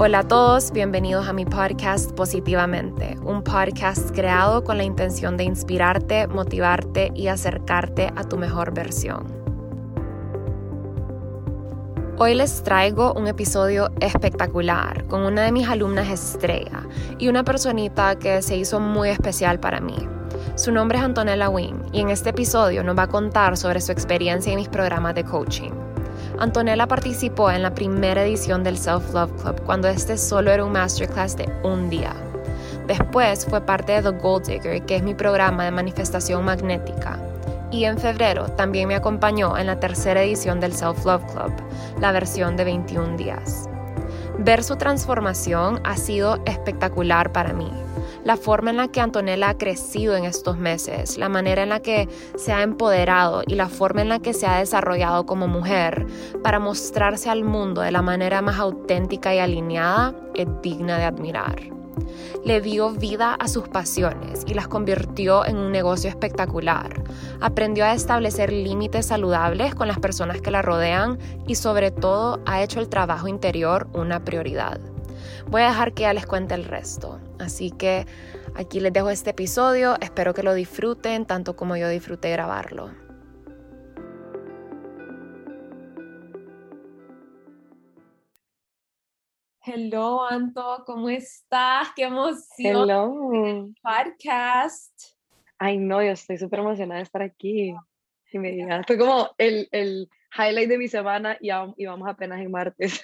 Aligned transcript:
Hola 0.00 0.20
a 0.20 0.28
todos, 0.28 0.70
bienvenidos 0.70 1.26
a 1.26 1.32
mi 1.32 1.44
podcast 1.44 2.12
Positivamente, 2.12 3.18
un 3.24 3.42
podcast 3.42 4.12
creado 4.12 4.62
con 4.62 4.76
la 4.76 4.84
intención 4.84 5.36
de 5.36 5.42
inspirarte, 5.42 6.28
motivarte 6.28 7.10
y 7.16 7.26
acercarte 7.26 8.12
a 8.14 8.22
tu 8.22 8.36
mejor 8.36 8.72
versión. 8.72 9.26
Hoy 12.16 12.36
les 12.36 12.62
traigo 12.62 13.12
un 13.14 13.26
episodio 13.26 13.90
espectacular 13.98 15.04
con 15.08 15.22
una 15.22 15.42
de 15.42 15.50
mis 15.50 15.68
alumnas 15.68 16.08
estrella 16.08 16.86
y 17.18 17.26
una 17.26 17.42
personita 17.42 18.16
que 18.20 18.40
se 18.40 18.56
hizo 18.56 18.78
muy 18.78 19.08
especial 19.08 19.58
para 19.58 19.80
mí. 19.80 19.96
Su 20.54 20.70
nombre 20.70 20.98
es 20.98 21.04
Antonella 21.04 21.48
Wing 21.48 21.86
y 21.90 22.02
en 22.02 22.10
este 22.10 22.30
episodio 22.30 22.84
nos 22.84 22.96
va 22.96 23.02
a 23.02 23.08
contar 23.08 23.56
sobre 23.56 23.80
su 23.80 23.90
experiencia 23.90 24.52
en 24.52 24.60
mis 24.60 24.68
programas 24.68 25.16
de 25.16 25.24
coaching. 25.24 25.87
Antonella 26.40 26.86
participó 26.86 27.50
en 27.50 27.62
la 27.62 27.74
primera 27.74 28.22
edición 28.22 28.62
del 28.62 28.78
Self 28.78 29.12
Love 29.12 29.32
Club 29.42 29.60
cuando 29.66 29.88
este 29.88 30.16
solo 30.16 30.52
era 30.52 30.64
un 30.64 30.72
masterclass 30.72 31.36
de 31.36 31.48
un 31.64 31.90
día. 31.90 32.14
Después 32.86 33.44
fue 33.44 33.60
parte 33.60 33.92
de 33.92 34.02
The 34.02 34.18
Gold 34.18 34.46
Digger, 34.46 34.82
que 34.86 34.96
es 34.96 35.02
mi 35.02 35.14
programa 35.14 35.64
de 35.64 35.72
manifestación 35.72 36.44
magnética. 36.44 37.18
Y 37.72 37.84
en 37.84 37.98
febrero 37.98 38.46
también 38.52 38.86
me 38.86 38.94
acompañó 38.94 39.58
en 39.58 39.66
la 39.66 39.80
tercera 39.80 40.22
edición 40.22 40.60
del 40.60 40.72
Self 40.72 41.04
Love 41.04 41.24
Club, 41.32 41.52
la 42.00 42.12
versión 42.12 42.56
de 42.56 42.64
21 42.64 43.16
días. 43.16 43.68
Ver 44.38 44.62
su 44.62 44.76
transformación 44.76 45.80
ha 45.84 45.96
sido 45.96 46.38
espectacular 46.46 47.32
para 47.32 47.52
mí 47.52 47.70
la 48.24 48.36
forma 48.36 48.70
en 48.70 48.76
la 48.76 48.88
que 48.88 49.00
Antonella 49.00 49.50
ha 49.50 49.58
crecido 49.58 50.16
en 50.16 50.24
estos 50.24 50.58
meses, 50.58 51.18
la 51.18 51.28
manera 51.28 51.62
en 51.62 51.70
la 51.70 51.80
que 51.80 52.08
se 52.36 52.52
ha 52.52 52.62
empoderado 52.62 53.42
y 53.46 53.54
la 53.54 53.68
forma 53.68 54.02
en 54.02 54.08
la 54.08 54.18
que 54.18 54.34
se 54.34 54.46
ha 54.46 54.58
desarrollado 54.58 55.26
como 55.26 55.48
mujer 55.48 56.06
para 56.42 56.58
mostrarse 56.58 57.30
al 57.30 57.44
mundo 57.44 57.80
de 57.80 57.92
la 57.92 58.02
manera 58.02 58.42
más 58.42 58.58
auténtica 58.58 59.34
y 59.34 59.38
alineada 59.38 60.14
es 60.34 60.46
digna 60.62 60.98
de 60.98 61.04
admirar. 61.04 61.78
Le 62.44 62.60
dio 62.60 62.90
vida 62.90 63.34
a 63.34 63.48
sus 63.48 63.68
pasiones 63.68 64.44
y 64.46 64.54
las 64.54 64.68
convirtió 64.68 65.44
en 65.44 65.56
un 65.56 65.72
negocio 65.72 66.08
espectacular. 66.08 67.02
Aprendió 67.40 67.84
a 67.84 67.92
establecer 67.92 68.52
límites 68.52 69.06
saludables 69.06 69.74
con 69.74 69.88
las 69.88 69.98
personas 69.98 70.40
que 70.40 70.50
la 70.50 70.62
rodean 70.62 71.18
y 71.46 71.56
sobre 71.56 71.90
todo 71.90 72.40
ha 72.46 72.62
hecho 72.62 72.80
el 72.80 72.88
trabajo 72.88 73.28
interior 73.28 73.88
una 73.92 74.24
prioridad. 74.24 74.80
Voy 75.48 75.62
a 75.62 75.68
dejar 75.68 75.94
que 75.94 76.02
ya 76.02 76.12
les 76.12 76.26
cuente 76.26 76.54
el 76.54 76.64
resto. 76.64 77.20
Así 77.38 77.70
que 77.70 78.06
aquí 78.54 78.80
les 78.80 78.92
dejo 78.92 79.10
este 79.10 79.30
episodio. 79.30 79.96
Espero 80.00 80.34
que 80.34 80.42
lo 80.42 80.54
disfruten 80.54 81.26
tanto 81.26 81.56
como 81.56 81.76
yo 81.76 81.88
disfruté 81.88 82.30
grabarlo. 82.30 82.90
Hello, 89.70 90.26
Anto, 90.26 90.82
¿cómo 90.86 91.10
estás? 91.10 91.88
¡Qué 91.94 92.04
emoción! 92.04 92.88
Hello. 92.88 93.68
Podcast. 93.82 95.18
Ay, 95.58 95.76
no, 95.76 96.02
yo 96.02 96.12
estoy 96.12 96.38
súper 96.38 96.60
emocionada 96.60 97.00
de 97.00 97.04
estar 97.04 97.20
aquí. 97.20 97.74
Si 98.24 98.38
me 98.38 98.50
digas, 98.52 98.86
fue 98.86 98.96
como 98.96 99.28
el, 99.36 99.68
el 99.72 100.08
highlight 100.38 100.70
de 100.70 100.78
mi 100.78 100.88
semana 100.88 101.36
y, 101.38 101.50
y 101.76 101.86
vamos 101.86 102.08
apenas 102.08 102.40
en 102.40 102.50
martes. 102.50 103.02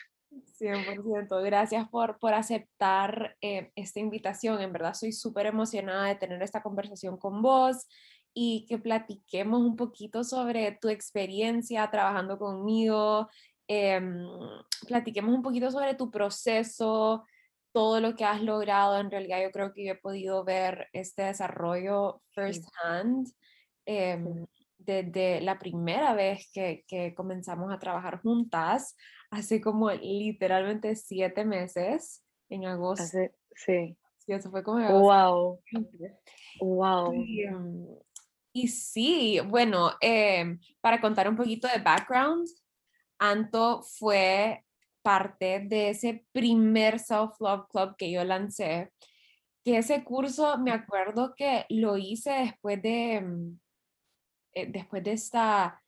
100%. 0.60 1.42
Gracias 1.42 1.88
por, 1.88 2.18
por 2.18 2.34
aceptar 2.34 3.36
eh, 3.40 3.70
esta 3.74 4.00
invitación. 4.00 4.60
En 4.60 4.72
verdad, 4.72 4.94
soy 4.94 5.12
súper 5.12 5.46
emocionada 5.46 6.08
de 6.08 6.14
tener 6.16 6.42
esta 6.42 6.62
conversación 6.62 7.16
con 7.18 7.42
vos 7.42 7.86
y 8.32 8.66
que 8.68 8.78
platiquemos 8.78 9.60
un 9.60 9.76
poquito 9.76 10.24
sobre 10.24 10.72
tu 10.80 10.88
experiencia 10.88 11.90
trabajando 11.90 12.38
conmigo. 12.38 13.28
Em, 13.68 14.26
platiquemos 14.86 15.34
un 15.34 15.42
poquito 15.42 15.70
sobre 15.70 15.94
tu 15.94 16.10
proceso, 16.10 17.24
todo 17.72 18.00
lo 18.00 18.14
que 18.14 18.24
has 18.24 18.42
logrado. 18.42 18.98
En 18.98 19.10
realidad, 19.10 19.42
yo 19.42 19.50
creo 19.50 19.72
que 19.72 19.84
yo 19.86 19.92
he 19.92 19.96
podido 19.96 20.44
ver 20.44 20.88
este 20.92 21.22
desarrollo 21.22 22.22
first 22.34 22.64
hand. 22.82 23.28
Em, 23.86 24.46
desde 24.78 25.40
la 25.40 25.58
primera 25.58 26.14
vez 26.14 26.50
que, 26.52 26.84
que, 26.86 27.14
comenzamos 27.14 27.72
a 27.72 27.78
trabajar 27.78 28.20
juntas 28.20 28.96
hace 29.34 29.60
como 29.60 29.90
literalmente 29.90 30.94
siete 30.96 31.44
meses, 31.44 32.24
en 32.48 32.66
agosto. 32.66 33.18
sí. 33.54 33.96
Sí, 34.24 34.32
eso 34.32 34.50
fue 34.50 34.62
como 34.62 34.78
Wow. 35.00 35.60
Wow. 36.60 37.12
Em, 37.12 37.86
y, 38.54 38.68
sí, 38.68 39.38
bueno, 39.46 39.92
em, 40.00 40.58
para 40.80 41.00
contar 41.00 41.28
un 41.28 41.36
poquito 41.36 41.68
de 41.68 41.78
background, 41.78 42.48
Anto 43.18 43.82
fue 43.82 44.64
parte 45.02 45.60
de 45.60 45.90
ese 45.90 46.26
primer 46.32 46.98
Self-Love 46.98 47.66
Club 47.68 47.96
que 47.98 48.10
yo 48.10 48.24
lancé, 48.24 48.92
que 49.62 49.78
ese 49.78 50.02
curso 50.04 50.56
me 50.58 50.70
acuerdo 50.70 51.34
que 51.36 51.66
lo 51.68 51.98
hice 51.98 52.30
después 52.30 52.80
de, 52.80 53.14
em, 53.14 53.58
eh, 54.52 54.66
después 54.70 55.04
de 55.04 55.12
esta, 55.12 55.82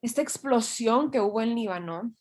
esta 0.00 0.22
explosión 0.22 1.10
que 1.10 1.20
hubo 1.20 1.42
en 1.42 1.54
Líbano 1.54 2.14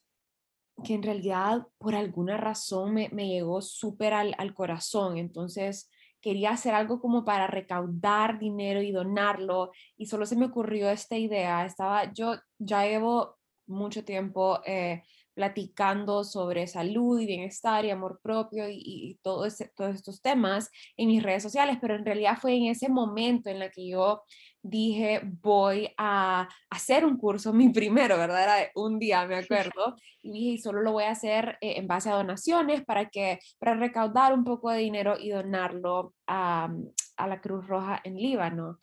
que 0.84 0.94
en 0.94 1.04
realidad 1.04 1.68
por 1.78 1.96
alguna 1.96 2.38
razón 2.38 2.94
me, 2.94 3.10
me 3.10 3.28
llegó 3.28 3.62
súper 3.62 4.14
al, 4.14 4.36
al, 4.38 4.54
corazón. 4.54 5.18
Entonces 5.18 5.90
quería 6.22 6.52
hacer 6.52 6.74
algo 6.74 7.00
como 7.00 7.26
para 7.26 7.48
recaudar 7.48 8.40
dinero 8.40 8.82
y 8.82 8.92
donarlo 8.92 9.72
y 9.98 10.06
solo 10.06 10.26
se 10.26 10.36
me 10.36 10.46
ocurrió 10.46 10.90
esta 10.90 11.18
idea. 11.18 11.66
Estaba, 11.66 12.14
yo 12.14 12.36
ya 12.60 12.86
llevo 12.86 13.38
mucho 13.68 14.04
tiempo 14.04 14.60
eh, 14.66 15.04
platicando 15.34 16.24
sobre 16.24 16.68
salud 16.68 17.20
y 17.20 17.26
bienestar 17.26 17.86
y 17.86 17.90
amor 17.90 18.20
propio 18.22 18.70
y, 18.70 18.82
y 18.84 19.16
todo 19.24 19.48
todos 19.76 19.96
estos 19.96 20.22
temas 20.22 20.70
en 20.98 21.08
mis 21.08 21.24
redes 21.24 21.44
sociales, 21.44 21.78
pero 21.82 21.96
en 21.96 22.06
realidad 22.06 22.38
fue 22.40 22.56
en 22.56 22.66
ese 22.66 22.90
momento 22.90 23.50
en 23.50 23.62
el 23.62 23.72
que 23.72 23.88
yo 23.88 24.24
dije, 24.64 25.22
voy 25.24 25.94
a 25.98 26.48
hacer 26.70 27.06
un 27.06 27.18
curso, 27.18 27.54
mi 27.54 27.70
primero, 27.70 28.18
¿verdad? 28.18 28.44
Era 28.44 28.72
un 28.76 29.00
día, 29.00 29.26
me 29.26 29.38
acuerdo, 29.38 29.96
y 30.22 30.32
dije, 30.32 30.50
y 30.52 30.58
solo 30.60 30.82
lo 30.82 30.92
voy 30.94 31.06
a 31.06 31.12
hacer 31.12 31.58
eh, 31.62 31.76
en 31.78 31.88
base 31.88 32.10
a 32.10 32.16
donaciones 32.16 32.84
para, 32.84 33.10
que, 33.10 33.40
para 33.60 33.76
recaudar 33.76 34.34
un 34.34 34.44
poco 34.44 34.72
de 34.72 34.80
dinero 34.80 35.16
y 35.20 35.30
donarlo 35.30 36.14
a, 36.28 36.70
a 37.18 37.28
la 37.28 37.42
Cruz 37.42 37.68
Roja 37.68 38.02
en 38.04 38.16
Líbano. 38.16 38.80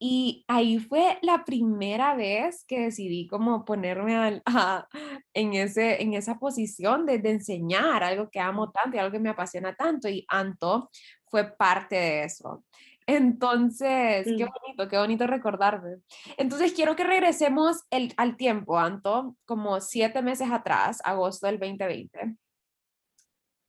Y 0.00 0.44
ahí 0.46 0.78
fue 0.78 1.18
la 1.22 1.44
primera 1.44 2.14
vez 2.14 2.64
que 2.66 2.82
decidí 2.82 3.26
como 3.26 3.64
ponerme 3.64 4.42
en, 5.34 5.54
ese, 5.54 6.00
en 6.00 6.14
esa 6.14 6.38
posición 6.38 7.04
de, 7.04 7.18
de, 7.18 7.30
enseñar 7.32 8.04
algo 8.04 8.30
que 8.30 8.38
amo 8.38 8.70
tanto 8.70 8.96
y 8.96 9.00
algo 9.00 9.12
que 9.12 9.18
me 9.18 9.30
apasiona 9.30 9.74
tanto. 9.74 10.08
Y 10.08 10.24
Anto 10.28 10.90
fue 11.26 11.50
parte 11.56 11.96
de 11.96 12.24
eso. 12.24 12.64
Entonces, 13.08 14.26
qué 14.26 14.44
bonito, 14.44 14.86
qué 14.86 14.98
bonito 14.98 15.26
recordarme. 15.26 15.96
Entonces, 16.36 16.74
quiero 16.74 16.94
que 16.94 17.04
regresemos 17.04 17.78
el, 17.88 18.12
al 18.18 18.36
tiempo, 18.36 18.78
Anto, 18.78 19.34
como 19.46 19.80
siete 19.80 20.20
meses 20.20 20.50
atrás, 20.50 21.00
agosto 21.02 21.46
del 21.46 21.58
2020, 21.58 22.36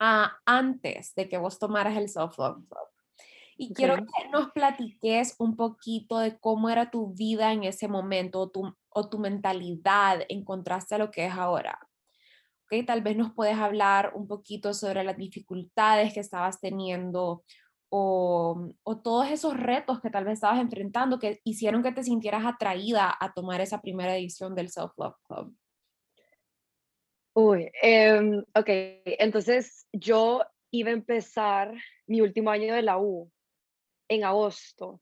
a 0.02 0.34
antes 0.46 1.16
de 1.16 1.30
que 1.30 1.38
vos 1.38 1.58
tomaras 1.58 1.96
el 1.96 2.10
Self 2.10 2.38
Love 2.38 2.68
Club. 2.68 2.88
Y 3.56 3.74
quiero 3.74 3.96
que 3.96 4.30
nos 4.30 4.52
platiques 4.52 5.36
un 5.40 5.56
poquito 5.56 6.20
de 6.20 6.38
cómo 6.38 6.70
era 6.70 6.92
tu 6.92 7.14
vida 7.14 7.54
en 7.54 7.64
ese 7.64 7.88
momento 7.88 8.42
o 8.42 8.50
tu, 8.50 8.76
o 8.90 9.10
tu 9.10 9.20
mentalidad 9.20 10.20
en 10.28 10.44
contraste 10.44 10.96
a 10.96 10.98
lo 10.98 11.12
que 11.12 11.28
es 11.28 11.34
ahora. 11.34 11.80
¿Okay? 12.66 12.84
Tal 12.84 13.02
vez 13.02 13.16
nos 13.16 13.34
puedes 13.34 13.58
hablar 13.58 14.12
un 14.16 14.28
poquito 14.28 14.74
sobre 14.74 15.06
las 15.06 15.16
dificultades 15.16 16.14
que 16.14 16.20
estabas 16.20 16.60
teniendo 16.60 17.46
o, 17.90 18.72
todos 19.04 19.30
esos 19.32 19.58
retos 19.58 20.00
que 20.00 20.10
tal 20.10 20.26
vez 20.26 20.34
estabas 20.36 20.60
enfrentando 20.60 21.20
que 21.20 21.40
hicieron 21.44 21.82
que 21.82 21.92
te 21.92 22.04
sintieras 22.04 22.46
atraída 22.46 23.16
a 23.20 23.34
tomar 23.34 23.62
esa 23.62 23.82
primera 23.82 24.16
edición 24.16 24.56
del 24.56 24.70
Self 24.70 24.92
Love 24.98 25.16
Club? 25.24 25.56
Uy, 27.34 27.72
em, 27.82 28.44
ok, 28.54 28.70
entonces 29.06 29.88
yo 29.94 30.42
iba 30.72 30.90
a 30.90 30.94
empezar 30.94 31.74
mi 32.06 32.22
último 32.22 32.52
año 32.52 32.74
de 32.74 32.82
la 32.82 33.00
U 33.00 33.32
en 34.08 34.24
agosto 34.24 35.02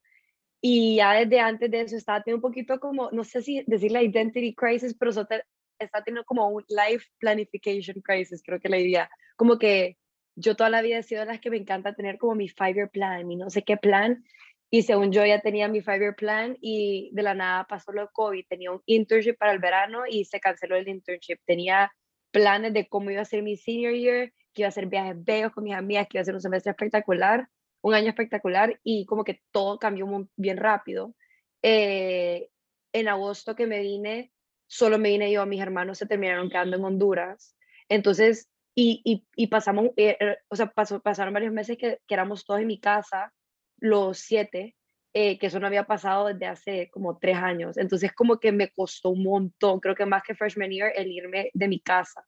y 0.62 0.98
ya 0.98 1.14
desde 1.14 1.40
antes 1.40 1.70
de 1.70 1.82
eso 1.82 1.96
estaba 1.96 2.22
teniendo 2.22 2.46
un 2.46 2.52
poquito 2.52 2.80
como, 2.80 3.12
no 3.12 3.24
sé 3.24 3.42
si 3.42 3.64
decir 3.68 3.92
la 3.92 4.02
identity 4.02 4.54
crisis, 4.56 4.96
pero 4.98 5.12
está 5.12 6.04
teniendo 6.04 6.26
como 6.26 6.48
un 6.50 6.64
life 6.68 7.06
planification 7.20 8.02
crisis, 8.02 8.42
creo 8.44 8.60
que 8.60 8.70
la 8.70 8.80
idea, 8.80 9.10
como 9.36 9.58
que 9.58 9.98
yo 10.38 10.56
toda 10.56 10.70
la 10.70 10.84
vida 10.84 11.00
he 11.00 11.04
sido 11.04 11.22
de 11.22 11.28
las 11.28 11.40
que 11.40 11.50
me 11.50 11.58
encanta 11.58 11.96
tener 11.96 12.20
como 12.20 12.36
mi 12.36 12.48
five-year 12.48 12.90
plan, 12.90 13.26
mi 13.28 13.36
no 13.36 13.50
sé 13.50 13.64
qué 13.64 13.76
plan, 13.76 14.24
y 14.70 14.84
según 14.84 15.12
yo 15.12 15.26
ya 15.26 15.42
tenía 15.42 15.68
mi 15.68 15.82
five-year 15.82 16.16
plan 16.16 16.58
y 16.62 17.10
de 17.14 17.24
la 17.24 17.34
nada 17.34 17.66
pasó 17.66 17.92
lo 17.92 18.10
COVID, 18.12 18.46
tenía 18.48 18.72
un 18.72 18.82
internship 18.86 19.36
para 19.38 19.52
el 19.52 19.60
verano 19.60 20.04
y 20.08 20.26
se 20.26 20.40
canceló 20.40 20.76
el 20.76 20.88
internship, 20.88 21.40
tenía 21.46 21.92
planes 22.32 22.74
de 22.74 22.88
cómo 22.88 23.10
iba 23.10 23.22
a 23.22 23.26
ser 23.26 23.42
mi 23.42 23.58
senior 23.58 23.94
year, 23.94 24.32
que 24.54 24.62
iba 24.62 24.68
a 24.68 24.70
hacer 24.70 24.86
viajes 24.86 25.16
bellos 25.24 25.54
con 25.54 25.64
mis 25.64 25.74
amigas, 25.74 26.08
que 26.08 26.18
iba 26.18 26.22
a 26.22 26.26
ser 26.26 26.36
un 26.36 26.42
semestre 26.42 26.72
espectacular, 26.72 27.48
un 27.82 27.96
año 27.96 28.10
espectacular 28.10 28.80
y 28.84 29.06
como 29.06 29.24
que 29.24 29.42
todo 29.52 29.80
cambió 29.80 30.06
muy, 30.06 30.28
bien 30.36 30.58
rápido. 30.58 31.16
Eh, 31.64 32.50
en 32.94 33.08
agosto 33.08 33.56
que 33.56 33.66
me 33.66 33.80
vine, 33.80 34.32
solo 34.68 35.00
me 35.00 35.10
vine 35.10 35.32
yo, 35.32 35.46
mis 35.48 35.62
hermanos 35.62 35.98
se 35.98 36.06
terminaron 36.06 36.50
quedando 36.50 36.78
en 36.78 36.84
Honduras, 36.84 37.56
entonces 37.90 38.50
y, 38.80 39.26
y, 39.36 39.48
pasamos, 39.48 39.88
eh, 39.96 40.18
eh, 40.20 40.38
o 40.50 40.56
sea, 40.56 40.68
pasó, 40.68 41.00
pasaron 41.00 41.34
varios 41.34 41.52
meses 41.52 41.80
que, 41.80 42.00
que, 42.08 42.14
éramos 42.14 42.46
todos 42.46 42.60
en 42.62 42.68
mi 42.68 42.80
casa, 42.80 43.34
los 43.80 44.20
siete, 44.20 44.76
eh, 45.14 45.40
que 45.40 45.48
eso 45.48 45.60
no 45.60 45.66
había 45.66 45.86
pasado 45.86 46.28
desde 46.28 46.46
hace 46.46 46.90
como 46.92 47.18
tres 47.18 47.38
años. 47.38 47.76
Entonces 47.78 48.14
como 48.14 48.40
que 48.40 48.52
me 48.52 48.70
costó 48.70 49.10
un 49.10 49.24
montón, 49.24 49.80
creo 49.80 49.96
que 49.96 50.06
más 50.06 50.22
que 50.22 50.36
freshman 50.36 50.70
year, 50.70 50.92
el 50.96 51.08
irme 51.08 51.50
de 51.56 51.68
mi 51.68 51.80
casa. 51.80 52.24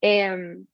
Em, 0.00 0.66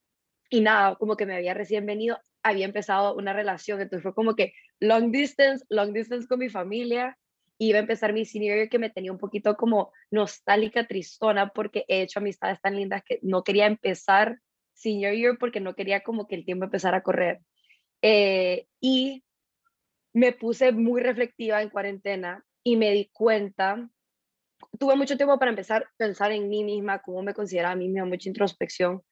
y 0.49 0.61
nada, 0.61 0.95
como 0.95 1.17
que 1.17 1.25
me 1.25 1.35
había 1.35 1.53
recién 1.53 1.85
venido, 1.85 2.17
había 2.41 2.65
empezado 2.65 3.13
una 3.15 3.33
relación, 3.33 3.81
entonces 3.81 4.03
fue 4.03 4.15
como 4.15 4.37
que 4.37 4.53
long 4.79 5.11
distance, 5.11 5.65
long 5.67 5.91
distance 5.91 6.29
con 6.29 6.39
mi 6.39 6.47
familia, 6.47 7.17
iba 7.57 7.77
a 7.77 7.81
empezar 7.81 8.13
mi 8.13 8.23
senior 8.23 8.55
year 8.55 8.69
que 8.69 8.79
me 8.79 8.89
tenía 8.89 9.11
un 9.11 9.17
poquito 9.17 9.57
como 9.57 9.91
nostálgica, 10.11 10.87
tristona, 10.87 11.49
porque 11.49 11.83
he 11.89 12.03
hecho 12.03 12.19
amistades 12.19 12.61
tan 12.61 12.77
lindas 12.77 13.03
que 13.03 13.19
no 13.21 13.43
quería 13.43 13.65
empezar 13.67 14.39
senior 14.79 15.13
year 15.13 15.37
porque 15.37 15.59
no 15.59 15.75
quería 15.75 16.01
como 16.01 16.27
que 16.27 16.35
el 16.35 16.45
tiempo 16.45 16.65
empezara 16.65 16.97
a 16.97 17.03
correr. 17.03 17.41
Eh, 18.01 18.67
y 18.79 19.23
me 20.13 20.31
puse 20.31 20.71
muy 20.71 21.01
reflectiva 21.01 21.61
en 21.61 21.69
cuarentena 21.69 22.45
y 22.63 22.77
me 22.77 22.91
di 22.91 23.09
cuenta, 23.11 23.89
tuve 24.79 24.95
mucho 24.95 25.17
tiempo 25.17 25.37
para 25.37 25.51
empezar 25.51 25.83
a 25.83 25.91
pensar 25.97 26.31
en 26.31 26.49
mí 26.49 26.63
misma, 26.63 27.01
cómo 27.01 27.21
me 27.21 27.33
consideraba 27.33 27.73
a 27.73 27.77
mí 27.77 27.87
misma, 27.87 28.05
mucha 28.05 28.29
introspección, 28.29 29.03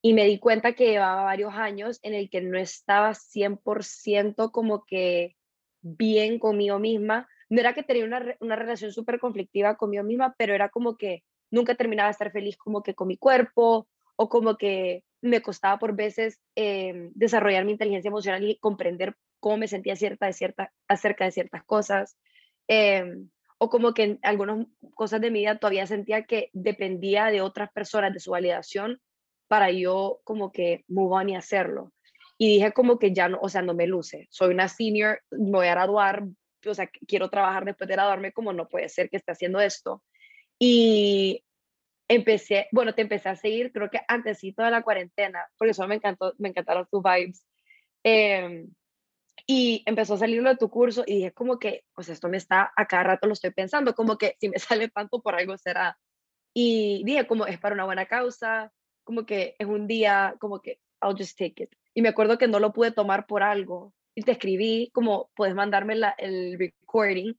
y 0.00 0.14
me 0.14 0.24
di 0.24 0.38
cuenta 0.38 0.74
que 0.74 0.90
llevaba 0.90 1.24
varios 1.24 1.54
años 1.54 1.98
en 2.02 2.14
el 2.14 2.30
que 2.30 2.40
no 2.40 2.58
estaba 2.58 3.14
100% 3.14 4.52
como 4.52 4.84
que 4.84 5.36
bien 5.80 6.38
conmigo 6.38 6.78
misma. 6.78 7.28
No 7.48 7.60
era 7.60 7.74
que 7.74 7.82
tenía 7.82 8.04
una, 8.04 8.36
una 8.40 8.54
relación 8.54 8.92
súper 8.92 9.18
conflictiva 9.18 9.76
conmigo 9.76 10.04
misma, 10.04 10.34
pero 10.38 10.54
era 10.54 10.68
como 10.68 10.96
que 10.96 11.24
nunca 11.50 11.74
terminaba 11.74 12.08
de 12.08 12.12
estar 12.12 12.30
feliz 12.30 12.56
como 12.56 12.82
que 12.82 12.94
con 12.94 13.08
mi 13.08 13.16
cuerpo 13.16 13.88
o 14.16 14.28
como 14.28 14.56
que 14.56 15.02
me 15.20 15.42
costaba 15.42 15.78
por 15.78 15.94
veces 15.94 16.40
eh, 16.56 17.10
desarrollar 17.14 17.64
mi 17.64 17.72
inteligencia 17.72 18.08
emocional 18.08 18.44
y 18.44 18.58
comprender 18.58 19.16
cómo 19.40 19.58
me 19.58 19.68
sentía 19.68 19.96
cierta 19.96 20.26
de 20.26 20.32
cierta, 20.32 20.72
acerca 20.88 21.24
de 21.24 21.32
ciertas 21.32 21.64
cosas. 21.64 22.16
Em, 22.68 23.30
o 23.58 23.70
como 23.70 23.92
que 23.92 24.02
en 24.04 24.18
algunas 24.22 24.66
cosas 24.94 25.20
de 25.20 25.30
mi 25.30 25.40
vida 25.40 25.58
todavía 25.58 25.86
sentía 25.86 26.24
que 26.24 26.50
dependía 26.52 27.26
de 27.26 27.40
otras 27.40 27.70
personas, 27.72 28.12
de 28.12 28.20
su 28.20 28.30
validación, 28.30 29.00
para 29.48 29.70
yo 29.70 30.20
como 30.24 30.52
que 30.52 30.84
move 30.88 31.16
on 31.16 31.28
y 31.30 31.36
hacerlo. 31.36 31.92
Y 32.36 32.48
dije 32.54 32.72
como 32.72 32.98
que 32.98 33.12
ya 33.12 33.28
no, 33.28 33.38
o 33.42 33.48
sea, 33.48 33.62
no 33.62 33.74
me 33.74 33.86
luce. 33.86 34.28
Soy 34.30 34.50
una 34.54 34.68
senior, 34.68 35.20
voy 35.30 35.66
a 35.66 35.72
graduar, 35.72 36.24
o 36.64 36.74
sea, 36.74 36.88
quiero 37.06 37.28
trabajar 37.30 37.64
después 37.64 37.88
de 37.88 37.94
graduarme, 37.94 38.32
como 38.32 38.52
no 38.52 38.68
puede 38.68 38.88
ser 38.88 39.10
que 39.10 39.16
esté 39.16 39.32
haciendo 39.32 39.60
esto. 39.60 40.04
Y 40.58 41.42
empecé, 42.08 42.68
bueno, 42.72 42.94
te 42.94 43.02
empecé 43.02 43.28
a 43.28 43.36
seguir, 43.36 43.70
creo 43.72 43.90
que 43.90 44.00
antes 44.08 44.40
de 44.40 44.54
la 44.56 44.82
cuarentena, 44.82 45.46
porque 45.56 45.72
eso 45.72 45.86
me 45.86 45.96
encantó, 45.96 46.34
me 46.38 46.48
encantaron 46.48 46.86
tus 46.90 47.02
vibes. 47.02 47.44
Eh, 48.02 48.66
y 49.46 49.82
empezó 49.86 50.14
a 50.14 50.18
salir 50.18 50.42
lo 50.42 50.50
de 50.50 50.56
tu 50.56 50.68
curso 50.68 51.04
y 51.06 51.16
dije 51.16 51.32
como 51.32 51.58
que, 51.58 51.84
pues 51.94 52.08
esto 52.08 52.28
me 52.28 52.36
está, 52.36 52.72
a 52.76 52.86
cada 52.86 53.04
rato 53.04 53.26
lo 53.26 53.32
estoy 53.32 53.50
pensando, 53.50 53.94
como 53.94 54.18
que 54.18 54.36
si 54.40 54.48
me 54.48 54.58
sale 54.58 54.88
tanto 54.88 55.22
por 55.22 55.34
algo 55.34 55.56
será. 55.56 55.98
Y 56.54 57.02
dije 57.04 57.26
como 57.26 57.46
es 57.46 57.58
para 57.58 57.74
una 57.74 57.84
buena 57.84 58.06
causa, 58.06 58.72
como 59.04 59.26
que 59.26 59.54
es 59.58 59.66
un 59.66 59.86
día, 59.86 60.34
como 60.40 60.60
que 60.60 60.80
I'll 61.02 61.16
just 61.16 61.38
take 61.38 61.62
it. 61.62 61.70
Y 61.94 62.02
me 62.02 62.08
acuerdo 62.08 62.38
que 62.38 62.48
no 62.48 62.60
lo 62.60 62.72
pude 62.72 62.92
tomar 62.92 63.26
por 63.26 63.42
algo. 63.42 63.94
Y 64.14 64.22
te 64.22 64.32
escribí 64.32 64.90
como 64.92 65.30
puedes 65.34 65.54
mandarme 65.54 65.94
la, 65.94 66.10
el 66.18 66.58
recording. 66.58 67.34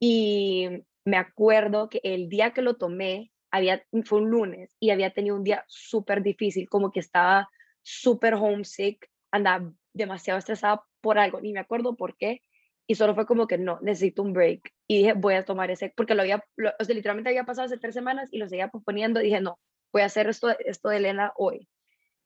Y 0.00 0.68
me 1.04 1.16
acuerdo 1.16 1.88
que 1.88 2.00
el 2.04 2.28
día 2.28 2.52
que 2.52 2.62
lo 2.62 2.76
tomé, 2.76 3.32
había, 3.54 3.84
fue 4.04 4.18
un 4.18 4.30
lunes 4.30 4.74
y 4.80 4.90
había 4.90 5.10
tenido 5.10 5.36
un 5.36 5.44
día 5.44 5.64
súper 5.68 6.22
difícil, 6.22 6.68
como 6.68 6.90
que 6.90 6.98
estaba 6.98 7.48
súper 7.82 8.34
homesick, 8.34 9.08
andaba 9.30 9.72
demasiado 9.92 10.38
estresada 10.38 10.82
por 11.00 11.18
algo, 11.18 11.40
ni 11.40 11.52
me 11.52 11.60
acuerdo 11.60 11.94
por 11.94 12.16
qué, 12.16 12.42
y 12.88 12.96
solo 12.96 13.14
fue 13.14 13.26
como 13.26 13.46
que 13.46 13.56
no, 13.56 13.78
necesito 13.80 14.22
un 14.22 14.32
break. 14.32 14.72
Y 14.88 14.98
dije, 14.98 15.12
voy 15.12 15.34
a 15.34 15.44
tomar 15.44 15.70
ese, 15.70 15.92
porque 15.96 16.16
lo 16.16 16.22
había, 16.22 16.44
o 16.80 16.84
sea, 16.84 16.94
literalmente 16.96 17.30
había 17.30 17.44
pasado 17.44 17.66
hace 17.66 17.78
tres 17.78 17.94
semanas 17.94 18.28
y 18.32 18.38
lo 18.38 18.48
seguía 18.48 18.68
posponiendo. 18.68 19.20
dije, 19.20 19.40
no, 19.40 19.60
voy 19.92 20.02
a 20.02 20.06
hacer 20.06 20.28
esto, 20.28 20.50
esto 20.58 20.88
de 20.88 20.96
Elena 20.96 21.32
hoy. 21.36 21.68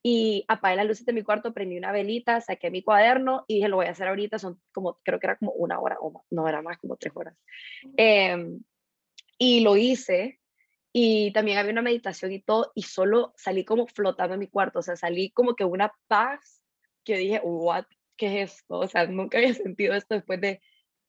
Y 0.03 0.47
apagué 0.49 0.77
las 0.77 0.87
luces 0.87 1.05
de 1.05 1.13
mi 1.13 1.23
cuarto, 1.23 1.53
prendí 1.53 1.77
una 1.77 1.93
velita, 1.93 2.41
saqué 2.41 2.71
mi 2.71 2.83
cuaderno 2.83 3.45
y 3.49 3.57
dije, 3.57 3.69
lo 3.69 3.77
voy 3.77 3.87
a 3.87 3.91
hacer 3.91 4.09
ahorita. 4.09 4.39
Son 4.39 4.59
como, 4.73 4.99
creo 5.05 5.21
que 5.21 5.27
era 5.27 5.37
como 5.37 5.53
una 5.53 5.79
hora 5.79 5.99
o 6.01 6.11
más, 6.11 6.23
no 6.31 6.49
era 6.49 6.63
más, 6.63 6.79
como 6.79 6.97
tres 6.97 7.13
horas. 7.15 7.37
Em, 7.99 8.61
y 9.39 9.61
lo 9.61 9.77
hice. 9.77 10.41
Y 10.93 11.33
también 11.33 11.59
había 11.59 11.73
una 11.73 11.83
meditación 11.83 12.33
y 12.33 12.41
todo, 12.41 12.73
y 12.75 12.83
solo 12.83 13.35
salí 13.37 13.65
como 13.65 13.87
flotando 13.87 14.35
en 14.35 14.41
mi 14.41 14.49
cuarto, 14.49 14.79
o 14.79 14.83
sea, 14.83 14.97
salí 14.97 15.31
como 15.31 15.55
que 15.55 15.65
una 15.65 15.93
paz 16.09 16.63
que 17.05 17.17
dije, 17.17 17.41
what 17.45 17.85
¿qué 18.19 18.43
es 18.43 18.53
esto? 18.53 18.81
O 18.81 18.87
sea, 18.87 19.07
nunca 19.07 19.39
había 19.39 19.55
sentido 19.55 19.95
esto 19.95 20.15
después 20.17 20.41
de... 20.41 20.61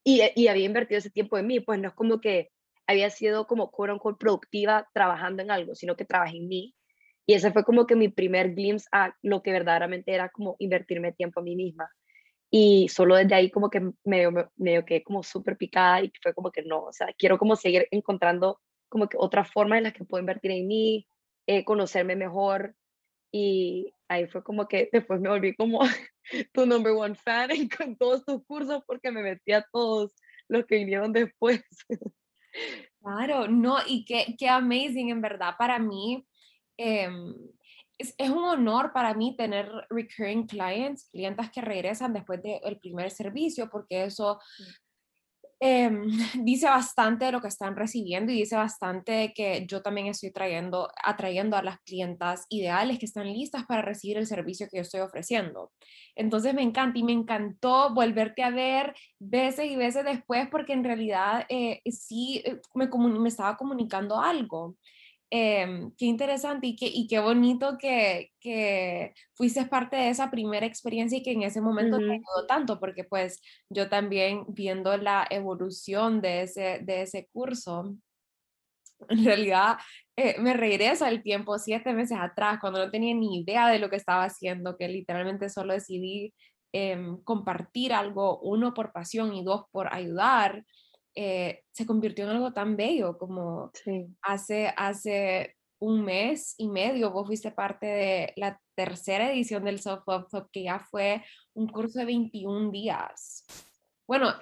Y, 0.06 0.22
y 0.36 0.48
había 0.48 0.66
invertido 0.66 1.00
ese 1.00 1.10
tiempo 1.10 1.38
en 1.38 1.48
mí, 1.48 1.60
pues 1.60 1.80
no 1.80 1.90
es 1.90 1.94
como 1.94 2.22
que 2.22 2.52
había 2.88 3.10
sido 3.10 3.46
como 3.48 3.70
quote 3.70 3.92
unquote 3.94 4.18
productiva 4.18 4.88
trabajando 4.94 5.44
en 5.44 5.52
algo, 5.52 5.76
sino 5.76 5.96
que 5.96 6.06
trabajé 6.06 6.38
en 6.38 6.48
mí. 6.48 6.76
Y 7.26 7.34
ese 7.34 7.52
fue 7.52 7.64
como 7.64 7.86
que 7.86 7.96
mi 7.96 8.08
primer 8.08 8.56
glimpse 8.56 8.88
a 8.92 9.14
lo 9.22 9.44
que 9.44 9.52
verdaderamente 9.52 10.14
era 10.14 10.30
como 10.30 10.56
invertirme 10.58 11.12
tiempo 11.12 11.42
a 11.42 11.44
mí 11.44 11.56
misma. 11.56 11.92
Y 12.50 12.88
solo 12.90 13.16
desde 13.16 13.36
ahí 13.36 13.52
como 13.52 13.70
que 13.70 13.92
medio, 14.04 14.32
medio 14.56 14.86
quedé 14.86 15.04
como 15.04 15.22
súper 15.22 15.58
picada 15.58 16.02
y 16.02 16.12
fue 16.24 16.34
como 16.34 16.52
que 16.52 16.64
no, 16.64 16.86
o 16.86 16.94
sea, 16.94 17.08
quiero 17.16 17.38
como 17.38 17.56
seguir 17.56 17.88
encontrando 17.92 18.60
como 18.90 19.08
que 19.08 19.18
otras 19.20 19.52
formas 19.52 19.78
en 19.78 19.86
las 19.86 19.94
que 19.94 20.04
puedo 20.04 20.20
invertir 20.20 20.52
en 20.52 20.68
mí, 20.68 21.08
eh, 21.48 21.64
conocerme 21.64 22.16
mejor. 22.16 22.76
Y 23.32 23.94
ahí 24.08 24.28
fue 24.28 24.44
como 24.44 24.68
que 24.68 24.90
después 24.92 25.22
me 25.22 25.30
volví 25.30 25.56
como 25.56 25.80
tu 26.54 26.66
number 26.66 26.94
one 26.94 27.16
fan 27.16 27.50
con 27.78 27.96
todos 27.96 28.26
tus 28.26 28.44
cursos 28.46 28.84
porque 28.86 29.12
me 29.12 29.22
metí 29.22 29.52
a 29.52 29.66
todos 29.72 30.14
los 30.48 30.66
que 30.66 30.78
vinieron 30.78 31.14
después. 31.14 31.62
Claro, 33.02 33.48
no, 33.48 33.78
y 33.88 34.04
qué, 34.04 34.36
qué 34.38 34.50
amazing 34.50 35.10
en 35.10 35.22
verdad 35.22 35.54
para 35.58 35.80
mí. 35.80 36.28
Em, 36.78 37.34
es, 37.98 38.14
es, 38.18 38.30
un 38.30 38.44
honor 38.44 38.92
para 38.92 39.14
mí 39.14 39.38
tener 39.38 39.72
recurring 39.90 40.48
clients, 40.48 41.08
clientas 41.12 41.52
que 41.52 41.62
regresan 41.62 42.12
después 42.12 42.42
del 42.42 42.80
primer 42.80 43.12
servicio, 43.12 43.70
porque 43.70 44.04
eso 44.04 44.40
Em, 45.62 46.08
dice 46.46 46.68
bastante 46.68 47.26
de 47.26 47.32
lo 47.34 47.42
que 47.42 47.50
están 47.50 47.76
recibiendo 47.76 48.32
y 48.32 48.36
dice 48.36 48.56
bastante 48.56 49.34
que 49.36 49.66
yo 49.68 49.82
también 49.82 50.08
estoy 50.08 50.32
trayendo, 50.32 50.90
atrayendo 51.04 51.58
a 51.58 51.62
las 51.62 51.80
clientas 51.82 52.46
ideales 52.50 52.98
que 52.98 53.06
están 53.06 53.28
listas 53.28 53.66
para 53.66 53.82
recibir 53.82 54.18
el 54.18 54.26
servicio 54.26 54.68
que 54.72 54.78
yo 54.78 54.84
estoy 54.84 55.02
ofreciendo. 55.02 55.72
Entonces 56.16 56.54
me 56.54 56.62
encanta 56.62 57.00
y 57.00 57.04
me 57.04 57.12
encantó 57.12 57.94
volverte 57.94 58.44
a 58.44 58.52
ver 58.52 58.96
veces 59.20 59.66
y 59.66 59.76
veces 59.76 60.06
después 60.06 60.48
porque 60.50 60.74
en 60.74 60.84
realidad 60.86 61.46
eh, 61.50 61.82
sí 61.92 62.42
eh, 62.46 62.60
me, 62.74 62.88
me 62.88 63.30
estaba 63.30 63.58
comunicando 63.58 64.20
algo. 64.20 64.78
Em, 65.32 65.92
qué 65.96 66.06
interesante 66.06 66.66
y 66.68 66.76
qué, 66.76 66.88
y 66.88 67.08
qué 67.08 67.20
bonito 67.20 67.78
que, 67.78 68.32
que, 68.40 69.14
fuiste 69.36 69.64
parte 69.66 69.96
de 69.96 70.10
esa 70.10 70.32
primera 70.32 70.66
experiencia 70.66 71.20
y 71.20 71.24
que 71.24 71.34
en 71.34 71.44
ese 71.44 71.62
momento 71.62 71.98
te 71.98 72.06
ayudó 72.06 72.48
tanto, 72.48 72.80
porque 72.80 73.04
pues 73.04 73.40
yo 73.70 73.90
también 73.90 74.46
viendo 74.48 74.98
la 74.98 75.28
evolución 75.30 76.22
de 76.22 76.42
ese, 76.44 76.80
de 76.84 77.04
ese 77.04 77.30
curso, 77.32 77.96
en 79.10 79.26
realidad 79.26 79.78
eh, 80.16 80.36
me 80.40 80.54
regreso 80.54 81.06
al 81.06 81.22
tiempo 81.22 81.60
siete 81.60 81.94
meses 81.94 82.18
atrás, 82.20 82.58
cuando 82.60 82.84
no 82.84 82.92
tenía 82.92 83.14
ni 83.14 83.42
idea 83.42 83.70
de 83.70 83.80
lo 83.80 83.90
que 83.90 83.98
estaba 83.98 84.24
haciendo, 84.24 84.78
que 84.78 84.88
literalmente 84.88 85.50
solo 85.50 85.74
decidí 85.74 86.34
em, 86.74 87.22
compartir 87.24 87.94
algo, 87.94 88.40
uno 88.40 88.74
por 88.74 88.92
pasión 88.92 89.34
y 89.34 89.44
dos 89.44 89.66
por 89.72 89.94
ayudar. 89.94 90.66
Eh, 91.16 91.64
se 91.72 91.86
convirtió 91.86 92.26
en 92.26 92.32
algo 92.32 92.54
tan 92.54 92.76
bello 92.78 93.18
como 93.18 93.72
hace, 94.22 94.74
hace 94.78 95.56
un 95.80 96.04
mes 96.04 96.56
y 96.58 96.68
medio 96.68 97.12
vos 97.12 97.26
fuiste 97.26 97.52
parte 97.52 97.86
de 97.86 98.34
la 98.36 98.60
tercera 98.76 99.32
edición 99.32 99.64
del 99.64 99.80
Self 99.80 100.04
Love 100.06 100.28
Club, 100.30 100.50
que 100.52 100.64
ya 100.64 100.80
fue 100.80 101.24
un 101.54 101.68
curso 101.68 102.00
de 102.00 102.06
21 102.06 102.72
días. 102.72 103.46
Bueno, 104.08 104.34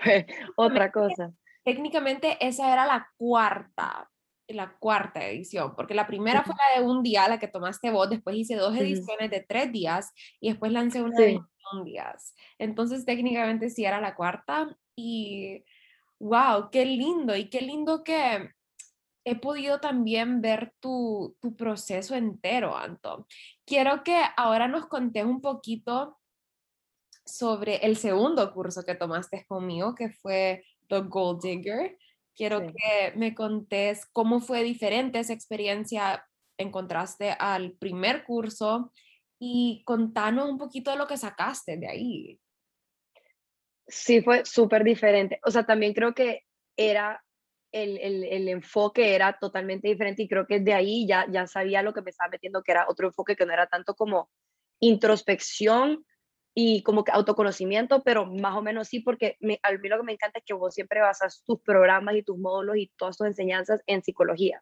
otra 0.55 0.91
cosa. 0.91 1.33
Técnicamente 1.63 2.37
esa 2.39 2.71
era 2.71 2.85
la 2.85 3.09
cuarta, 3.17 4.09
la 4.47 4.77
cuarta 4.79 5.25
edición, 5.27 5.75
porque 5.75 5.93
la 5.93 6.07
primera 6.07 6.43
fue 6.43 6.55
la 6.55 6.79
de 6.79 6.87
un 6.87 7.03
día, 7.03 7.27
la 7.27 7.39
que 7.39 7.47
tomaste 7.47 7.91
vos, 7.91 8.09
después 8.09 8.35
hice 8.35 8.55
dos 8.55 8.75
ediciones 8.75 9.29
de 9.29 9.41
tres 9.41 9.71
días 9.71 10.11
y 10.39 10.49
después 10.49 10.71
lancé 10.71 11.01
una 11.01 11.17
de 11.17 11.25
21 11.25 11.83
días. 11.83 12.33
Entonces 12.57 13.05
técnicamente 13.05 13.69
sí 13.69 13.85
era 13.85 13.99
la 13.99 14.15
cuarta 14.15 14.75
y 14.95 15.63
wow, 16.19 16.69
qué 16.71 16.85
lindo 16.85 17.35
y 17.35 17.49
qué 17.49 17.61
lindo 17.61 18.03
que 18.03 18.51
he 19.25 19.35
podido 19.35 19.79
también 19.79 20.41
ver 20.41 20.73
tu, 20.79 21.35
tu 21.41 21.55
proceso 21.55 22.15
entero, 22.15 22.77
Anto. 22.77 23.27
Quiero 23.65 24.03
que 24.03 24.21
ahora 24.37 24.67
nos 24.67 24.87
contes 24.87 25.25
un 25.25 25.41
poquito 25.41 26.17
sobre 27.25 27.77
el 27.77 27.97
segundo 27.97 28.53
curso 28.53 28.83
que 28.83 28.95
tomaste 28.95 29.45
conmigo, 29.47 29.93
que 29.95 30.11
fue 30.11 30.63
The 30.87 31.01
Gold 31.01 31.41
Digger. 31.41 31.97
Quiero 32.35 32.61
que 32.61 33.13
me 33.15 33.35
contes 33.35 34.05
cómo 34.13 34.39
fue 34.39 34.63
diferente 34.63 35.19
esa 35.19 35.33
experiencia 35.33 36.25
en 36.57 36.71
contraste 36.71 37.31
al 37.31 37.73
primer 37.73 38.23
curso 38.23 38.93
y 39.39 39.83
contanos 39.85 40.49
un 40.49 40.57
poquito 40.57 40.91
de 40.91 40.97
lo 40.97 41.07
que 41.07 41.17
sacaste 41.17 41.77
de 41.77 41.87
ahí. 41.87 42.39
Sí, 43.87 44.21
fue 44.21 44.45
súper 44.45 44.83
diferente. 44.83 45.39
O 45.45 45.51
sea, 45.51 45.65
también 45.65 45.93
creo 45.93 46.13
que 46.13 46.43
era 46.75 47.23
el, 47.71 47.97
el, 47.99 48.23
el, 48.23 48.49
enfoque 48.49 49.15
era 49.15 49.37
totalmente 49.39 49.87
diferente 49.87 50.23
y 50.23 50.27
creo 50.27 50.45
que 50.45 50.59
de 50.59 50.73
ahí 50.73 51.07
ya, 51.07 51.25
ya 51.29 51.47
sabía 51.47 51.81
lo 51.81 51.93
que 51.93 52.01
me 52.01 52.11
estaba 52.11 52.29
metiendo, 52.29 52.63
que 52.63 52.71
era 52.71 52.85
otro 52.87 53.07
enfoque 53.07 53.35
que 53.35 53.45
no 53.45 53.53
era 53.53 53.67
tanto 53.67 53.95
como 53.95 54.29
introspección 54.79 56.05
y 56.53 56.81
como 56.81 57.03
que 57.03 57.11
autoconocimiento, 57.11 58.01
pero 58.03 58.25
más 58.25 58.55
o 58.55 58.61
menos 58.61 58.87
sí, 58.87 58.99
porque 58.99 59.37
me, 59.39 59.59
a 59.63 59.71
mí 59.71 59.89
lo 59.89 59.97
que 59.97 60.03
me 60.03 60.13
encanta 60.13 60.39
es 60.39 60.45
que 60.45 60.53
vos 60.53 60.73
siempre 60.73 61.01
basas 61.01 61.43
tus 61.45 61.61
programas 61.61 62.15
y 62.15 62.23
tus 62.23 62.37
módulos 62.37 62.77
y 62.77 62.91
todas 62.97 63.17
tus 63.17 63.27
enseñanzas 63.27 63.81
en 63.85 64.01
psicología. 64.01 64.59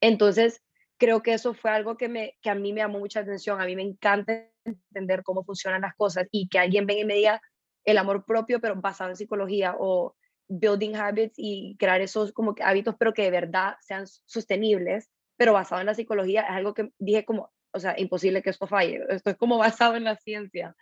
Entonces, 0.00 0.62
creo 0.98 1.22
que 1.22 1.34
eso 1.34 1.52
fue 1.52 1.70
algo 1.70 1.96
que, 1.96 2.08
me, 2.08 2.36
que 2.42 2.50
a 2.50 2.54
mí 2.54 2.72
me 2.72 2.80
llamó 2.80 3.00
mucha 3.00 3.20
atención. 3.20 3.60
A 3.60 3.66
mí 3.66 3.74
me 3.74 3.82
encanta 3.82 4.48
entender 4.64 5.22
cómo 5.22 5.44
funcionan 5.44 5.82
las 5.82 5.94
cosas 5.96 6.28
y 6.30 6.48
que 6.48 6.58
alguien 6.58 6.86
venga 6.86 7.02
y 7.02 7.06
me 7.06 7.14
diga 7.14 7.42
el 7.86 7.98
amor 7.98 8.26
propio, 8.26 8.60
pero 8.60 8.76
basado 8.76 9.10
en 9.10 9.16
psicología 9.16 9.74
o 9.78 10.14
building 10.48 10.94
habits 10.94 11.34
y 11.38 11.76
crear 11.78 12.00
esos 12.00 12.32
como 12.32 12.54
que 12.54 12.62
hábitos, 12.62 12.96
pero 12.98 13.14
que 13.14 13.22
de 13.22 13.30
verdad 13.30 13.76
sean 13.80 14.06
sostenibles, 14.06 15.10
pero 15.36 15.52
basado 15.52 15.80
en 15.80 15.86
la 15.86 15.94
psicología, 15.94 16.42
es 16.42 16.50
algo 16.50 16.74
que 16.74 16.90
dije 16.98 17.24
como, 17.24 17.52
o 17.72 17.80
sea, 17.80 17.94
imposible 17.98 18.42
que 18.42 18.50
esto 18.50 18.66
falle. 18.66 19.00
Esto 19.08 19.30
es 19.30 19.36
como 19.36 19.58
basado 19.58 19.96
en 19.96 20.04
la 20.04 20.16
ciencia. 20.16 20.76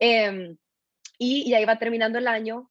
Eh, 0.00 0.56
y 1.18 1.50
ya 1.50 1.60
iba 1.60 1.78
terminando 1.78 2.18
el 2.18 2.28
año 2.28 2.70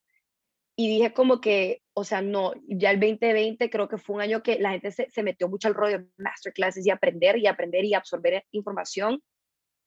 y 0.75 0.87
dije 0.87 1.13
como 1.13 1.41
que, 1.41 1.83
o 1.93 2.03
sea, 2.03 2.21
no, 2.21 2.53
ya 2.67 2.91
el 2.91 2.99
2020 2.99 3.69
creo 3.69 3.89
que 3.89 3.97
fue 3.97 4.15
un 4.15 4.21
año 4.21 4.43
que 4.43 4.59
la 4.59 4.71
gente 4.71 4.91
se, 4.91 5.09
se 5.09 5.23
metió 5.23 5.49
mucho 5.49 5.67
al 5.67 5.73
rollo 5.73 5.99
de 5.99 6.07
masterclasses 6.17 6.85
y 6.85 6.91
aprender 6.91 7.37
y 7.37 7.47
aprender 7.47 7.83
y 7.83 7.93
absorber 7.93 8.45
información. 8.51 9.21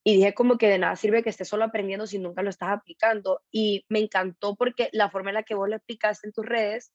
Y 0.03 0.17
dije 0.17 0.35
como 0.35 0.57
que 0.57 0.69
de 0.69 0.79
nada 0.79 0.97
sirve 0.97 1.23
que 1.23 1.31
estés 1.31 1.49
solo 1.49 1.65
aprendiendo 1.65 2.07
si 2.07 2.19
nunca 2.19 2.43
lo 2.43 2.51
estás 2.51 2.71
aplicando. 2.71 3.43
Y 3.51 3.85
me 3.89 3.99
encantó 3.99 4.57
porque 4.57 4.89
la 4.93 5.11
forma 5.11 5.31
en 5.31 5.35
la 5.35 5.43
que 5.43 5.55
vos 5.55 5.69
lo 5.69 5.77
explicaste 5.77 6.27
en 6.27 6.33
tus 6.33 6.47
redes 6.47 6.93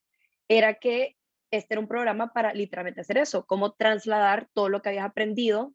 era 0.48 0.76
que 0.76 1.16
este 1.52 1.76
era 1.76 1.82
un 1.82 1.88
programa 1.88 2.34
para 2.34 2.54
literalmente 2.54 3.02
hacer 3.02 3.18
eso, 3.18 3.46
cómo 3.46 3.74
trasladar 3.74 4.50
todo 4.54 4.70
lo 4.70 4.82
que 4.82 4.90
habías 4.90 5.06
aprendido 5.06 5.74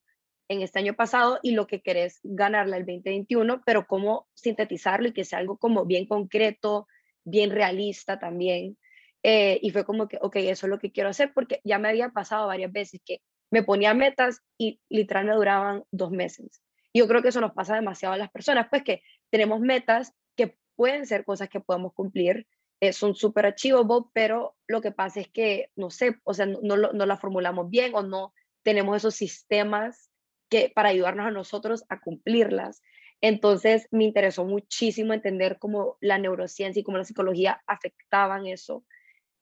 en 0.48 0.62
este 0.62 0.80
año 0.80 0.94
pasado 0.94 1.38
y 1.42 1.52
lo 1.52 1.66
que 1.66 1.80
querés 1.80 2.18
ganarla 2.24 2.76
el 2.76 2.84
2021, 2.84 3.62
pero 3.64 3.86
cómo 3.86 4.28
sintetizarlo 4.34 5.08
y 5.08 5.12
que 5.12 5.24
sea 5.24 5.38
algo 5.38 5.58
como 5.58 5.86
bien 5.86 6.06
concreto, 6.06 6.88
bien 7.24 7.50
realista 7.50 8.18
también. 8.18 8.76
Eh, 9.22 9.60
y 9.62 9.70
fue 9.70 9.84
como 9.84 10.08
que, 10.08 10.18
ok, 10.20 10.36
eso 10.36 10.66
es 10.66 10.70
lo 10.70 10.78
que 10.78 10.90
quiero 10.90 11.10
hacer 11.10 11.32
porque 11.32 11.60
ya 11.62 11.78
me 11.78 11.88
había 11.88 12.08
pasado 12.08 12.48
varias 12.48 12.72
veces 12.72 13.00
que 13.04 13.20
me 13.50 13.62
ponía 13.62 13.94
metas 13.94 14.40
y 14.58 14.80
literal 14.88 15.26
me 15.26 15.34
duraban 15.34 15.84
dos 15.92 16.10
meses. 16.10 16.60
Y 16.92 17.00
yo 17.00 17.08
creo 17.08 17.22
que 17.22 17.28
eso 17.28 17.40
nos 17.40 17.52
pasa 17.52 17.74
demasiado 17.74 18.14
a 18.14 18.18
las 18.18 18.30
personas, 18.30 18.68
pues 18.70 18.82
que 18.82 19.02
tenemos 19.30 19.60
metas 19.60 20.12
que 20.36 20.56
pueden 20.76 21.06
ser 21.06 21.24
cosas 21.24 21.48
que 21.48 21.60
podemos 21.60 21.92
cumplir, 21.94 22.46
eh, 22.80 22.92
son 22.92 23.14
súper 23.14 23.46
achievable, 23.46 24.06
pero 24.12 24.56
lo 24.66 24.80
que 24.80 24.90
pasa 24.90 25.20
es 25.20 25.28
que, 25.28 25.70
no 25.76 25.90
sé, 25.90 26.16
o 26.24 26.34
sea, 26.34 26.46
no, 26.46 26.58
no, 26.62 26.92
no 26.92 27.06
la 27.06 27.16
formulamos 27.16 27.68
bien 27.68 27.94
o 27.94 28.02
no 28.02 28.32
tenemos 28.62 28.96
esos 28.96 29.14
sistemas 29.14 30.10
que, 30.48 30.72
para 30.74 30.88
ayudarnos 30.88 31.26
a 31.26 31.30
nosotros 31.30 31.84
a 31.88 32.00
cumplirlas. 32.00 32.82
Entonces 33.20 33.86
me 33.90 34.04
interesó 34.04 34.44
muchísimo 34.44 35.12
entender 35.12 35.58
cómo 35.58 35.96
la 36.00 36.18
neurociencia 36.18 36.80
y 36.80 36.82
cómo 36.82 36.98
la 36.98 37.04
psicología 37.04 37.62
afectaban 37.66 38.46
eso. 38.46 38.84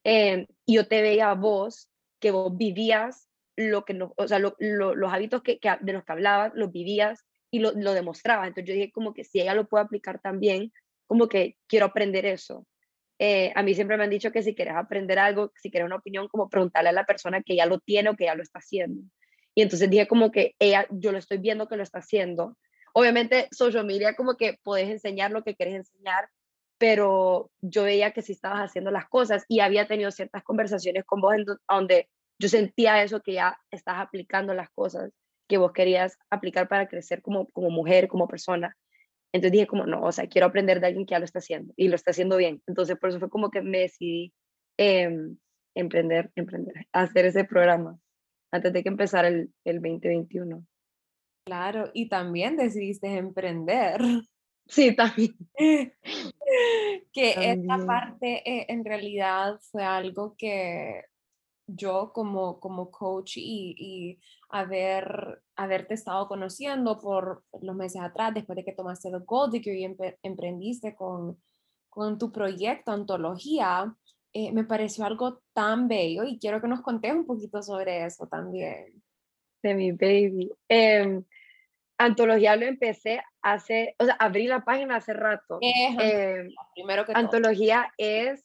Eh, 0.04 0.46
y 0.66 0.76
yo 0.76 0.88
te 0.88 1.02
veía 1.02 1.30
a 1.30 1.34
vos, 1.34 1.88
que 2.20 2.30
vos 2.30 2.56
vivías 2.56 3.28
lo 3.56 3.84
que 3.84 3.94
no, 3.94 4.14
o 4.16 4.28
sea, 4.28 4.38
los 4.38 5.12
hábitos 5.12 5.42
que, 5.42 5.58
de 5.80 5.92
los 5.92 6.04
que 6.04 6.12
hablabas, 6.12 6.52
los 6.54 6.70
vivías 6.70 7.24
y 7.50 7.60
lo, 7.60 7.72
lo 7.72 7.92
demostrabas. 7.92 8.48
Entonces 8.48 8.68
yo 8.68 8.74
dije 8.74 8.92
como 8.92 9.14
que 9.14 9.24
si 9.24 9.40
ella 9.40 9.54
lo 9.54 9.68
puede 9.68 9.84
aplicar 9.84 10.20
también, 10.20 10.72
como 11.06 11.28
que 11.28 11.56
quiero 11.66 11.86
aprender 11.86 12.26
eso. 12.26 12.66
Eh, 13.18 13.52
a 13.56 13.62
mí 13.62 13.74
siempre 13.74 13.96
me 13.96 14.04
han 14.04 14.10
dicho 14.10 14.30
que 14.30 14.42
si 14.42 14.54
quieres 14.54 14.74
aprender 14.76 15.18
algo, 15.18 15.52
si 15.56 15.70
quieres 15.70 15.86
una 15.86 15.96
opinión, 15.96 16.28
como 16.28 16.48
preguntarle 16.48 16.90
a 16.90 16.92
la 16.92 17.04
persona 17.04 17.42
que 17.42 17.56
ya 17.56 17.66
lo 17.66 17.80
tiene 17.80 18.10
o 18.10 18.16
que 18.16 18.26
ya 18.26 18.34
lo 18.34 18.42
está 18.42 18.60
haciendo. 18.60 19.02
Y 19.54 19.62
entonces 19.62 19.90
dije 19.90 20.06
como 20.06 20.30
que 20.30 20.54
ella, 20.60 20.86
yo 20.90 21.10
lo 21.10 21.18
estoy 21.18 21.38
viendo 21.38 21.66
que 21.66 21.76
lo 21.76 21.82
está 21.82 21.98
haciendo. 21.98 22.56
Obviamente, 22.92 23.48
social 23.50 23.84
media 23.84 24.14
como 24.14 24.36
que 24.36 24.58
puedes 24.62 24.88
enseñar 24.88 25.32
lo 25.32 25.42
que 25.42 25.56
quieres 25.56 25.74
enseñar, 25.74 26.28
pero 26.78 27.50
yo 27.60 27.82
veía 27.82 28.12
que 28.12 28.22
sí 28.22 28.32
estabas 28.32 28.60
haciendo 28.60 28.92
las 28.92 29.08
cosas 29.08 29.44
y 29.48 29.60
había 29.60 29.88
tenido 29.88 30.12
ciertas 30.12 30.44
conversaciones 30.44 31.04
con 31.04 31.20
vos 31.20 31.34
en 31.34 31.44
donde 31.68 32.08
yo 32.38 32.48
sentía 32.48 33.02
eso, 33.02 33.20
que 33.20 33.32
ya 33.32 33.58
estás 33.72 33.96
aplicando 33.98 34.54
las 34.54 34.70
cosas 34.70 35.10
que 35.48 35.58
vos 35.58 35.72
querías 35.72 36.18
aplicar 36.30 36.68
para 36.68 36.88
crecer 36.88 37.22
como, 37.22 37.48
como 37.48 37.70
mujer, 37.70 38.08
como 38.08 38.28
persona. 38.28 38.76
Entonces 39.32 39.52
dije 39.52 39.66
como, 39.66 39.86
no, 39.86 40.02
o 40.02 40.12
sea, 40.12 40.26
quiero 40.26 40.46
aprender 40.46 40.80
de 40.80 40.86
alguien 40.86 41.06
que 41.06 41.12
ya 41.12 41.18
lo 41.18 41.24
está 41.24 41.40
haciendo 41.40 41.72
y 41.76 41.88
lo 41.88 41.96
está 41.96 42.12
haciendo 42.12 42.36
bien. 42.36 42.62
Entonces 42.66 42.96
por 42.98 43.10
eso 43.10 43.18
fue 43.18 43.30
como 43.30 43.50
que 43.50 43.62
me 43.62 43.80
decidí 43.80 44.32
eh, 44.78 45.10
emprender, 45.74 46.30
emprender, 46.34 46.74
hacer 46.92 47.26
ese 47.26 47.44
programa 47.44 47.98
antes 48.52 48.72
de 48.72 48.82
que 48.82 48.88
empezara 48.88 49.28
el, 49.28 49.52
el 49.64 49.76
2021. 49.76 50.64
Claro, 51.46 51.90
y 51.94 52.08
también 52.08 52.56
decidiste 52.56 53.08
emprender. 53.16 54.00
Sí, 54.70 54.94
también. 54.94 55.34
que 55.56 57.52
esta 57.52 57.86
parte 57.86 58.42
eh, 58.44 58.66
en 58.68 58.84
realidad 58.84 59.58
fue 59.62 59.82
algo 59.82 60.34
que 60.36 61.04
yo 61.68 62.12
como, 62.12 62.58
como 62.58 62.90
coach 62.90 63.36
y, 63.36 63.74
y 63.78 64.20
haber, 64.48 65.42
haberte 65.54 65.94
estado 65.94 66.26
conociendo 66.26 66.98
por 66.98 67.44
los 67.60 67.76
meses 67.76 68.00
atrás, 68.00 68.34
después 68.34 68.56
de 68.56 68.64
que 68.64 68.72
tomaste 68.72 69.08
el 69.08 69.20
Gold 69.20 69.52
Degree 69.52 69.82
y 69.82 69.96
emprendiste 70.22 70.96
con, 70.96 71.40
con 71.88 72.18
tu 72.18 72.32
proyecto 72.32 72.90
Antología, 72.90 73.94
eh, 74.32 74.52
me 74.52 74.64
pareció 74.64 75.04
algo 75.04 75.42
tan 75.52 75.88
bello 75.88 76.24
y 76.24 76.38
quiero 76.38 76.60
que 76.60 76.68
nos 76.68 76.80
contes 76.80 77.12
un 77.12 77.26
poquito 77.26 77.62
sobre 77.62 78.04
eso 78.04 78.26
también. 78.26 79.02
De 79.62 79.74
mi 79.74 79.92
baby. 79.92 80.50
Eh, 80.68 81.22
antología 81.98 82.56
lo 82.56 82.66
empecé 82.66 83.20
hace, 83.42 83.94
o 83.98 84.04
sea, 84.04 84.14
abrí 84.14 84.46
la 84.46 84.64
página 84.64 84.96
hace 84.96 85.12
rato. 85.12 85.58
Eh, 85.60 86.48
primero 86.74 87.04
que 87.04 87.12
Antología 87.14 87.92
es, 87.98 88.44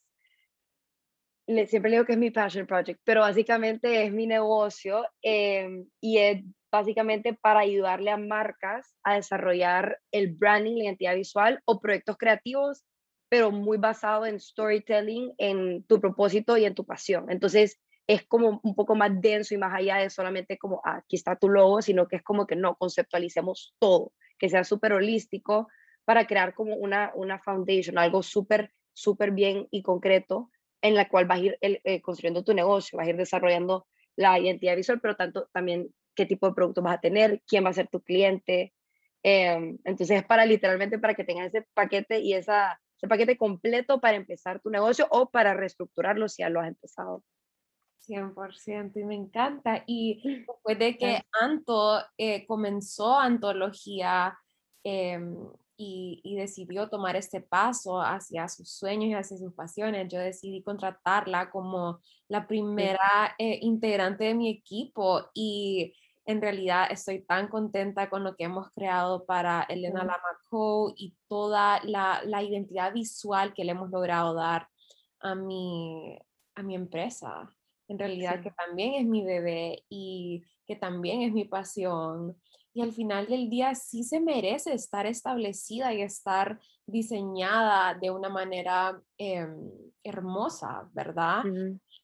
le, 1.48 1.68
siempre 1.68 1.92
digo 1.92 2.06
que 2.06 2.14
es 2.14 2.20
mi 2.20 2.32
passion 2.32 2.68
project, 2.68 3.02
pero 3.04 3.22
básicamente 3.22 4.06
es 4.06 4.14
mi 4.14 4.28
negocio 4.28 5.06
em, 5.22 5.86
y 6.00 6.18
es 6.18 6.44
básicamente 6.72 7.34
para 7.34 7.60
ayudarle 7.60 8.12
a 8.12 8.18
marcas 8.18 8.96
a 9.04 9.16
desarrollar 9.16 10.00
el 10.12 10.34
branding, 10.34 10.78
la 10.78 10.86
identidad 10.86 11.16
visual 11.16 11.62
o 11.66 11.80
proyectos 11.80 12.18
creativos 12.18 12.86
pero 13.34 13.50
muy 13.50 13.80
basado 13.80 14.28
en 14.28 14.40
storytelling, 14.40 15.34
en 15.40 15.82
tu 15.86 16.00
propósito 16.00 16.56
y 16.56 16.66
en 16.66 16.76
tu 16.76 16.86
pasión. 16.86 17.32
Entonces, 17.32 17.82
es 18.06 18.24
como 18.28 18.62
un 18.62 18.76
poco 18.76 18.94
más 18.94 19.10
denso 19.20 19.56
y 19.56 19.58
más 19.58 19.74
allá 19.74 19.96
de 19.96 20.12
solamente 20.12 20.60
como, 20.60 20.82
ah, 20.86 20.98
aquí 20.98 21.16
está 21.16 21.36
tu 21.36 21.50
logo, 21.50 21.82
sino 21.82 22.08
que 22.08 22.18
es 22.18 22.22
como 22.22 22.46
que 22.46 22.56
no, 22.56 22.76
conceptualicemos 22.76 23.74
todo, 23.80 24.14
que 24.38 24.50
sea 24.50 24.64
súper 24.64 24.94
holístico 24.94 25.68
para 26.06 26.28
crear 26.28 26.54
como 26.54 26.76
una, 26.76 27.12
una 27.16 27.40
foundation, 27.40 27.98
algo 27.98 28.22
súper, 28.22 28.72
súper 28.94 29.32
bien 29.32 29.68
y 29.72 29.82
concreto 29.82 30.52
en 30.84 30.94
la 30.94 31.08
cual 31.08 31.26
vas 31.26 31.40
a 31.40 31.42
ir 31.42 31.58
eh, 31.62 32.02
construyendo 32.02 32.44
tu 32.44 32.54
negocio, 32.54 32.98
vas 32.98 33.08
a 33.08 33.10
ir 33.10 33.18
desarrollando 33.18 33.88
la 34.16 34.38
identidad 34.38 34.76
visual, 34.76 35.00
pero 35.02 35.16
tanto 35.16 35.50
también 35.52 35.90
qué 36.14 36.28
tipo 36.28 36.48
de 36.48 36.54
producto 36.54 36.84
vas 36.84 36.98
a 36.98 37.02
tener, 37.02 37.42
quién 37.48 37.66
va 37.66 37.70
a 37.70 37.74
ser 37.74 37.88
tu 37.88 38.02
cliente. 38.02 38.74
Em, 39.24 39.80
entonces 39.86 40.18
es 40.22 40.26
para 40.26 40.46
literalmente 40.46 41.00
para 41.00 41.16
que 41.16 41.24
tengas 41.24 41.48
ese 41.48 41.66
paquete 41.74 42.20
y 42.20 42.34
esa 42.34 42.80
el 43.02 43.10
paquete 43.10 43.38
completo 43.38 44.00
para 44.00 44.16
empezar 44.16 44.62
tu 44.62 44.70
negocio 44.70 45.08
o 45.10 45.30
para 45.30 45.54
reestructurarlo 45.54 46.30
si 46.30 46.42
ya 46.42 46.50
lo 46.50 46.62
has 46.62 46.70
empezado. 46.70 47.22
100% 48.08 49.00
y 49.00 49.04
me 49.04 49.16
encanta. 49.16 49.84
Y 49.86 50.46
después 50.48 50.80
de 50.80 50.98
que 50.98 51.22
Anto 51.42 52.02
eh, 52.18 52.46
comenzó 52.46 53.20
antología 53.20 54.38
em, 54.86 55.36
y, 55.78 56.22
y, 56.24 56.36
decidió 56.36 56.90
tomar 56.90 57.16
este 57.16 57.42
paso 57.42 58.02
hacia 58.02 58.48
sus 58.48 58.70
sueños 58.70 59.10
y 59.10 59.14
hacia 59.14 59.38
sus 59.38 59.54
pasiones, 59.54 60.08
yo 60.12 60.20
decidí 60.20 60.62
contratarla 60.62 61.50
como 61.50 62.00
la 62.28 62.48
primera 62.48 63.36
eh, 63.38 63.60
integrante 63.62 64.26
de 64.26 64.34
mi 64.34 64.50
equipo 64.50 65.30
y 65.34 65.94
en 66.26 66.42
realidad 66.42 66.88
estoy 66.90 67.22
tan 67.22 67.48
contenta 67.48 68.10
con 68.10 68.24
lo 68.24 68.36
que 68.36 68.46
hemos 68.46 68.72
creado 68.72 69.26
para 69.26 69.64
Elena 69.64 70.04
Lamaco 70.04 70.94
y 70.96 71.16
toda 71.28 71.82
la, 71.84 72.22
la, 72.26 72.42
identidad 72.42 72.94
visual 72.94 73.54
que 73.54 73.66
le 73.66 73.72
hemos 73.72 73.90
logrado 73.90 74.34
dar 74.34 74.68
a 75.20 75.36
mi, 75.36 76.18
a 76.56 76.64
mi 76.64 76.76
empresa. 76.76 77.50
En 77.88 78.00
realidad 78.00 78.42
que 78.42 78.52
también 78.52 78.94
es 78.94 79.06
mi 79.06 79.26
bebé 79.26 79.84
y 79.90 80.44
que 80.66 80.76
también 80.76 81.24
es 81.24 81.34
mi 81.34 81.46
pasión. 81.46 82.38
Y 82.74 82.82
al 82.82 82.92
final 82.92 83.28
del 83.28 83.50
día 83.50 83.76
sí 83.76 84.04
se 84.04 84.20
merece 84.20 84.74
estar 84.74 85.06
establecida 85.06 85.94
y 85.94 86.02
estar 86.02 86.60
diseñada 86.88 87.94
de 87.94 88.10
una 88.10 88.30
manera 88.30 89.00
em, 89.18 89.70
hermosa, 90.04 90.90
¿verdad? 90.94 91.44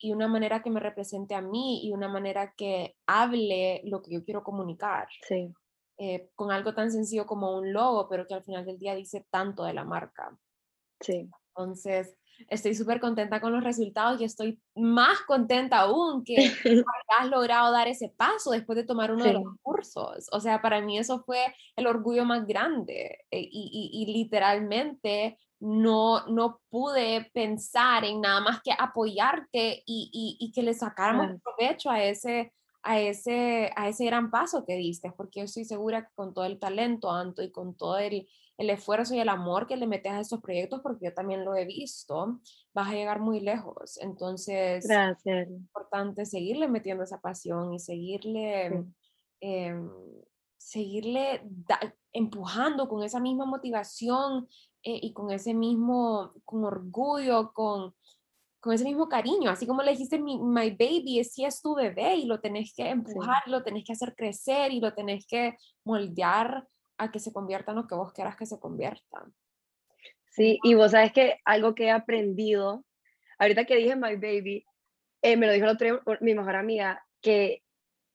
y 0.01 0.13
una 0.13 0.27
manera 0.27 0.61
que 0.61 0.69
me 0.69 0.79
represente 0.79 1.35
a 1.35 1.41
mí 1.41 1.85
y 1.85 1.91
una 1.91 2.07
manera 2.07 2.53
que 2.55 2.95
hable 3.05 3.81
lo 3.83 4.01
que 4.01 4.13
yo 4.13 4.23
quiero 4.23 4.43
comunicar. 4.43 5.07
Sí. 5.27 5.53
eh, 5.97 6.29
con 6.35 6.51
algo 6.51 6.73
tan 6.73 6.89
sencillo 6.91 7.25
como 7.25 7.57
un 7.57 7.73
logo, 7.73 8.07
pero 8.07 8.25
que 8.25 8.33
al 8.33 8.43
final 8.43 8.65
del 8.65 8.79
día 8.79 8.95
dice 8.95 9.25
tanto 9.29 9.65
de 9.65 9.73
la 9.73 9.83
marca. 9.83 10.37
Sí. 11.01 11.29
Entonces, 11.49 12.15
estoy 12.47 12.75
súper 12.75 12.99
contenta 12.99 13.41
con 13.41 13.51
los 13.51 13.63
resultados 13.63 14.19
y 14.21 14.23
estoy 14.23 14.59
más 14.75 15.19
contenta 15.21 15.79
aún 15.79 16.23
que 16.23 16.35
has 17.19 17.27
logrado 17.29 17.71
dar 17.71 17.87
ese 17.87 18.09
paso 18.09 18.51
después 18.51 18.75
de 18.77 18.85
tomar 18.85 19.11
uno 19.11 19.25
de 19.25 19.33
los 19.33 19.43
cursos. 19.61 20.27
O 20.31 20.39
sea, 20.39 20.61
para 20.61 20.81
mí 20.81 20.97
eso 20.97 21.23
fue 21.23 21.53
el 21.75 21.87
orgullo 21.87 22.25
más 22.25 22.45
grande 22.45 23.25
eh, 23.31 23.39
y, 23.41 23.91
y, 23.91 24.03
y, 24.03 24.13
literalmente 24.13 25.37
no, 25.59 26.25
no 26.27 26.61
pude 26.69 27.29
pensar 27.33 28.05
en 28.05 28.21
nada 28.21 28.39
más 28.39 28.61
que 28.61 28.71
apoyarte 28.77 29.83
y, 29.85 30.37
y 30.39 30.51
que 30.51 30.63
le 30.63 30.73
sacáramos 30.73 31.41
provecho 31.41 31.89
a 31.89 32.03
ese, 32.03 32.53
a 32.81 32.99
ese, 32.99 33.71
a 33.75 33.89
ese 33.89 34.05
gran 34.05 34.31
paso 34.31 34.65
que 34.65 34.75
diste, 34.75 35.11
porque 35.11 35.39
yo 35.39 35.45
estoy 35.45 35.65
segura 35.65 36.03
que 36.05 36.13
con 36.15 36.33
todo 36.33 36.45
el 36.45 36.59
talento, 36.59 37.11
Anto, 37.11 37.43
y 37.43 37.51
con 37.51 37.75
todo 37.75 37.97
el, 37.97 38.27
el 38.59 38.69
esfuerzo 38.69 39.15
y 39.15 39.19
el 39.19 39.29
amor 39.29 39.67
que 39.67 39.77
le 39.77 39.87
metes 39.87 40.11
a 40.11 40.19
estos 40.19 40.41
proyectos, 40.41 40.81
porque 40.81 41.05
yo 41.05 41.13
también 41.13 41.45
lo 41.45 41.55
he 41.55 41.63
visto, 41.63 42.41
vas 42.73 42.89
a 42.89 42.93
llegar 42.93 43.21
muy 43.21 43.39
lejos. 43.39 43.97
Entonces, 44.01 44.85
Gracias. 44.85 45.47
es 45.47 45.49
importante 45.49 46.25
seguirle 46.25 46.67
metiendo 46.67 47.05
esa 47.05 47.21
pasión 47.21 47.73
y 47.73 47.79
seguirle, 47.79 48.85
em, 49.39 49.89
seguirle 50.57 51.41
empujando 52.11 52.89
con 52.89 53.01
esa 53.01 53.21
misma 53.21 53.45
motivación 53.45 54.49
eh, 54.83 54.99
y 55.03 55.13
con 55.13 55.31
ese 55.31 55.53
mismo, 55.53 56.33
con 56.43 56.65
orgullo, 56.65 57.53
con, 57.53 57.95
con 58.59 58.73
ese 58.73 58.83
mismo 58.83 59.07
cariño, 59.07 59.49
así 59.51 59.65
como 59.65 59.83
le 59.83 59.91
dijiste, 59.91 60.19
mi, 60.19 60.37
my 60.37 60.71
baby, 60.71 61.23
sí 61.23 61.45
es 61.45 61.61
tu 61.61 61.75
bebé 61.75 62.17
y 62.17 62.25
lo 62.25 62.41
tenés 62.41 62.73
que 62.75 62.89
empujar, 62.89 63.41
lo 63.45 63.63
tenés 63.63 63.85
que 63.85 63.93
hacer 63.93 64.13
crecer 64.17 64.73
y 64.73 64.81
lo 64.81 64.93
tenés 64.93 65.25
que 65.25 65.55
moldear 65.85 66.67
a 66.99 67.11
que 67.11 67.19
se 67.19 67.33
convierta 67.33 67.71
en 67.71 67.77
lo 67.77 67.87
que 67.87 67.95
vos 67.95 68.13
quieras 68.13 68.35
que 68.35 68.45
se 68.45 68.59
convierta. 68.59 69.25
Sí, 70.29 70.59
y 70.63 70.75
vos 70.75 70.91
sabes 70.91 71.11
que 71.11 71.39
algo 71.45 71.73
que 71.73 71.85
he 71.85 71.91
aprendido, 71.91 72.85
ahorita 73.39 73.65
que 73.65 73.77
dije 73.77 73.95
my 73.95 74.15
baby, 74.15 74.65
eh, 75.21 75.37
me 75.37 75.47
lo 75.47 75.53
dijo 75.53 75.67
otro, 75.67 76.01
mi 76.21 76.35
mejor 76.35 76.55
amiga, 76.55 77.03
que 77.21 77.63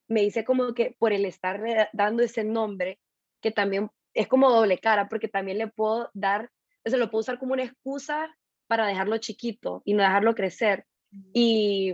me 0.07 0.21
dice 0.21 0.45
como 0.45 0.73
que 0.73 0.95
por 0.97 1.13
el 1.13 1.25
estar 1.25 1.61
dando 1.93 2.23
ese 2.23 2.43
nombre, 2.43 2.99
que 3.41 3.51
también 3.51 3.89
es 4.13 4.27
como 4.27 4.49
doble 4.49 4.77
cara, 4.77 5.09
porque 5.09 5.27
también 5.27 5.57
le 5.57 5.67
puedo 5.67 6.09
dar, 6.13 6.51
se 6.85 6.97
lo 6.97 7.09
puedo 7.09 7.21
usar 7.21 7.37
como 7.37 7.53
una 7.53 7.63
excusa 7.63 8.33
para 8.67 8.87
dejarlo 8.87 9.17
chiquito 9.17 9.81
y 9.83 9.93
no 9.93 10.03
dejarlo 10.03 10.35
crecer. 10.35 10.85
Y, 11.33 11.93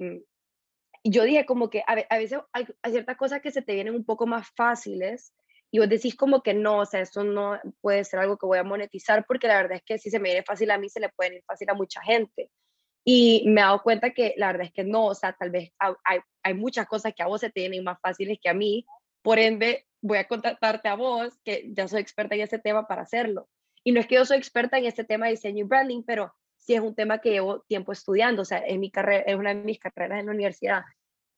yo 1.03 1.23
dije 1.23 1.47
como 1.47 1.71
que 1.71 1.83
a, 1.87 1.95
veces 1.95 2.39
hay, 2.53 2.67
hay, 2.83 2.91
ciertas 2.91 3.17
cosas 3.17 3.41
que 3.41 3.49
se 3.49 3.63
te 3.63 3.73
vienen 3.73 3.95
un 3.95 4.05
poco 4.05 4.27
más 4.27 4.47
fáciles 4.55 5.33
y 5.71 5.79
vos 5.79 5.89
decís 5.89 6.15
como 6.15 6.43
que 6.43 6.53
no, 6.53 6.79
o 6.79 6.85
sea, 6.85 6.99
eso 6.99 7.23
no 7.23 7.59
puede 7.79 8.03
ser 8.03 8.19
algo 8.19 8.37
que 8.37 8.45
voy 8.45 8.57
a 8.57 8.63
monetizar 8.63 9.25
porque 9.25 9.47
la 9.47 9.55
verdad 9.55 9.77
es 9.77 9.83
que 9.83 9.97
si 9.97 10.09
se 10.09 10.19
me 10.19 10.29
viene 10.29 10.43
fácil 10.43 10.69
a 10.69 10.77
mí, 10.77 10.89
se 10.89 10.99
le 10.99 11.09
puede 11.09 11.35
ir 11.35 11.43
fácil 11.47 11.69
a 11.69 11.73
mucha 11.73 12.01
gente. 12.01 12.51
Y 13.05 13.45
me 13.47 13.61
he 13.61 13.63
dado 13.63 13.81
cuenta 13.81 14.11
que 14.11 14.35
la 14.37 14.47
verdad 14.47 14.67
es 14.67 14.73
que 14.73 14.83
no, 14.83 15.05
o 15.05 15.15
sea, 15.15 15.33
tal 15.33 15.49
vez 15.49 15.71
hay, 15.79 16.19
hay 16.43 16.53
muchas 16.53 16.85
cosas 16.87 17.13
que 17.15 17.23
a 17.23 17.27
vos 17.27 17.41
se 17.41 17.49
te 17.49 17.61
vienen 17.61 17.83
más 17.83 17.99
fáciles 18.01 18.37
que 18.41 18.49
a 18.49 18.53
mí, 18.53 18.85
por 19.21 19.39
ende 19.39 19.87
voy 20.01 20.17
a 20.17 20.27
contactarte 20.27 20.89
a 20.89 20.95
vos, 20.95 21.39
que 21.43 21.71
ya 21.73 21.87
soy 21.87 22.01
experta 22.01 22.35
en 22.35 22.41
ese 22.41 22.59
tema 22.59 22.87
para 22.87 23.03
hacerlo. 23.03 23.47
Y 23.83 23.91
no 23.91 23.99
es 23.99 24.07
que 24.07 24.15
yo 24.15 24.25
soy 24.25 24.37
experta 24.37 24.77
en 24.77 24.85
este 24.85 25.03
tema 25.03 25.25
de 25.25 25.31
diseño 25.31 25.63
y 25.63 25.67
branding, 25.67 26.03
pero 26.03 26.33
sí 26.57 26.73
es 26.73 26.81
un 26.81 26.95
tema 26.95 27.19
que 27.19 27.31
llevo 27.31 27.61
tiempo 27.61 27.91
estudiando, 27.91 28.43
o 28.43 28.45
sea, 28.45 28.59
es, 28.59 28.77
mi 28.77 28.91
carrera, 28.91 29.23
es 29.25 29.35
una 29.35 29.53
de 29.53 29.63
mis 29.63 29.79
carreras 29.79 30.19
en 30.19 30.27
la 30.27 30.31
universidad. 30.31 30.83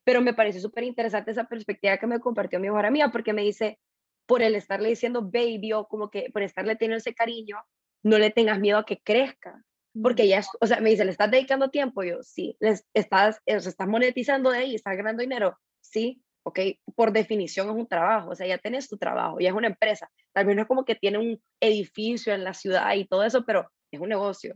Pero 0.03 0.21
me 0.21 0.33
parece 0.33 0.59
súper 0.59 0.83
interesante 0.83 1.31
esa 1.31 1.45
perspectiva 1.45 1.97
que 1.97 2.07
me 2.07 2.19
compartió 2.19 2.59
mi 2.59 2.67
mejor 2.67 2.85
amiga, 2.85 3.09
porque 3.09 3.31
me 3.31 3.41
dice, 3.41 3.79
por 4.25 4.41
el 4.41 4.55
estarle 4.55 4.89
diciendo 4.89 5.21
baby 5.21 5.73
o 5.73 5.87
como 5.87 6.09
que 6.09 6.29
por 6.31 6.41
estarle 6.41 6.75
teniendo 6.75 6.97
ese 6.97 7.13
cariño, 7.13 7.57
no 8.03 8.17
le 8.17 8.31
tengas 8.31 8.59
miedo 8.59 8.77
a 8.77 8.85
que 8.85 9.01
crezca. 9.01 9.63
Porque 10.01 10.27
ya, 10.27 10.41
o 10.59 10.65
sea, 10.65 10.79
me 10.79 10.89
dice, 10.89 11.05
¿le 11.05 11.11
estás 11.11 11.29
dedicando 11.29 11.69
tiempo? 11.69 12.03
Yo, 12.03 12.23
sí. 12.23 12.57
¿Les 12.59 12.85
estás, 12.95 13.39
estás 13.45 13.87
monetizando 13.87 14.49
de 14.49 14.57
ahí? 14.57 14.75
¿Estás 14.75 14.97
ganando 14.97 15.21
dinero? 15.21 15.57
Sí. 15.81 16.23
Ok, 16.45 16.59
por 16.95 17.13
definición 17.13 17.69
es 17.69 17.75
un 17.75 17.87
trabajo, 17.87 18.31
o 18.31 18.35
sea, 18.35 18.45
ya 18.45 18.57
tienes 18.57 18.89
tu 18.89 18.97
trabajo, 18.97 19.39
ya 19.39 19.47
es 19.47 19.55
una 19.55 19.67
empresa. 19.67 20.11
Tal 20.33 20.45
vez 20.45 20.57
no 20.57 20.63
es 20.63 20.67
como 20.67 20.83
que 20.83 20.95
tiene 20.95 21.17
un 21.17 21.41
edificio 21.61 22.33
en 22.33 22.43
la 22.43 22.53
ciudad 22.53 22.93
y 22.95 23.05
todo 23.05 23.23
eso, 23.23 23.45
pero 23.45 23.71
es 23.91 24.01
un 24.01 24.09
negocio. 24.09 24.55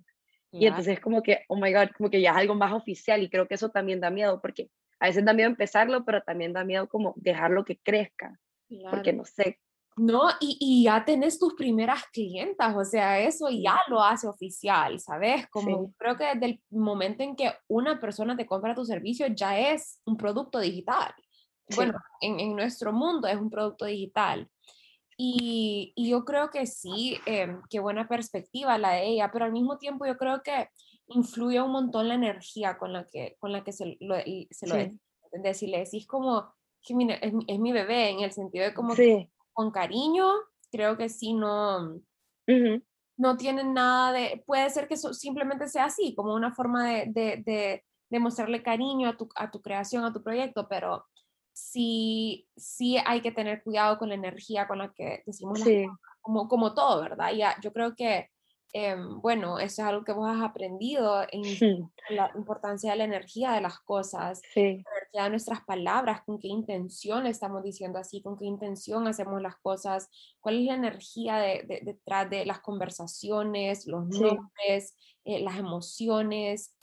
Y 0.52 0.66
entonces 0.66 0.96
es 0.96 1.00
como 1.00 1.24
que, 1.24 1.46
oh 1.48 1.56
my 1.56 1.72
God, 1.72 1.92
como 1.96 2.10
que 2.10 2.20
ya 2.20 2.32
es 2.32 2.38
algo 2.38 2.56
más 2.56 2.74
oficial 2.74 3.22
y 3.22 3.30
creo 3.30 3.48
que 3.48 3.56
eso 3.56 3.70
también 3.70 4.02
da 4.02 4.10
miedo, 4.10 4.42
porque 4.42 4.70
a 5.00 5.08
veces 5.08 5.24
da 5.24 5.32
miedo 5.32 5.50
empezarlo, 5.50 6.04
pero 6.04 6.22
también 6.24 6.52
da 6.52 6.66
miedo 6.66 6.90
como 6.90 7.14
dejarlo 7.16 7.64
que 7.64 7.78
crezca 7.78 8.38
porque 8.90 9.14
no 9.14 9.26
sé. 9.26 9.60
No, 9.96 10.30
y, 10.40 10.58
y, 10.60 10.84
ya 10.84 11.04
tenés 11.04 11.40
tus 11.40 11.56
primeras 11.56 12.04
clientas, 12.14 12.76
o 12.76 12.86
sea, 12.86 13.20
eso 13.20 13.50
ya 13.50 13.80
lo 13.88 14.04
hace 14.04 14.28
oficial, 14.28 15.00
¿sabes? 15.00 15.48
Como 15.48 15.92
creo 15.98 16.16
que 16.16 16.26
desde 16.26 16.46
el 16.46 16.62
momento 16.70 17.24
en 17.24 17.36
que 17.36 17.52
una 17.68 18.00
persona 18.00 18.38
te 18.38 18.46
compra 18.46 18.76
tu 18.76 18.86
servicio 18.86 19.26
ya 19.26 19.58
es 19.60 20.00
un 20.06 20.16
producto 20.16 20.60
digital. 20.60 21.12
Bueno, 21.76 21.98
en, 22.22 22.40
en, 22.40 22.56
nuestro 22.56 22.94
mundo 22.94 23.28
es 23.28 23.38
un 23.38 23.50
producto 23.50 23.86
digital. 23.86 24.48
Y, 25.18 25.94
y 25.96 26.12
yo 26.12 26.24
creo 26.24 26.52
que 26.52 26.68
sí, 26.68 27.18
eh, 27.26 27.58
qué 27.68 27.80
buena 27.80 28.08
perspectiva 28.08 28.78
la 28.78 28.92
de 28.92 29.08
ella, 29.08 29.32
pero 29.34 29.46
al 29.46 29.52
mismo 29.52 29.80
tiempo 29.80 30.06
yo 30.06 30.16
creo 30.16 30.44
que 30.44 30.70
influye 31.08 31.60
un 31.60 31.72
montón 31.72 32.08
la 32.08 32.14
energía 32.14 32.78
con 32.78 32.94
la 32.94 33.06
que, 33.06 33.36
con 33.40 33.52
la 33.52 33.64
que 33.64 33.72
se 33.74 33.98
lo, 34.00 34.16
se 34.52 34.68
lo 34.68 34.76
sí. 34.76 35.00
Si 35.54 35.68
le 35.68 35.80
decís 35.80 36.08
como, 36.08 36.54
es, 36.82 37.34
es, 37.48 37.60
mi 37.60 37.72
bebé, 37.72 38.10
en 38.10 38.20
el 38.22 38.32
sentido 38.32 38.66
de 38.66 38.74
como 38.74 38.94
con 39.54 39.72
cariño, 39.72 40.32
creo 40.72 40.98
que 40.98 41.10
sí, 41.10 41.34
no, 41.34 42.00
no 43.18 43.38
tienen 43.38 43.74
nada 43.74 44.12
de, 44.14 44.44
puede 44.46 44.70
ser 44.70 44.88
que 44.88 44.98
simplemente 44.98 45.68
sea 45.68 45.86
así, 45.86 46.14
como 46.16 46.34
una 46.34 46.54
forma 46.54 46.88
de, 46.88 47.42
de, 47.46 47.84
de, 48.10 48.20
mostrarle 48.20 48.62
cariño 48.62 49.10
a 49.10 49.18
tu, 49.18 49.30
a 49.36 49.50
tu 49.50 49.62
creación, 49.62 50.06
a 50.06 50.14
tu 50.14 50.22
proyecto, 50.24 50.68
pero 50.68 51.06
sí, 51.54 52.48
sí 52.56 52.98
hay 53.06 53.22
que 53.22 53.32
tener 53.32 53.64
cuidado 53.64 53.98
con 53.98 54.10
la 54.10 54.16
energía 54.16 54.68
con 54.68 54.78
la 54.78 54.94
que 54.94 55.24
decimos 55.26 55.62
como, 56.22 56.48
como 56.48 56.74
todo, 56.74 57.02
¿verdad? 57.02 57.32
Ya, 57.34 57.56
yo 57.62 57.74
creo 57.74 57.96
que 57.96 58.30
Em, 58.74 59.22
bueno, 59.22 59.60
eso 59.60 59.82
es 59.82 59.88
algo 59.88 60.04
que 60.04 60.12
vos 60.12 60.30
has 60.30 60.44
aprendido 60.44 61.26
en 61.32 61.90
la 62.10 62.32
importancia 62.36 62.92
de 62.92 62.98
la 62.98 63.06
energía 63.06 63.54
de 63.54 63.62
las 63.62 63.80
cosas, 63.80 64.42
sí. 64.54 64.84
De 65.14 65.30
nuestras 65.30 65.64
palabras, 65.66 66.22
con 66.26 66.40
qué 66.40 66.48
intención 66.48 67.26
estamos 67.26 67.64
diciendo 67.64 68.00
así, 68.00 68.22
con 68.22 68.38
qué 68.38 68.46
intención 68.46 69.08
hacemos 69.08 69.42
las 69.42 69.56
cosas, 69.58 70.10
cuál 70.40 70.60
es 70.60 70.66
la 70.66 70.76
energía 70.76 71.38
de, 71.38 71.82
detrás 71.84 72.30
de 72.30 72.46
las 72.46 72.60
conversaciones, 72.60 73.88
los 73.88 74.08
nombres, 74.08 74.96
eh, 75.26 75.40
las 75.40 75.58
emociones, 75.58 76.76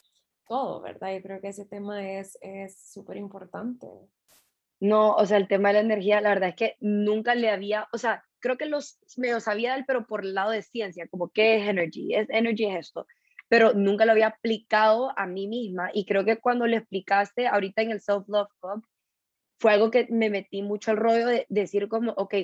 todo, 0.46 0.80
¿verdad? 0.80 1.14
Yo 1.14 1.22
creo 1.22 1.40
que 1.40 1.48
ese 1.48 1.66
tema 1.66 2.02
es 2.12 2.38
súper 2.92 3.16
importante. 3.16 3.86
No, 4.80 5.14
o 5.14 5.24
sea, 5.24 5.38
el 5.38 5.48
tema 5.48 5.68
de 5.68 5.74
la 5.74 5.80
energía, 5.80 6.20
la 6.20 6.30
verdad 6.30 6.50
es 6.50 6.56
que 6.56 6.76
nunca 6.80 7.34
le 7.34 7.48
había, 7.48 7.88
o 7.92 7.98
sea, 7.98 8.22
creo 8.38 8.58
que 8.58 8.66
los 8.66 8.98
medio 9.16 9.40
sabía 9.40 9.72
de 9.72 9.78
él, 9.78 9.84
pero 9.86 10.06
por 10.06 10.24
el 10.24 10.34
lado 10.34 10.50
de 10.50 10.62
ciencia, 10.62 11.08
como 11.08 11.30
qué 11.30 11.56
es 11.56 11.68
energy, 11.68 12.14
es 12.14 12.28
energy 12.28 12.66
es 12.66 12.88
esto, 12.88 13.06
pero 13.54 13.72
nunca 13.72 14.04
lo 14.04 14.10
había 14.10 14.26
aplicado 14.26 15.16
a 15.16 15.28
mí 15.28 15.46
misma 15.46 15.88
y 15.94 16.06
creo 16.06 16.24
que 16.24 16.38
cuando 16.38 16.66
le 16.66 16.78
explicaste 16.78 17.46
ahorita 17.46 17.82
en 17.82 17.92
el 17.92 18.00
Self 18.00 18.24
Love 18.26 18.48
Club, 18.58 18.84
fue 19.60 19.70
algo 19.70 19.92
que 19.92 20.08
me 20.10 20.28
metí 20.28 20.60
mucho 20.60 20.90
al 20.90 20.96
rollo 20.96 21.28
de 21.28 21.46
decir 21.48 21.86
como, 21.86 22.10
ok, 22.16 22.34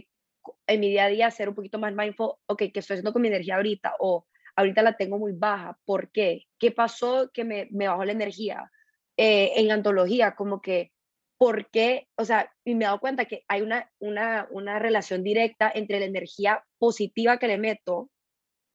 en 0.69 0.79
mi 0.79 0.89
día 0.89 1.07
a 1.07 1.09
día 1.09 1.31
ser 1.33 1.49
un 1.49 1.57
poquito 1.57 1.81
más 1.81 1.93
mindful, 1.93 2.35
ok, 2.47 2.59
¿qué 2.73 2.79
estoy 2.79 2.95
haciendo 2.95 3.13
con 3.13 3.23
mi 3.23 3.27
energía 3.27 3.57
ahorita? 3.57 3.97
O 3.99 4.25
ahorita 4.55 4.83
la 4.83 4.97
tengo 4.97 5.19
muy 5.19 5.33
baja, 5.33 5.77
¿por 5.85 6.13
qué? 6.13 6.45
¿Qué 6.61 6.71
pasó 6.71 7.29
que 7.35 7.43
me, 7.43 7.67
me 7.73 7.89
bajó 7.89 8.05
la 8.05 8.13
energía? 8.13 8.71
Eh, 9.17 9.55
en 9.57 9.73
antología, 9.73 10.37
como 10.37 10.61
que 10.61 10.93
¿por 11.37 11.71
qué? 11.71 12.07
O 12.19 12.25
sea, 12.25 12.53
y 12.65 12.77
me 12.77 12.85
he 12.85 12.87
dado 12.87 13.01
cuenta 13.01 13.25
que 13.25 13.43
hay 13.49 13.63
una, 13.63 13.91
una, 13.99 14.47
una 14.53 14.79
relación 14.79 15.25
directa 15.25 15.73
entre 15.75 15.99
la 15.99 16.07
energía 16.07 16.65
positiva 16.79 17.39
que 17.39 17.49
le 17.49 17.59
meto 17.59 18.13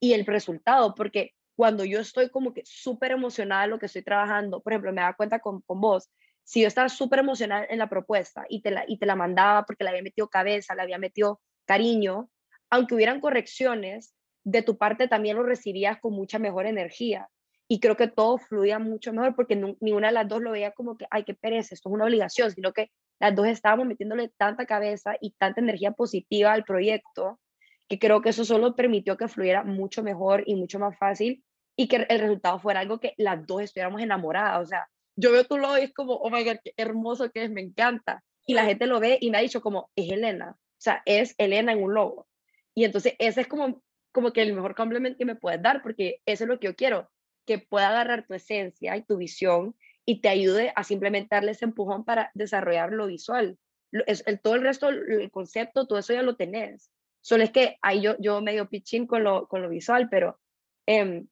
y 0.01 0.11
el 0.11 0.25
resultado, 0.25 0.95
porque 0.95 1.31
cuando 1.55 1.85
yo 1.85 1.99
estoy 1.99 2.29
como 2.29 2.53
que 2.53 2.63
súper 2.65 3.11
emocionada 3.11 3.63
en 3.63 3.69
lo 3.71 3.79
que 3.79 3.85
estoy 3.85 4.03
trabajando, 4.03 4.61
por 4.61 4.73
ejemplo, 4.73 4.91
me 4.91 5.01
da 5.01 5.13
cuenta 5.13 5.39
con, 5.39 5.63
vos, 5.67 6.09
si 6.43 6.61
yo 6.61 6.67
estaba 6.67 6.89
súper 6.89 7.19
emocionada 7.19 7.65
en 7.69 7.79
la 7.79 7.89
propuesta 7.89 8.45
y 8.49 8.61
te 8.61 8.71
la, 8.71 8.83
y 8.87 8.97
te 8.97 9.05
la 9.05 9.15
mandaba 9.15 9.65
porque 9.65 9.83
le 9.83 9.91
había 9.91 10.03
metido 10.03 10.27
cabeza, 10.27 10.75
le 10.75 10.81
había 10.81 10.97
metido 10.97 11.41
cariño, 11.65 12.29
aunque 12.69 12.95
hubieran 12.95 13.21
correcciones, 13.21 14.13
de 14.43 14.61
tu 14.61 14.77
parte 14.77 15.07
también 15.07 15.37
lo 15.37 15.43
recibías 15.43 15.99
con 15.99 16.13
mucha 16.13 16.37
mejor 16.37 16.67
energía. 16.67 17.29
Y 17.67 17.79
creo 17.79 17.95
que 17.95 18.07
todo 18.07 18.37
fluía 18.37 18.77
mucho 18.77 19.11
mejor 19.11 19.35
porque 19.35 19.55
ninguna 19.55 20.07
de 20.07 20.13
las 20.13 20.27
dos 20.27 20.41
lo 20.41 20.51
veía 20.51 20.71
como 20.71 20.97
que, 20.97 21.07
ay, 21.09 21.23
qué 21.23 21.33
pereza, 21.33 21.73
esto 21.73 21.89
es 21.89 21.93
una 21.93 22.05
obligación, 22.05 22.51
sino 22.51 22.73
que 22.73 22.91
las 23.19 23.33
dos 23.33 23.47
estábamos 23.47 23.87
metiéndole 23.87 24.29
tanta 24.37 24.67
cabeza 24.67 25.15
y 25.19 25.31
tanta 25.31 25.61
energía 25.61 25.93
positiva 25.93 26.53
al 26.53 26.63
proyecto 26.63 27.39
que 27.87 27.99
creo 27.99 28.21
que 28.21 28.29
eso 28.29 28.45
solo 28.45 28.75
permitió 28.75 29.17
que 29.17 29.27
fluyera 29.27 29.63
mucho 29.63 30.03
mejor 30.03 30.43
y 30.45 30.55
mucho 30.55 30.79
más 30.79 30.97
fácil 30.97 31.43
y 31.75 31.87
que 31.87 32.05
el 32.09 32.19
resultado 32.19 32.59
fuera 32.59 32.79
algo 32.79 32.99
que 32.99 33.13
las 33.17 33.45
dos 33.45 33.61
estuviéramos 33.61 34.01
enamoradas. 34.01 34.61
O 34.61 34.65
sea, 34.65 34.87
yo 35.15 35.31
veo 35.31 35.45
tu 35.45 35.57
logo 35.57 35.77
y 35.77 35.81
es 35.81 35.93
como, 35.93 36.13
oh 36.13 36.29
my 36.29 36.43
God, 36.43 36.57
qué 36.63 36.73
hermoso 36.77 37.31
que 37.31 37.43
es, 37.43 37.51
me 37.51 37.61
encanta. 37.61 38.23
Y 38.45 38.53
la 38.53 38.65
gente 38.65 38.85
lo 38.87 38.99
ve 38.99 39.17
y 39.21 39.29
me 39.29 39.37
ha 39.37 39.41
dicho 39.41 39.61
como, 39.61 39.89
es 39.95 40.11
Elena. 40.11 40.51
O 40.57 40.81
sea, 40.81 41.01
es 41.05 41.35
Elena 41.37 41.73
en 41.73 41.83
un 41.83 41.93
logo. 41.93 42.27
Y 42.73 42.85
entonces 42.85 43.15
ese 43.19 43.41
es 43.41 43.47
como, 43.47 43.81
como 44.11 44.31
que 44.31 44.41
el 44.41 44.53
mejor 44.53 44.75
complemento 44.75 45.17
que 45.17 45.25
me 45.25 45.35
puedes 45.35 45.61
dar, 45.61 45.81
porque 45.81 46.21
eso 46.25 46.43
es 46.43 46.47
lo 46.47 46.59
que 46.59 46.67
yo 46.67 46.75
quiero, 46.75 47.09
que 47.45 47.59
pueda 47.59 47.89
agarrar 47.89 48.25
tu 48.25 48.33
esencia 48.33 48.95
y 48.97 49.03
tu 49.03 49.17
visión 49.17 49.75
y 50.05 50.21
te 50.21 50.29
ayude 50.29 50.71
a 50.75 50.83
simplemente 50.83 51.35
darle 51.35 51.51
ese 51.51 51.65
empujón 51.65 52.05
para 52.05 52.31
desarrollar 52.33 52.91
lo 52.91 53.07
visual. 53.07 53.57
el, 53.91 54.39
todo 54.41 54.55
el 54.55 54.61
resto, 54.61 54.89
el 54.89 55.31
concepto, 55.31 55.87
todo 55.87 55.99
eso 55.99 56.13
ya 56.13 56.21
lo 56.21 56.35
tenés. 56.35 56.91
Solo 57.25 57.43
es 57.43 57.49
que 57.49 57.79
ahí 57.81 58.01
yo, 58.01 58.15
yo 58.19 58.39
medio 58.39 58.69
pitching 58.69 59.07
con 59.07 59.23
lo, 59.23 59.47
con 59.47 59.63
lo 59.63 59.67
visual, 59.67 60.09
pero 60.11 60.37
em, 60.85 61.27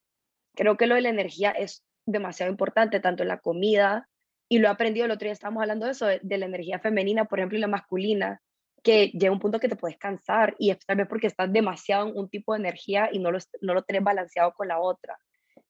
creo 0.55 0.75
que 0.75 0.87
lo 0.87 0.95
de 0.95 1.01
la 1.01 1.09
energía 1.09 1.51
es 1.51 1.85
demasiado 2.07 2.51
importante, 2.51 2.99
tanto 2.99 3.21
en 3.21 3.29
la 3.29 3.37
comida, 3.37 4.09
y 4.49 4.57
lo 4.57 4.67
he 4.67 4.71
aprendido 4.71 5.05
el 5.05 5.11
otro 5.11 5.27
día, 5.27 5.33
estábamos 5.33 5.61
hablando 5.61 5.85
de 5.85 5.91
eso, 5.91 6.07
de, 6.07 6.37
la 6.39 6.47
energía 6.47 6.79
femenina, 6.79 7.25
por 7.25 7.37
ejemplo, 7.37 7.59
y 7.59 7.61
la 7.61 7.67
masculina, 7.67 8.41
que 8.81 9.09
llega 9.09 9.31
un 9.31 9.37
punto 9.37 9.59
que 9.59 9.69
te 9.69 9.75
puedes 9.75 9.99
cansar 9.99 10.55
y 10.57 10.71
es 10.71 10.79
tal 10.83 10.97
vez 10.97 11.07
porque 11.07 11.27
estás 11.27 11.53
demasiado 11.53 12.07
en 12.07 12.17
un 12.17 12.27
tipo 12.27 12.53
de 12.53 12.61
energía 12.61 13.09
y 13.11 13.19
no 13.19 13.31
lo, 13.31 13.37
no 13.61 13.75
lo 13.75 13.83
tenés 13.83 14.03
balanceado 14.03 14.51
con 14.53 14.69
la 14.69 14.79
otra. 14.79 15.15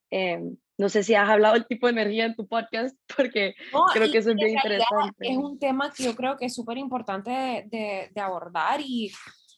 Em, 0.10 0.56
no 0.78 0.88
sé 0.88 1.04
si 1.04 1.16
has 1.16 1.30
hablado 1.30 1.56
del 1.56 1.68
tipo 1.68 1.88
de 1.88 1.92
energía 1.92 2.24
en 2.24 2.36
tu 2.36 2.48
podcast, 2.48 2.98
porque 3.18 3.56
creo 3.94 4.10
que 4.10 4.20
eso 4.20 4.30
es 4.30 4.38
bien 4.38 4.52
interesante. 4.52 5.28
Es 5.28 5.36
un 5.36 5.60
tema 5.60 5.92
que 5.92 6.04
yo 6.04 6.16
creo 6.16 6.38
que 6.38 6.46
es 6.46 6.54
súper 6.54 6.78
importante 6.78 7.30
de, 7.30 8.10
de, 8.10 8.22
abordar 8.22 8.80
y 8.80 9.12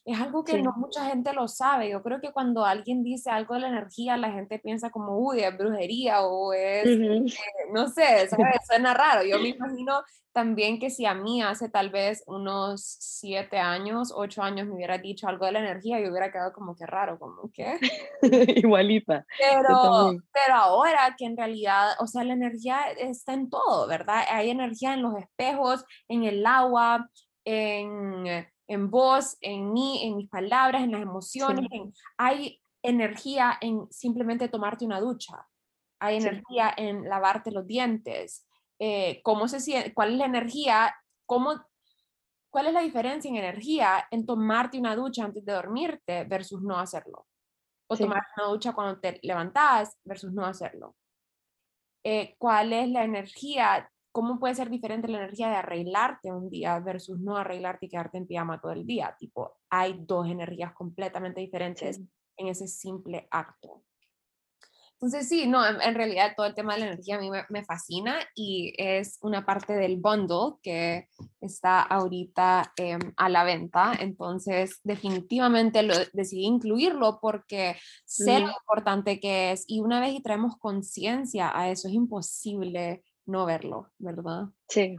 es 0.06 0.22
algo 0.22 0.44
que 0.44 0.62
no 0.62 0.72
mucha 0.78 1.06
gente 1.10 1.34
lo 1.34 1.48
sabe. 1.48 1.90
Yo 1.90 2.04
creo 2.04 2.22
que 2.22 2.32
cuando 2.32 2.64
alguien 2.64 3.04
dice 3.04 3.32
algo 3.32 3.56
de 3.56 3.62
la 3.62 3.70
energía, 3.70 4.18
la 4.18 4.32
gente 4.32 4.60
piensa 4.60 4.92
como, 4.92 5.18
uy, 5.18 5.40
es 5.42 5.58
brujería 5.58 6.22
o 6.22 6.54
es, 6.54 6.86
eh, 6.86 7.26
no 7.74 7.88
sé, 7.88 8.30
suena 8.70 8.94
raro. 8.94 9.24
Yo 9.24 9.40
me 9.40 9.50
imagino 9.50 10.04
también 10.32 10.80
que 10.80 10.92
si 10.92 11.08
a 11.08 11.16
mí 11.16 11.42
hace 11.42 11.70
tal 11.70 11.90
vez 11.90 12.24
unos 12.28 12.84
siete 13.00 13.58
años, 13.58 14.14
ocho 14.16 14.44
años 14.44 14.68
me 14.68 14.76
hubiera 14.76 15.00
dicho 15.00 15.28
algo 15.28 15.48
de 15.48 15.54
la 15.54 15.60
energía, 15.60 16.00
yo 16.00 16.12
hubiera 16.12 16.32
quedado 16.32 16.54
como 16.54 16.76
que 16.76 16.86
raro, 16.86 17.18
como 17.18 17.50
que... 17.52 17.80
Igualita. 18.62 19.26
Pero, 19.40 20.18
pero 20.32 20.56
ahora 20.56 21.16
que 21.18 21.26
en 21.26 21.36
realidad, 21.36 21.94
o 22.00 22.06
sea, 22.06 22.24
la 22.24 22.34
energía 22.34 22.92
está 22.98 23.34
en 23.34 23.50
todo, 23.50 23.88
¿verdad? 23.88 24.24
Hay 24.30 24.52
energía 24.52 24.94
en 24.94 25.02
los 25.02 25.18
espejos, 25.18 25.84
en 26.08 26.26
el 26.26 26.46
agua, 26.46 27.10
en 27.44 28.46
en 28.68 28.90
voz, 28.90 29.38
en 29.42 29.74
mí, 29.74 30.04
en 30.04 30.18
mis 30.18 30.30
palabras, 30.30 30.84
en 30.84 30.92
las 30.92 31.02
emociones. 31.02 31.68
hay 32.18 32.60
energía 32.82 33.58
en 33.62 33.88
simplemente 33.92 34.50
tomarte 34.50 34.86
una 34.86 35.00
ducha. 35.00 35.48
Hay 36.00 36.18
energía 36.18 36.74
en 36.76 37.08
lavarte 37.08 37.52
los 37.52 37.66
dientes. 37.66 38.48
Eh, 38.80 39.22
¿Cómo 39.24 39.48
se 39.48 39.60
siente? 39.60 39.94
¿Cuál 39.94 40.14
es 40.14 40.18
la 40.20 40.26
energía? 40.26 40.96
¿Cómo, 41.26 41.56
¿Cuál 42.50 42.68
es 42.68 42.74
la 42.74 42.82
diferencia 42.82 43.30
en 43.30 43.38
energía 43.38 44.08
en 44.12 44.26
tomarte 44.26 44.78
una 44.78 44.96
ducha 44.96 45.24
antes 45.24 45.44
de 45.46 45.54
dormirte 45.54 46.26
versus 46.26 46.62
no 46.62 46.78
hacerlo? 46.78 47.28
O 47.88 47.96
tomar 47.96 48.24
una 48.38 48.48
ducha 48.48 48.74
cuando 48.74 49.00
te 49.00 49.20
levantas 49.22 49.98
versus 50.04 50.34
no 50.34 50.46
hacerlo. 50.46 50.96
Eh, 52.04 52.36
¿Cuál 52.38 52.74
es 52.74 52.90
la 52.90 53.04
energía 53.04 53.90
¿cómo 54.16 54.40
puede 54.40 54.56
ser 54.56 54.70
diferente 54.70 55.10
la 55.10 55.18
energía 55.18 55.50
de 55.50 55.58
arreglarte 55.58 56.32
un 56.32 56.50
día 56.50 56.80
versus 56.80 57.20
no 57.20 57.36
arreglarte 57.36 57.88
y 57.88 57.90
quedarte 57.90 58.18
en 58.18 58.26
pijama 58.26 58.62
todo 58.62 58.72
el 58.72 58.88
día? 58.88 59.14
Tipo, 59.20 59.58
hay 59.70 60.00
dos 60.08 60.30
energías 60.30 60.72
completamente 60.72 61.42
diferentes 61.42 62.00
en 62.38 62.48
ese 62.48 62.66
simple 62.66 63.28
acto. 63.30 63.84
Entonces, 64.94 65.28
sí, 65.28 65.48
no, 65.48 65.68
en, 65.68 65.96
realidad 65.96 66.32
todo 66.38 66.46
el 66.46 66.56
tema 66.56 66.76
de 66.76 66.80
la 66.80 66.86
energía 66.88 67.18
a 67.18 67.20
mí 67.20 67.30
me, 67.50 67.66
fascina 67.66 68.16
y 68.34 68.74
es 68.78 69.20
una 69.22 69.46
parte 69.46 69.74
del 69.74 69.98
bundle 69.98 70.56
que 70.64 71.10
está 71.42 71.82
ahorita 71.82 72.72
em, 72.78 73.02
a 73.18 73.28
la 73.28 73.44
venta. 73.44 73.92
Entonces, 74.00 74.80
definitivamente 74.86 75.84
lo, 75.84 75.94
decidí 76.14 76.46
incluirlo 76.46 77.20
porque 77.22 77.76
sé 78.06 78.40
lo 78.40 78.48
importante 78.48 79.20
que 79.20 79.52
es 79.52 79.66
y 79.68 79.82
una 79.82 80.00
vez 80.00 80.14
y 80.14 80.24
traemos 80.24 80.58
conciencia 80.58 81.52
a 81.54 81.70
eso, 81.70 81.90
es 81.90 81.94
imposible 81.94 83.04
no 83.26 83.46
verlo, 83.46 83.92
¿verdad? 83.98 84.46
Sí, 84.70 84.96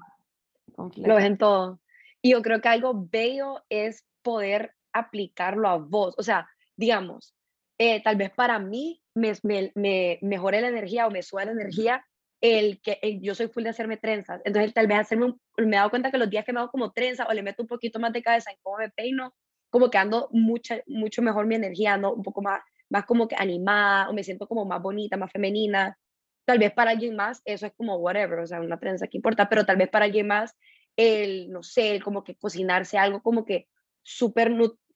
lo 0.76 1.14
ves 1.14 1.24
en 1.24 1.38
todo. 1.38 1.80
Y 2.22 2.30
yo 2.32 2.42
creo 2.42 2.60
que 2.60 2.68
algo 2.68 3.06
bello 3.10 3.62
es 3.68 4.04
poder 4.22 4.74
aplicarlo 4.92 5.68
a 5.68 5.76
vos. 5.76 6.14
O 6.18 6.22
sea, 6.22 6.48
digamos, 6.76 7.34
eh, 7.78 8.02
tal 8.02 8.16
vez 8.16 8.30
para 8.30 8.58
mí 8.58 9.02
me, 9.14 9.32
me, 9.74 10.18
mejore 10.22 10.60
la 10.60 10.68
energía 10.68 11.06
o 11.06 11.10
me 11.10 11.22
sube 11.22 11.44
la 11.44 11.52
energía 11.52 12.04
el 12.40 12.80
que 12.80 12.98
yo 13.22 13.34
soy 13.34 13.48
full 13.48 13.62
de 13.62 13.70
hacerme 13.70 13.96
trenzas. 13.96 14.40
Entonces, 14.44 14.74
tal 14.74 14.86
vez 14.86 14.98
hacerme 14.98 15.34
me 15.56 15.76
he 15.76 15.78
dado 15.78 15.90
cuenta 15.90 16.10
que 16.10 16.18
los 16.18 16.30
días 16.30 16.44
que 16.44 16.52
me 16.52 16.60
hago 16.60 16.70
como 16.70 16.92
trenza 16.92 17.26
o 17.26 17.32
le 17.32 17.42
meto 17.42 17.62
un 17.62 17.68
poquito 17.68 17.98
más 17.98 18.12
de 18.12 18.22
cabeza 18.22 18.50
en 18.50 18.58
cómo 18.62 18.78
me 18.78 18.90
peino, 18.90 19.34
como 19.70 19.90
que 19.90 19.98
ando 19.98 20.28
mucha, 20.32 20.80
mucho 20.86 21.22
mejor 21.22 21.46
mi 21.46 21.54
energía, 21.54 21.94
ando 21.94 22.14
un 22.14 22.22
poco 22.22 22.42
más, 22.42 22.60
más 22.90 23.04
como 23.04 23.26
que 23.26 23.36
animada 23.36 24.08
o 24.08 24.12
me 24.12 24.22
siento 24.22 24.46
como 24.46 24.64
más 24.64 24.82
bonita, 24.82 25.16
más 25.16 25.32
femenina. 25.32 25.98
Tal 26.46 26.58
vez 26.58 26.72
para 26.72 26.92
alguien 26.92 27.16
más 27.16 27.42
eso 27.44 27.66
es 27.66 27.72
como 27.76 27.96
whatever, 27.96 28.38
o 28.38 28.46
sea, 28.46 28.60
una 28.60 28.78
trenza 28.78 29.08
que 29.08 29.18
importa, 29.18 29.48
pero 29.48 29.66
tal 29.66 29.76
vez 29.76 29.90
para 29.90 30.06
alguien 30.06 30.28
más 30.28 30.56
el, 30.96 31.50
no 31.50 31.62
sé, 31.62 31.90
el 31.90 32.02
como 32.02 32.24
que 32.24 32.36
cocinarse 32.36 32.98
algo 32.98 33.20
como 33.20 33.44
que 33.44 33.68
súper, 34.02 34.52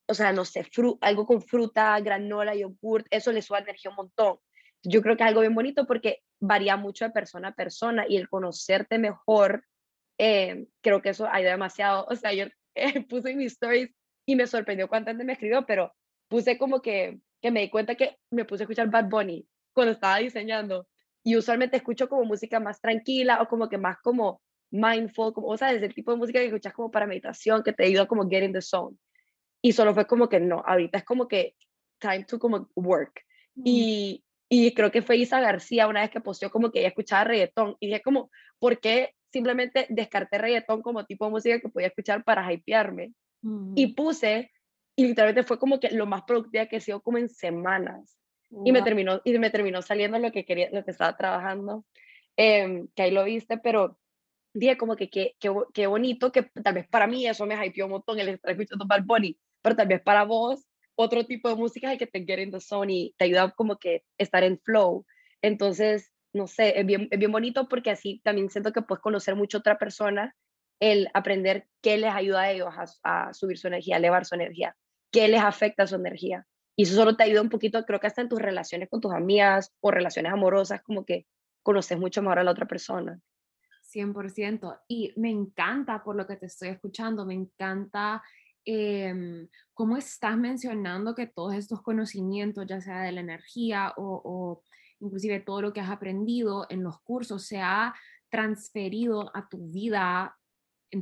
o 0.06 0.14
sea, 0.14 0.32
no 0.32 0.44
sé, 0.44 0.64
algo 1.00 1.26
con 1.26 1.42
fruta, 1.42 1.98
granola, 2.00 2.54
yogurt, 2.54 3.06
eso 3.10 3.32
le 3.32 3.42
sube 3.42 3.58
energía 3.58 3.90
un 3.90 3.96
montón. 3.96 4.38
Yo 4.82 5.02
creo 5.02 5.16
que 5.16 5.24
es 5.24 5.28
algo 5.28 5.40
bien 5.40 5.54
bonito 5.54 5.86
porque 5.86 6.22
varía 6.38 6.76
mucho 6.76 7.04
de 7.04 7.10
persona 7.10 7.48
a 7.48 7.54
persona 7.54 8.06
y 8.08 8.16
el 8.16 8.28
conocerte 8.28 8.98
mejor, 8.98 9.64
eh, 10.18 10.68
creo 10.80 11.02
que 11.02 11.10
eso 11.10 11.26
ayuda 11.26 11.50
demasiado. 11.50 12.06
O 12.08 12.14
sea, 12.14 12.32
yo 12.32 12.46
eh, 12.76 13.04
puse 13.08 13.32
en 13.32 13.38
mis 13.38 13.52
stories 13.52 13.90
y 14.24 14.36
me 14.36 14.46
sorprendió 14.46 14.88
cuánta 14.88 15.10
gente 15.10 15.24
me 15.24 15.32
escribió, 15.32 15.66
pero 15.66 15.92
puse 16.28 16.56
como 16.56 16.80
que, 16.80 17.20
que 17.42 17.50
me 17.50 17.60
di 17.60 17.70
cuenta 17.70 17.96
que 17.96 18.18
me 18.30 18.44
puse 18.44 18.62
a 18.62 18.64
escuchar 18.64 18.88
Bad 18.88 19.08
Bunny 19.08 19.46
cuando 19.72 19.92
estaba 19.92 20.18
diseñando 20.18 20.86
y 21.22 21.36
usualmente 21.36 21.76
escucho 21.76 22.08
como 22.08 22.24
música 22.24 22.60
más 22.60 22.80
tranquila 22.80 23.42
o 23.42 23.48
como 23.48 23.68
que 23.68 23.78
más 23.78 23.98
como 23.98 24.40
mindful, 24.70 25.32
como, 25.32 25.48
o 25.48 25.56
sea, 25.56 25.72
es 25.72 25.82
el 25.82 25.94
tipo 25.94 26.12
de 26.12 26.18
música 26.18 26.38
que 26.38 26.46
escuchas 26.46 26.72
como 26.72 26.90
para 26.90 27.06
meditación, 27.06 27.62
que 27.62 27.72
te 27.72 27.84
ayuda 27.84 28.06
como 28.06 28.28
get 28.28 28.42
in 28.42 28.52
the 28.52 28.62
zone. 28.62 28.96
Y 29.62 29.72
solo 29.72 29.94
fue 29.94 30.06
como 30.06 30.28
que 30.28 30.40
no, 30.40 30.62
ahorita 30.66 30.98
es 30.98 31.04
como 31.04 31.28
que 31.28 31.54
time 31.98 32.24
to 32.24 32.38
como 32.38 32.70
work. 32.76 33.20
Y, 33.62 34.24
y 34.48 34.72
creo 34.72 34.90
que 34.90 35.02
fue 35.02 35.16
Isa 35.16 35.40
García 35.40 35.86
una 35.86 36.00
vez 36.00 36.10
que 36.10 36.20
posteó 36.20 36.50
como 36.50 36.70
que 36.70 36.78
ella 36.78 36.88
escuchaba 36.88 37.24
reggaetón 37.24 37.76
y 37.80 37.88
dije 37.88 38.00
como, 38.00 38.30
¿por 38.58 38.80
qué 38.80 39.14
simplemente 39.32 39.86
descarté 39.90 40.38
reggaetón 40.38 40.82
como 40.82 41.04
tipo 41.04 41.26
de 41.26 41.30
música 41.32 41.60
que 41.60 41.68
podía 41.68 41.88
escuchar 41.88 42.24
para 42.24 42.50
hypearme? 42.50 43.12
Y 43.74 43.94
puse, 43.94 44.50
y 44.96 45.06
literalmente 45.06 45.44
fue 45.44 45.58
como 45.58 45.80
que 45.80 45.90
lo 45.90 46.06
más 46.06 46.22
productiva 46.22 46.66
que 46.66 46.76
he 46.76 46.80
sido 46.80 47.00
como 47.00 47.18
en 47.18 47.28
semanas. 47.28 48.19
Y 48.64 48.72
me 48.72 48.82
terminó, 48.82 49.20
y 49.24 49.38
me 49.38 49.50
terminó 49.50 49.80
saliendo 49.80 50.18
lo 50.18 50.32
que 50.32 50.44
quería, 50.44 50.70
lo 50.72 50.84
que 50.84 50.90
estaba 50.90 51.16
trabajando, 51.16 51.84
eh, 52.36 52.84
que 52.94 53.02
ahí 53.02 53.10
lo 53.12 53.24
viste, 53.24 53.58
pero 53.58 53.98
dije 54.52 54.76
como 54.76 54.96
que 54.96 55.08
qué 55.08 55.36
qué 55.38 55.86
bonito, 55.86 56.32
que 56.32 56.42
tal 56.42 56.74
vez 56.74 56.88
para 56.88 57.06
mí 57.06 57.26
eso 57.26 57.46
me 57.46 57.54
hypeó 57.64 57.86
un 57.86 57.92
montón 57.92 58.18
el 58.18 58.28
estar 58.28 58.50
escuchando 58.50 58.86
Bad 58.86 59.04
Bunny, 59.04 59.38
pero 59.62 59.76
tal 59.76 59.86
vez 59.86 60.02
para 60.02 60.24
vos 60.24 60.66
otro 61.02 61.24
tipo 61.24 61.48
de 61.48 61.54
música 61.54 61.88
es 61.88 61.92
el 61.94 61.98
que 61.98 62.06
te 62.06 62.24
get 62.24 62.40
in 62.40 62.50
the 62.50 62.60
zone 62.60 62.92
y 62.92 63.14
te 63.16 63.24
ayuda 63.24 63.50
como 63.52 63.78
que 63.78 64.04
estar 64.18 64.42
en 64.44 64.58
flow. 64.58 65.06
Entonces, 65.40 66.12
no 66.34 66.46
sé, 66.46 66.78
es 66.78 66.84
bien, 66.84 67.08
es 67.10 67.18
bien 67.18 67.32
bonito 67.32 67.68
porque 67.68 67.90
así 67.90 68.20
también 68.22 68.50
siento 68.50 68.72
que 68.72 68.82
puedes 68.82 69.00
conocer 69.00 69.34
mucho 69.34 69.58
a 69.58 69.60
otra 69.60 69.78
persona, 69.78 70.36
el 70.78 71.08
aprender 71.14 71.66
qué 71.80 71.96
les 71.96 72.12
ayuda 72.12 72.42
a 72.42 72.50
ellos 72.50 72.68
a, 73.02 73.28
a 73.28 73.34
subir 73.34 73.58
su 73.58 73.68
energía, 73.68 73.96
a 73.96 73.98
elevar 73.98 74.26
su 74.26 74.34
energía, 74.34 74.76
qué 75.10 75.28
les 75.28 75.40
afecta 75.40 75.86
su 75.86 75.96
energía. 75.96 76.46
Y 76.80 76.84
eso 76.84 76.94
solo 76.94 77.14
te 77.14 77.24
ayuda 77.24 77.42
un 77.42 77.50
poquito, 77.50 77.84
creo 77.84 78.00
que 78.00 78.06
hasta 78.06 78.22
en 78.22 78.30
tus 78.30 78.40
relaciones 78.40 78.88
con 78.88 79.02
tus 79.02 79.12
amigas 79.12 79.70
o 79.80 79.90
relaciones 79.90 80.32
amorosas, 80.32 80.80
como 80.80 81.04
que 81.04 81.26
conoces 81.62 81.98
mucho 81.98 82.22
mejor 82.22 82.38
a 82.38 82.42
la 82.42 82.52
otra 82.52 82.66
persona. 82.66 83.20
100%. 83.94 84.80
Y 84.88 85.12
me 85.16 85.28
encanta 85.28 86.02
por 86.02 86.16
lo 86.16 86.26
que 86.26 86.36
te 86.36 86.46
estoy 86.46 86.70
escuchando, 86.70 87.26
me 87.26 87.34
encanta 87.34 88.22
eh, 88.64 89.46
cómo 89.74 89.98
estás 89.98 90.38
mencionando 90.38 91.14
que 91.14 91.26
todos 91.26 91.52
estos 91.52 91.82
conocimientos, 91.82 92.66
ya 92.66 92.80
sea 92.80 93.02
de 93.02 93.12
la 93.12 93.20
energía 93.20 93.92
o, 93.98 94.22
o 94.24 94.62
inclusive 95.00 95.40
todo 95.40 95.60
lo 95.60 95.74
que 95.74 95.80
has 95.80 95.90
aprendido 95.90 96.64
en 96.70 96.82
los 96.82 96.98
cursos, 97.02 97.44
se 97.46 97.60
ha 97.60 97.94
transferido 98.30 99.30
a 99.36 99.46
tu 99.50 99.68
vida 99.68 100.34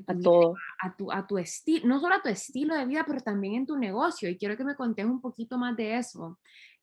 a, 0.06 0.18
todo. 0.18 0.54
a, 0.80 0.96
tu, 0.96 1.10
a 1.10 1.26
tu 1.26 1.38
estilo, 1.38 1.86
no 1.86 2.00
solo 2.00 2.16
a 2.16 2.22
tu 2.22 2.28
estilo 2.28 2.74
de 2.74 2.86
vida, 2.86 3.04
pero 3.06 3.20
también 3.20 3.54
en 3.54 3.66
tu 3.66 3.76
negocio. 3.76 4.28
Y 4.28 4.36
quiero 4.36 4.56
que 4.56 4.64
me 4.64 4.76
contes 4.76 5.04
un 5.04 5.20
poquito 5.20 5.58
más 5.58 5.76
de 5.76 5.96
eso. 5.96 6.38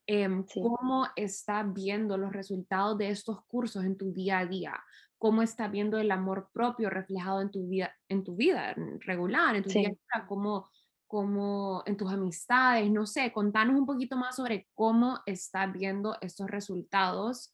Em, 0.08 0.44
¿Cómo 0.62 1.08
estás 1.16 1.72
viendo 1.72 2.16
los 2.16 2.32
resultados 2.32 2.96
de 2.96 3.10
estos 3.10 3.44
cursos 3.46 3.84
en 3.84 3.96
tu 3.96 4.12
día 4.12 4.38
a 4.38 4.46
día? 4.46 4.80
¿Cómo 5.18 5.42
estás 5.42 5.70
viendo 5.70 5.98
el 5.98 6.10
amor 6.12 6.48
propio 6.52 6.90
reflejado 6.90 7.40
en 7.40 7.50
tu 7.50 7.66
vida, 7.66 7.92
en 8.08 8.22
tu 8.22 8.36
vida 8.36 8.74
regular, 9.00 9.56
en 9.56 9.64
tu 9.64 9.70
día 9.70 9.88
a 9.88 9.90
día? 9.90 10.26
¿Cómo, 10.28 10.68
cómo 11.08 11.82
en 11.86 11.96
tus 11.96 12.12
amistades? 12.12 12.88
No 12.90 13.04
sé, 13.04 13.32
contanos 13.32 13.76
un 13.76 13.86
poquito 13.86 14.16
más 14.16 14.36
sobre 14.36 14.68
cómo 14.74 15.20
estás 15.26 15.72
viendo 15.72 16.16
estos 16.20 16.48
resultados 16.48 17.52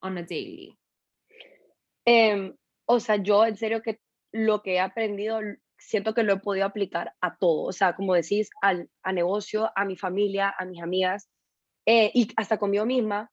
on 0.00 0.18
a 0.18 0.22
daily. 0.22 0.76
Em, 2.04 2.52
o 2.86 2.98
sea, 2.98 3.16
yo 3.16 3.44
en 3.44 3.56
serio 3.56 3.80
que 3.80 4.00
lo 4.36 4.62
que 4.62 4.74
he 4.74 4.80
aprendido 4.80 5.40
siento 5.78 6.14
que 6.14 6.22
lo 6.22 6.34
he 6.34 6.40
podido 6.40 6.66
aplicar 6.66 7.14
a 7.20 7.36
todo, 7.36 7.64
o 7.64 7.72
sea, 7.72 7.94
como 7.94 8.14
decís, 8.14 8.50
al, 8.60 8.90
a 9.02 9.12
negocio, 9.12 9.70
a 9.74 9.84
mi 9.84 9.96
familia, 9.96 10.54
a 10.58 10.64
mis 10.64 10.82
amigas 10.82 11.28
eh, 11.86 12.10
y 12.14 12.28
hasta 12.36 12.58
conmigo 12.58 12.84
misma. 12.86 13.30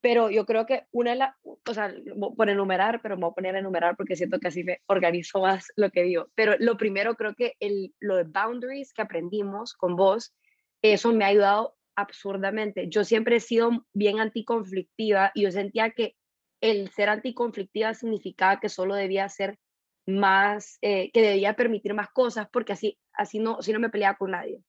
Pero 0.00 0.30
yo 0.30 0.44
creo 0.46 0.66
que 0.66 0.86
una 0.90 1.12
de 1.12 1.16
las, 1.18 1.34
o 1.44 1.74
sea, 1.74 1.94
por 2.36 2.50
enumerar, 2.50 3.00
pero 3.02 3.16
me 3.16 3.22
voy 3.22 3.30
a 3.30 3.34
poner 3.34 3.54
enumerar 3.54 3.96
porque 3.96 4.16
siento 4.16 4.40
que 4.40 4.48
así 4.48 4.64
me 4.64 4.80
organizo 4.88 5.40
más 5.40 5.68
lo 5.76 5.90
que 5.90 6.02
digo. 6.02 6.26
Pero 6.34 6.56
lo 6.58 6.76
primero 6.76 7.14
creo 7.14 7.34
que 7.36 7.54
el, 7.60 7.94
lo 8.00 8.16
de 8.16 8.24
boundaries 8.24 8.92
que 8.92 9.02
aprendimos 9.02 9.74
con 9.74 9.94
vos, 9.94 10.34
eso 10.82 11.12
me 11.12 11.24
ha 11.24 11.28
ayudado 11.28 11.76
absurdamente. 11.94 12.88
Yo 12.88 13.04
siempre 13.04 13.36
he 13.36 13.40
sido 13.40 13.86
bien 13.92 14.18
anticonflictiva 14.18 15.30
y 15.34 15.42
yo 15.42 15.52
sentía 15.52 15.90
que 15.90 16.16
el 16.60 16.90
ser 16.90 17.08
anticonflictiva 17.08 17.94
significaba 17.94 18.58
que 18.58 18.68
solo 18.68 18.96
debía 18.96 19.28
ser 19.28 19.56
más, 20.06 20.78
eh, 20.82 21.10
que 21.12 21.22
debía 21.22 21.54
permitir 21.54 21.94
más 21.94 22.10
cosas 22.10 22.48
porque 22.52 22.72
así, 22.72 22.98
así, 23.12 23.38
no, 23.38 23.58
así 23.58 23.72
no 23.72 23.80
me 23.80 23.90
peleaba 23.90 24.16
con 24.16 24.32
nadie. 24.32 24.62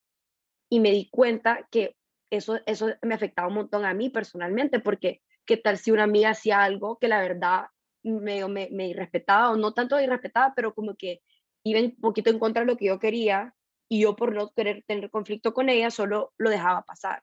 Y 0.70 0.80
me 0.80 0.92
di 0.92 1.10
cuenta 1.10 1.68
que 1.72 1.96
eso, 2.32 2.60
eso 2.66 2.90
me 3.02 3.16
afectaba 3.16 3.48
un 3.48 3.56
montón 3.56 3.86
a 3.86 3.94
mí 3.94 4.10
personalmente 4.10 4.80
porque 4.80 5.22
qué 5.46 5.58
tal 5.58 5.78
si 5.78 5.92
una 5.92 6.04
amiga 6.04 6.32
hacía 6.32 6.64
algo 6.64 6.98
que 7.00 7.08
la 7.08 7.22
verdad 7.22 7.66
me, 8.04 8.48
me, 8.48 8.70
me 8.72 8.88
irrespetaba 8.88 9.52
o 9.52 9.58
no 9.58 9.74
tanto 9.74 10.00
irrespetaba, 10.00 10.54
pero 10.56 10.74
como 10.74 10.96
que 10.96 11.22
iba 11.64 11.80
un 11.80 11.96
poquito 11.96 12.30
en 12.30 12.40
contra 12.40 12.62
de 12.62 12.68
lo 12.68 12.78
que 12.78 12.86
yo 12.86 13.00
quería 13.00 13.54
y 13.90 14.02
yo 14.02 14.16
por 14.16 14.34
no 14.34 14.52
querer 14.52 14.84
tener 14.88 15.10
conflicto 15.10 15.54
con 15.54 15.70
ella 15.70 15.92
solo 15.92 16.34
lo 16.38 16.50
dejaba 16.50 16.84
pasar 16.84 17.22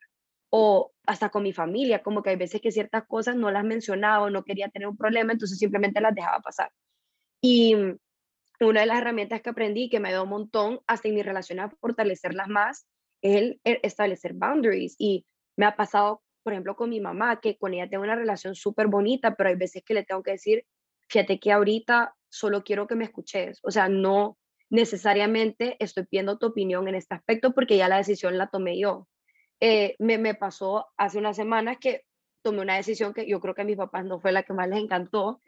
o 0.51 0.93
hasta 1.07 1.31
con 1.31 1.43
mi 1.45 1.53
familia, 1.53 2.03
como 2.03 2.23
que 2.23 2.31
hay 2.31 2.37
veces 2.37 2.61
que 2.61 2.73
ciertas 2.73 3.07
cosas 3.07 3.37
no 3.37 3.51
las 3.51 3.65
mencionaba 3.65 4.25
o 4.27 4.31
no 4.31 4.45
quería 4.45 4.69
tener 4.69 4.89
un 4.89 4.97
problema, 4.97 5.33
entonces 5.33 5.59
simplemente 5.59 6.01
las 6.01 6.15
dejaba 6.15 6.41
pasar. 6.41 6.71
Y 7.41 7.75
una 8.61 8.81
de 8.81 8.87
las 8.87 8.99
herramientas 8.99 9.41
que 9.41 9.51
aprendí 9.51 9.89
que 9.89 10.01
me 10.01 10.09
ayudó 10.09 10.25
un 10.25 10.31
montón 10.31 10.81
hasta 10.87 11.09
en 11.09 11.15
mi 11.15 11.23
relación 11.23 11.61
a 11.61 11.71
fortalecerlas 11.71 12.49
más 12.49 12.87
es 13.23 13.37
el, 13.37 13.61
establecer 13.65 14.35
boundaries. 14.35 14.97
Y 14.99 15.27
me 15.57 15.67
ha 15.67 15.77
pasado, 15.77 16.23
por 16.43 16.53
ejemplo, 16.53 16.77
con 16.77 16.91
mi 16.91 17.01
mamá, 17.01 17.41
que 17.41 17.57
con 17.57 17.75
ella 17.75 17.89
tengo 17.89 18.05
una 18.05 18.17
relación 18.17 18.55
súper 18.55 18.89
bonita, 18.89 19.35
pero 19.35 19.49
hay 19.49 19.57
veces 19.57 19.83
que 19.85 19.95
le 19.95 20.05
tengo 20.05 20.23
que 20.23 20.33
decir, 20.33 20.67
fíjate 21.09 21.41
que 21.41 21.53
ahorita 21.53 22.15
solo 22.29 22.63
quiero 22.63 22.87
que 22.87 22.97
me 22.97 23.05
escuches. 23.05 23.61
O 23.63 23.71
sea, 23.71 23.89
no 23.89 24.37
necesariamente 24.69 25.77
estoy 25.81 26.05
pidiendo 26.05 26.39
tu 26.39 26.47
opinión 26.47 26.87
en 26.87 26.95
este 26.95 27.15
aspecto 27.15 27.53
porque 27.53 27.77
ya 27.77 27.89
la 27.89 27.97
decisión 27.97 28.39
la 28.39 28.49
tomé 28.49 28.79
yo. 28.79 29.09
Eh, 29.59 29.97
me, 29.99 30.17
me, 30.17 30.35
pasó 30.35 30.87
hace 30.97 31.19
unas 31.19 31.37
semanas 31.37 31.77
que 31.81 32.05
tomé 32.43 32.61
una 32.61 32.77
decisión 32.77 33.13
que 33.13 33.27
yo 33.27 33.41
creo 33.41 33.55
que 33.55 33.63
a 33.63 33.67
mis 33.67 33.77
papás 33.77 34.05
no 34.05 34.21
fue 34.21 34.33
la 34.33 34.43
que 34.43 34.55
más 34.55 34.69
les 34.69 34.79
encantó, 34.79 35.43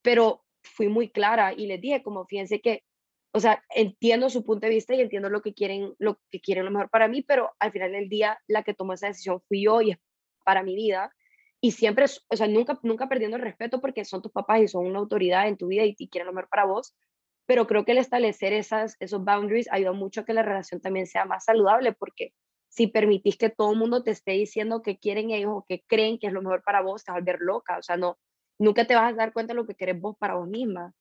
pero 0.00 0.44
fui 0.68 0.88
muy 0.88 1.10
clara 1.10 1.52
y 1.52 1.66
les 1.66 1.80
dije 1.80 2.02
como 2.02 2.26
fíjense 2.26 2.60
que, 2.60 2.84
o 3.32 3.40
sea, 3.40 3.62
entiendo 3.74 4.30
su 4.30 4.44
punto 4.44 4.66
de 4.66 4.74
vista 4.74 4.94
y 4.94 5.00
entiendo 5.00 5.30
lo 5.30 5.42
que 5.42 5.54
quieren, 5.54 5.94
lo 5.98 6.18
que 6.30 6.40
quieren 6.40 6.64
lo 6.64 6.70
mejor 6.70 6.90
para 6.90 7.08
mí, 7.08 7.22
pero 7.22 7.50
al 7.58 7.72
final 7.72 7.92
del 7.92 8.08
día 8.08 8.38
la 8.46 8.62
que 8.62 8.74
tomó 8.74 8.94
esa 8.94 9.08
decisión 9.08 9.40
fui 9.48 9.64
yo 9.64 9.80
y 9.82 9.92
es 9.92 9.98
para 10.44 10.62
mi 10.62 10.74
vida. 10.74 11.12
Y 11.60 11.72
siempre, 11.72 12.06
o 12.28 12.36
sea, 12.36 12.46
nunca, 12.46 12.78
nunca 12.82 13.08
perdiendo 13.08 13.36
el 13.36 13.42
respeto 13.42 13.80
porque 13.80 14.04
son 14.04 14.22
tus 14.22 14.32
papás 14.32 14.60
y 14.62 14.68
son 14.68 14.86
una 14.86 15.00
autoridad 15.00 15.48
en 15.48 15.56
tu 15.56 15.66
vida 15.66 15.84
y, 15.84 15.94
y 15.98 16.08
quieren 16.08 16.28
lo 16.28 16.32
mejor 16.32 16.48
para 16.48 16.64
vos, 16.66 16.94
pero 17.46 17.66
creo 17.66 17.84
que 17.84 17.92
el 17.92 17.98
establecer 17.98 18.52
esas, 18.52 18.96
esos 19.00 19.24
boundaries 19.24 19.68
ayuda 19.72 19.92
mucho 19.92 20.20
a 20.20 20.24
que 20.24 20.34
la 20.34 20.42
relación 20.42 20.80
también 20.80 21.06
sea 21.06 21.24
más 21.24 21.44
saludable 21.44 21.92
porque 21.92 22.32
si 22.68 22.86
permitís 22.86 23.36
que 23.36 23.50
todo 23.50 23.72
el 23.72 23.78
mundo 23.78 24.02
te 24.02 24.10
esté 24.10 24.32
diciendo 24.32 24.82
que 24.82 24.98
quieren 24.98 25.30
ellos 25.30 25.50
o 25.52 25.64
que 25.66 25.82
creen 25.86 26.18
que 26.18 26.26
es 26.26 26.32
lo 26.32 26.42
mejor 26.42 26.62
para 26.62 26.82
vos, 26.82 27.04
te 27.04 27.10
vas 27.10 27.16
a 27.16 27.20
volver 27.20 27.38
loca, 27.40 27.78
o 27.78 27.82
sea, 27.82 27.96
no, 27.96 28.18
nunca 28.58 28.86
te 28.86 28.94
vas 28.94 29.12
a 29.12 29.16
dar 29.16 29.32
cuenta 29.32 29.52
de 29.54 29.56
lo 29.56 29.66
que 29.66 29.74
querés 29.74 30.00
vos 30.00 30.16
para 30.18 30.34
vos 30.34 30.48
misma. 30.48 30.94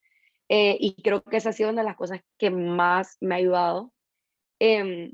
Eh, 0.49 0.77
y 0.79 0.95
creo 1.01 1.23
que 1.23 1.37
esa 1.37 1.49
ha 1.49 1.53
sido 1.53 1.69
una 1.69 1.81
de 1.81 1.87
las 1.87 1.97
cosas 1.97 2.21
que 2.37 2.49
más 2.51 3.17
me 3.21 3.35
ha 3.35 3.37
ayudado. 3.39 3.93
Em, 4.59 5.13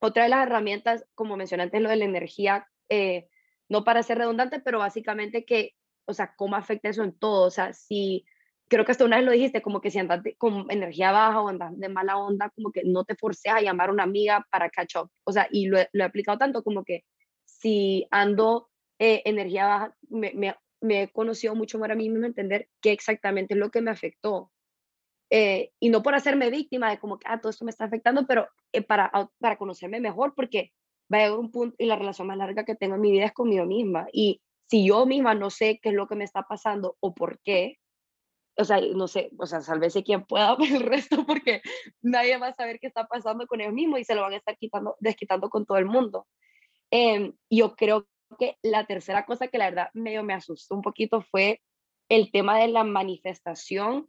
otra 0.00 0.24
de 0.24 0.30
las 0.30 0.46
herramientas, 0.46 1.04
como 1.14 1.36
mencioné 1.36 1.64
antes, 1.64 1.82
lo 1.82 1.90
de 1.90 1.96
la 1.96 2.04
energía, 2.04 2.66
eh, 2.88 3.28
no 3.68 3.84
para 3.84 4.02
ser 4.02 4.18
redundante, 4.18 4.60
pero 4.60 4.78
básicamente 4.78 5.44
que, 5.44 5.74
o 6.06 6.14
sea, 6.14 6.34
cómo 6.36 6.56
afecta 6.56 6.88
eso 6.88 7.04
en 7.04 7.18
todo. 7.18 7.46
O 7.46 7.50
sea, 7.50 7.72
si 7.72 8.24
creo 8.68 8.84
que 8.84 8.92
hasta 8.92 9.04
una 9.04 9.16
vez 9.16 9.26
lo 9.26 9.32
dijiste, 9.32 9.62
como 9.62 9.80
que 9.80 9.90
si 9.90 9.98
andas 9.98 10.22
con 10.38 10.66
energía 10.70 11.12
baja 11.12 11.40
o 11.42 11.48
andas 11.48 11.76
de 11.78 11.88
mala 11.88 12.16
onda, 12.18 12.50
como 12.50 12.72
que 12.72 12.82
no 12.84 13.04
te 13.04 13.16
forces 13.16 13.52
a 13.52 13.60
llamar 13.60 13.90
a 13.90 13.92
una 13.92 14.04
amiga 14.04 14.46
para 14.50 14.70
catch 14.70 14.96
up. 14.96 15.10
O 15.24 15.32
sea, 15.32 15.48
y 15.50 15.66
lo, 15.66 15.78
he 15.78 16.02
aplicado 16.02 16.38
tanto 16.38 16.62
como 16.62 16.84
que 16.84 17.04
si 17.44 18.06
ando 18.10 18.70
eh, 18.98 19.22
energía 19.24 19.66
baja, 19.66 19.96
me, 20.08 20.32
me, 20.34 20.54
me, 20.80 21.02
he 21.02 21.08
conocido 21.08 21.54
mucho 21.54 21.78
más 21.78 21.90
a 21.90 21.94
mí 21.94 22.08
mismo 22.08 22.26
entender 22.26 22.68
qué 22.80 22.92
exactamente 22.92 23.54
es 23.54 23.60
lo 23.60 23.70
que 23.70 23.80
me 23.80 23.90
afectó. 23.90 24.50
Eh, 25.30 25.70
y 25.78 25.90
no 25.90 26.02
por 26.02 26.14
hacerme 26.14 26.50
víctima 26.50 26.90
de 26.90 26.98
como 26.98 27.18
que, 27.18 27.26
ah, 27.28 27.40
todo 27.40 27.50
esto 27.50 27.64
me 27.64 27.70
está 27.70 27.84
afectando, 27.84 28.26
pero 28.26 28.48
eh, 28.72 28.82
para, 28.82 29.10
para 29.38 29.56
conocerme 29.56 30.00
mejor, 30.00 30.34
porque 30.34 30.72
va 31.12 31.18
a 31.18 31.20
llegar 31.22 31.38
un 31.38 31.50
punto 31.50 31.76
y 31.78 31.86
la 31.86 31.96
relación 31.96 32.26
más 32.26 32.36
larga 32.36 32.64
que 32.64 32.74
tengo 32.74 32.96
en 32.96 33.00
mi 33.00 33.12
vida 33.12 33.26
es 33.26 33.32
conmigo 33.32 33.64
misma. 33.66 34.08
Y 34.12 34.40
si 34.66 34.86
yo 34.86 35.06
misma 35.06 35.34
no 35.34 35.50
sé 35.50 35.78
qué 35.82 35.90
es 35.90 35.94
lo 35.94 36.06
que 36.06 36.16
me 36.16 36.24
está 36.24 36.42
pasando 36.42 36.96
o 37.00 37.14
por 37.14 37.40
qué, 37.40 37.78
o 38.56 38.64
sea, 38.64 38.80
no 38.80 39.08
sé, 39.08 39.30
o 39.38 39.46
sea, 39.46 39.60
sálvese 39.60 40.02
quien 40.02 40.24
pueda, 40.24 40.56
pero 40.58 40.76
el 40.76 40.82
resto 40.82 41.24
porque 41.26 41.62
nadie 42.02 42.38
va 42.38 42.48
a 42.48 42.54
saber 42.54 42.78
qué 42.80 42.86
está 42.88 43.06
pasando 43.06 43.46
con 43.46 43.60
ellos 43.60 43.72
mismos 43.72 44.00
y 44.00 44.04
se 44.04 44.14
lo 44.14 44.22
van 44.22 44.34
a 44.34 44.36
estar 44.36 44.56
quitando, 44.56 44.96
desquitando 45.00 45.48
con 45.50 45.64
todo 45.66 45.78
el 45.78 45.86
mundo. 45.86 46.26
Eh, 46.90 47.32
yo 47.48 47.76
creo 47.76 48.06
que 48.38 48.56
la 48.62 48.86
tercera 48.86 49.26
cosa 49.26 49.48
que 49.48 49.58
la 49.58 49.70
verdad 49.70 49.90
medio 49.94 50.22
me 50.22 50.34
asustó 50.34 50.74
un 50.74 50.82
poquito 50.82 51.22
fue 51.22 51.60
el 52.08 52.30
tema 52.30 52.58
de 52.58 52.68
la 52.68 52.84
manifestación. 52.84 54.08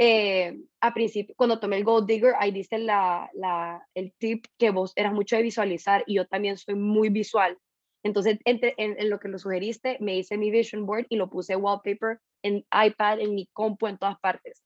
Eh, 0.00 0.60
a 0.80 0.94
principio, 0.94 1.34
cuando 1.36 1.58
tomé 1.58 1.76
el 1.76 1.84
Gold 1.84 2.06
Digger, 2.06 2.34
ahí 2.38 2.52
dice 2.52 2.78
la, 2.78 3.30
la, 3.34 3.86
el 3.94 4.12
tip 4.18 4.46
que 4.56 4.70
vos 4.70 4.92
eras 4.94 5.12
mucho 5.12 5.36
de 5.36 5.42
visualizar 5.42 6.04
y 6.06 6.14
yo 6.14 6.26
también 6.26 6.56
soy 6.56 6.76
muy 6.76 7.08
visual. 7.08 7.58
Entonces, 8.04 8.38
entre, 8.44 8.74
en, 8.76 9.10
lo 9.10 9.18
que 9.18 9.28
lo 9.28 9.38
sugeriste, 9.38 9.98
me 10.00 10.16
hice 10.16 10.38
mi 10.38 10.50
vision 10.50 10.86
board 10.86 11.06
y 11.08 11.16
lo 11.16 11.28
puse 11.28 11.56
wallpaper 11.56 12.20
en 12.42 12.64
iPad, 12.72 13.20
en 13.20 13.34
mi 13.34 13.46
compu, 13.52 13.88
en 13.88 13.98
todas 13.98 14.18
partes. 14.20 14.64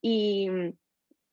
Y 0.00 0.48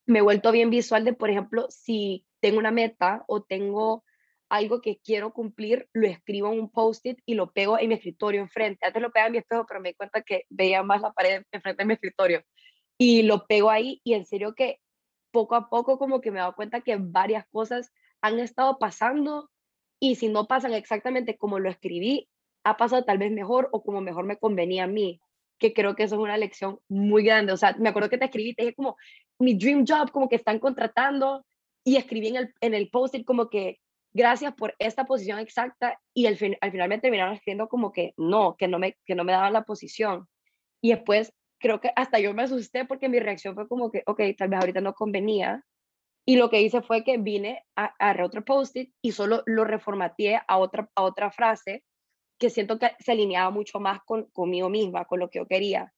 me 0.07 0.19
he 0.19 0.21
vuelto 0.21 0.51
bien 0.51 0.69
visual 0.69 1.05
de, 1.05 1.13
por 1.13 1.29
ejemplo, 1.29 1.67
si 1.69 2.25
tengo 2.39 2.59
una 2.59 2.71
meta 2.71 3.23
o 3.27 3.43
tengo 3.43 4.03
algo 4.49 4.81
que 4.81 4.99
quiero 5.03 5.33
cumplir, 5.33 5.89
lo 5.93 6.07
escribo 6.07 6.51
en 6.51 6.59
un 6.59 6.69
post-it 6.69 7.19
y 7.25 7.33
lo 7.33 7.51
pego 7.51 7.79
en 7.79 7.89
mi 7.89 7.95
escritorio 7.95 8.41
enfrente. 8.41 8.85
Antes 8.85 9.01
lo 9.01 9.11
pegaba 9.11 9.27
en 9.27 9.33
mi 9.33 9.37
espejo, 9.39 9.65
pero 9.67 9.79
me 9.79 9.89
di 9.89 9.95
cuenta 9.95 10.21
que 10.21 10.43
veía 10.49 10.83
más 10.83 11.01
la 11.01 11.13
pared 11.13 11.43
enfrente 11.51 11.83
de 11.83 11.87
mi 11.87 11.93
escritorio. 11.93 12.43
Y 12.97 13.23
lo 13.23 13.45
pego 13.47 13.69
ahí 13.69 14.01
y 14.03 14.13
en 14.13 14.25
serio 14.25 14.53
que 14.55 14.79
poco 15.31 15.55
a 15.55 15.69
poco 15.69 15.97
como 15.97 16.21
que 16.21 16.31
me 16.31 16.37
he 16.37 16.41
dado 16.41 16.55
cuenta 16.55 16.81
que 16.81 16.95
varias 16.97 17.45
cosas 17.51 17.91
han 18.21 18.39
estado 18.39 18.77
pasando 18.79 19.49
y 19.99 20.15
si 20.15 20.29
no 20.29 20.47
pasan 20.47 20.73
exactamente 20.73 21.37
como 21.37 21.59
lo 21.59 21.69
escribí, 21.69 22.29
ha 22.63 22.77
pasado 22.77 23.03
tal 23.03 23.17
vez 23.17 23.31
mejor 23.31 23.69
o 23.71 23.83
como 23.83 24.01
mejor 24.01 24.25
me 24.25 24.37
convenía 24.37 24.85
a 24.85 24.87
mí, 24.87 25.19
que 25.59 25.73
creo 25.73 25.95
que 25.95 26.03
eso 26.03 26.15
es 26.15 26.21
una 26.21 26.37
lección 26.37 26.79
muy 26.87 27.23
grande. 27.23 27.53
O 27.53 27.57
sea, 27.57 27.75
me 27.79 27.89
acuerdo 27.89 28.09
que 28.09 28.17
te 28.17 28.25
escribí, 28.25 28.53
te 28.53 28.63
dije 28.63 28.75
como 28.75 28.97
mi 29.39 29.55
dream 29.55 29.85
job, 29.87 30.11
como 30.11 30.29
que 30.29 30.35
están 30.37 30.59
contratando 30.59 31.45
y 31.83 31.97
escribí 31.97 32.27
en 32.29 32.35
el, 32.37 32.53
en 32.61 32.73
el 32.73 32.89
post-it 32.89 33.25
como 33.25 33.49
que 33.49 33.79
gracias 34.15 34.53
por 34.53 34.73
esta 34.79 35.05
posición 35.05 35.39
exacta 35.39 35.99
y 36.13 36.25
al, 36.25 36.37
fin, 36.37 36.55
al 36.61 36.71
final 36.71 36.87
me 36.87 36.99
terminaron 36.99 37.33
escribiendo 37.33 37.67
como 37.67 37.91
que 37.91 38.13
no, 38.15 38.55
que 38.55 38.67
no, 38.67 38.79
me, 38.79 38.97
que 39.05 39.13
no 39.13 39.25
me 39.25 39.33
daban 39.33 39.53
la 39.53 39.63
posición. 39.63 40.27
Y 40.81 40.91
después 40.91 41.33
creo 41.59 41.81
que 41.81 41.91
hasta 41.95 42.19
yo 42.19 42.33
me 42.33 42.43
asusté 42.43 42.85
porque 42.85 43.09
mi 43.09 43.19
reacción 43.19 43.55
fue 43.55 43.67
como 43.67 43.91
que, 43.91 44.03
ok, 44.05 44.21
tal 44.37 44.49
vez 44.49 44.59
ahorita 44.61 44.81
no 44.81 44.93
convenía, 44.93 45.63
y 46.25 46.37
lo 46.37 46.49
que 46.49 46.61
hice 46.61 46.81
fue 46.81 47.03
que 47.03 47.17
vine 47.17 47.63
a, 47.75 47.93
a 47.99 48.23
otro 48.23 48.43
post-it 48.43 48.91
y 49.01 49.11
solo 49.11 49.43
lo 49.45 49.63
reformateé 49.63 50.41
a 50.47 50.57
otra, 50.57 50.89
a 50.95 51.03
otra 51.03 51.29
frase 51.29 51.83
que 52.39 52.49
siento 52.49 52.79
que 52.79 52.91
se 52.99 53.11
alineaba 53.11 53.51
mucho 53.51 53.79
más 53.79 53.99
con, 54.05 54.25
conmigo 54.31 54.69
misma, 54.69 55.05
con 55.05 55.19
lo 55.19 55.29
que 55.29 55.39
yo 55.39 55.45
quería. 55.45 55.93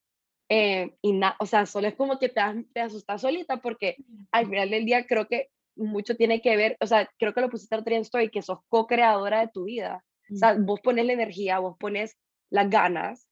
Eh, 0.49 0.95
y 1.01 1.13
nada, 1.13 1.35
o 1.39 1.45
sea, 1.45 1.65
solo 1.65 1.87
es 1.87 1.95
como 1.95 2.19
que 2.19 2.29
te, 2.29 2.41
te 2.73 2.81
asustas 2.81 3.21
solita 3.21 3.57
porque 3.57 3.95
al 4.31 4.47
final 4.47 4.69
del 4.69 4.85
día 4.85 5.05
creo 5.05 5.27
que 5.27 5.49
mucho 5.77 6.15
tiene 6.15 6.41
que 6.41 6.55
ver, 6.57 6.77
o 6.81 6.87
sea, 6.87 7.09
creo 7.17 7.33
que 7.33 7.41
lo 7.41 7.49
pusiste 7.49 7.75
en 7.75 8.01
story, 8.01 8.29
que 8.29 8.41
sos 8.41 8.59
co-creadora 8.69 9.41
de 9.41 9.47
tu 9.49 9.65
vida. 9.65 10.03
O 10.33 10.35
sea, 10.35 10.55
vos 10.59 10.81
pones 10.81 11.05
la 11.05 11.13
energía, 11.13 11.59
vos 11.59 11.77
pones 11.79 12.17
las 12.49 12.69
ganas 12.69 13.27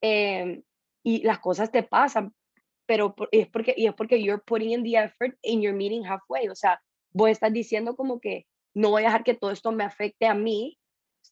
eh, 0.00 0.62
y 1.02 1.22
las 1.22 1.40
cosas 1.40 1.72
te 1.72 1.82
pasan, 1.82 2.34
pero 2.86 3.14
es 3.32 3.48
porque, 3.48 3.74
y 3.76 3.86
es 3.86 3.94
porque 3.94 4.22
you're 4.22 4.42
putting 4.46 4.70
in 4.70 4.84
the 4.84 4.96
effort 4.96 5.36
and 5.44 5.62
you're 5.62 5.76
meeting 5.76 6.04
halfway, 6.04 6.48
o 6.48 6.54
sea, 6.54 6.80
vos 7.10 7.30
estás 7.30 7.52
diciendo 7.52 7.96
como 7.96 8.20
que 8.20 8.46
no 8.74 8.90
voy 8.90 9.02
a 9.02 9.06
dejar 9.06 9.24
que 9.24 9.34
todo 9.34 9.50
esto 9.50 9.72
me 9.72 9.84
afecte 9.84 10.26
a 10.26 10.34
mí, 10.34 10.78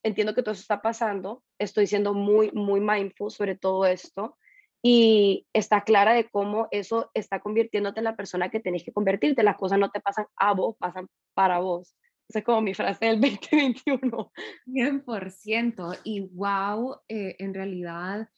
entiendo 0.03 0.35
que 0.35 0.43
todo 0.43 0.53
eso 0.53 0.63
está 0.63 0.83
pasando, 0.83 1.45
estoy 1.59 1.87
siendo 1.87 2.15
muy, 2.15 2.51
muy 2.53 2.81
mindful 2.81 3.31
sobre 3.31 3.57
todo 3.57 3.87
esto 3.87 4.37
y 4.87 5.47
está 5.55 5.81
clara 5.81 6.13
de 6.13 6.29
cómo 6.29 6.69
eso 6.71 7.11
está 7.15 7.41
convirtiéndote 7.41 8.01
en 8.01 8.05
la 8.05 8.17
persona 8.17 8.51
que 8.51 8.61
tenés 8.61 8.85
que 8.85 8.93
convertirte, 8.93 9.43
las 9.43 9.57
cosas 9.57 9.79
no 9.79 9.91
te 9.91 10.01
pasan 10.01 10.27
a 10.37 10.53
vos, 10.53 10.77
pasan 10.79 11.09
para 11.33 11.59
vos. 11.61 11.97
Esa 12.29 12.41
es 12.41 12.45
como 12.45 12.61
mi 12.61 12.75
frase 12.75 13.07
del 13.07 13.21
2021. 13.87 14.31
100%. 14.67 16.01
Y 16.05 16.21
wow, 16.21 17.01
eh, 17.09 17.35
en 17.39 17.55
realidad 17.55 18.29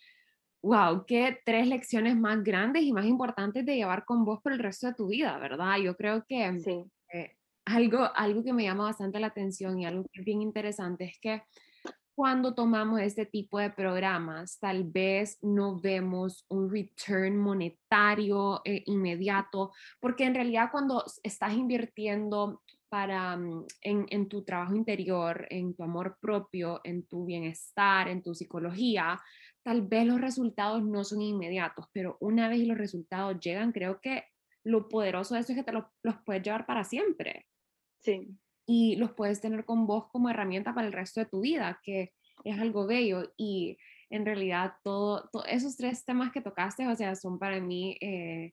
wow, 0.63 1.05
qué 1.05 1.39
tres 1.45 1.67
lecciones 1.67 2.17
más 2.17 2.43
grandes 2.45 2.85
y 2.85 2.93
más 2.93 3.07
importantes 3.07 3.67
de 3.67 3.75
llevar 3.75 4.05
con 4.05 4.25
vos 4.25 4.41
por 4.41 4.53
el 4.53 4.61
resto 4.61 4.87
de 4.87 4.95
tu 4.95 5.09
vida, 5.09 5.37
¿verdad? 5.39 5.79
Yo 5.79 5.97
creo 5.97 6.25
que 6.29 6.61
Sí, 6.61 6.85
eh, 7.13 7.37
algo, 7.65 8.09
algo 8.15 8.45
que 8.45 8.53
me 8.53 8.63
llama 8.63 8.85
bastante 8.85 9.19
la 9.19 9.29
atención 9.29 9.81
y 9.81 9.87
algo 9.87 10.05
que 10.13 10.21
es 10.21 10.25
bien 10.25 10.43
interesante 10.43 11.05
es 11.05 11.19
que 11.21 11.43
cuando 12.17 12.55
tomamos 12.55 13.01
este 13.01 13.27
tipo 13.27 13.59
de 13.59 13.69
programas, 13.69 14.59
tal 14.59 14.85
vez 14.85 15.39
no 15.43 15.79
vemos 15.79 16.47
un 16.49 16.71
return 16.71 17.37
monetario 17.37 18.63
eh, 18.65 18.83
inmediato, 18.87 19.73
porque 20.01 20.25
en 20.25 20.35
realidad 20.35 20.71
cuando 20.73 21.05
estás 21.23 21.53
invirtiendo 21.53 22.63
para, 22.89 23.37
mm, 23.37 23.67
en, 23.83 24.29
tu 24.31 24.45
trabajo 24.45 24.75
interior, 24.75 25.47
en 25.51 25.77
tu 25.77 25.83
amor 25.83 26.17
propio, 26.19 26.81
en 26.85 27.07
tu 27.07 27.27
bienestar, 27.27 28.09
en 28.09 28.23
tu 28.23 28.35
psicología, 28.35 29.21
tal 29.63 29.83
vez 29.83 30.07
los 30.07 30.19
resultados 30.19 30.83
no 30.83 31.05
son 31.05 31.21
inmediatos, 31.21 31.85
pero 31.93 32.17
una 32.21 32.49
vez 32.49 32.67
los 32.67 32.79
resultados 32.79 33.39
llegan, 33.41 33.73
creo 33.73 34.01
que 34.01 34.25
lo 34.65 34.89
poderoso 34.89 35.35
de 35.35 35.41
eso 35.41 35.53
es 35.53 35.59
que 35.59 35.65
te 35.65 35.73
lo- 35.73 35.93
los 36.03 36.17
puedes 36.25 36.43
llevar 36.43 36.65
para 36.65 36.83
siempre. 36.83 37.47
Sí, 38.01 38.39
y 38.67 38.97
los 38.97 39.13
puedes 39.13 39.41
tener 39.41 39.65
con 39.65 39.87
vos 39.87 40.09
como 40.11 40.29
herramienta 40.31 40.75
para 40.75 40.87
el 40.87 40.93
resto 40.93 41.21
de 41.21 41.27
tu 41.27 41.41
vida, 41.41 41.81
que 41.85 42.13
es 42.45 42.59
algo 42.59 42.87
bello. 42.87 43.33
Y 43.37 43.79
en 44.11 44.25
realidad, 44.27 44.75
todo, 44.85 45.29
to- 45.33 45.45
esos 45.47 45.77
tres 45.77 46.05
temas 46.05 46.33
que 46.33 46.41
tocaste, 46.41 46.87
o 46.89 46.97
sea, 46.97 47.15
son 47.17 47.39
para 47.39 47.61
mí 47.61 47.97
eh, 48.01 48.53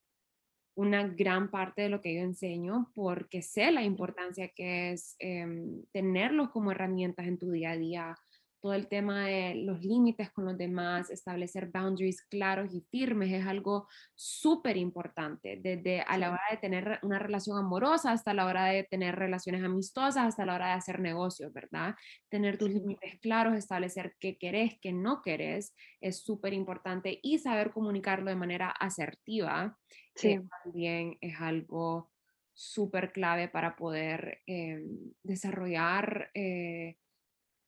una 0.76 1.08
gran 1.08 1.52
parte 1.52 1.84
de 1.84 1.90
lo 1.90 2.02
que 2.02 2.16
yo 2.16 2.22
enseño, 2.22 2.92
porque 2.96 3.42
sé 3.44 3.72
la 3.72 3.84
importancia 3.84 4.50
que 4.50 4.92
es 4.94 5.16
em, 5.20 5.84
tenerlos 5.92 6.50
como 6.50 6.72
herramientas 6.72 7.28
en 7.28 7.38
tu 7.38 7.52
día 7.52 7.72
a 7.72 7.78
día. 7.78 8.16
Todo 8.64 8.76
el 8.76 8.88
tema 8.88 9.26
de 9.26 9.56
los 9.56 9.84
límites 9.84 10.32
con 10.32 10.46
los 10.46 10.58
demás, 10.58 11.10
establecer 11.10 11.70
boundaries 11.70 12.22
claros 12.22 12.74
y 12.74 12.80
firmes 12.80 13.30
es 13.34 13.46
algo 13.46 13.90
súper 14.16 14.78
importante, 14.78 15.60
desde 15.62 16.00
a 16.00 16.18
la 16.18 16.30
hora 16.30 16.44
de 16.50 16.56
tener 16.56 16.98
una 17.02 17.20
relación 17.20 17.58
amorosa 17.58 18.14
hasta 18.14 18.34
la 18.34 18.46
hora 18.46 18.68
de 18.68 18.86
tener 18.86 19.16
relaciones 19.16 19.66
amistosas, 19.66 20.28
hasta 20.28 20.46
la 20.46 20.56
hora 20.56 20.68
de 20.68 20.74
hacer 20.76 21.02
negocios, 21.02 21.52
¿verdad? 21.52 21.96
Tener 22.30 22.58
tus 22.58 22.70
límites 22.70 23.20
claros, 23.20 23.58
establecer 23.58 24.16
qué 24.18 24.38
querés, 24.38 24.80
qué 24.82 24.94
no 24.94 25.22
querés, 25.22 25.76
es 26.00 26.24
súper 26.24 26.54
importante 26.54 27.20
y 27.22 27.40
saber 27.40 27.72
comunicarlo 27.72 28.30
de 28.30 28.38
manera 28.38 28.70
asertiva 28.70 29.78
sí, 30.16 30.30
eh, 30.30 30.42
también 30.64 31.18
es 31.20 31.36
algo 31.42 32.12
súper 32.54 33.12
clave 33.12 33.50
para 33.50 33.76
poder 33.76 34.40
eh, 34.48 34.86
desarrollar, 35.22 36.32
eh, 36.34 36.96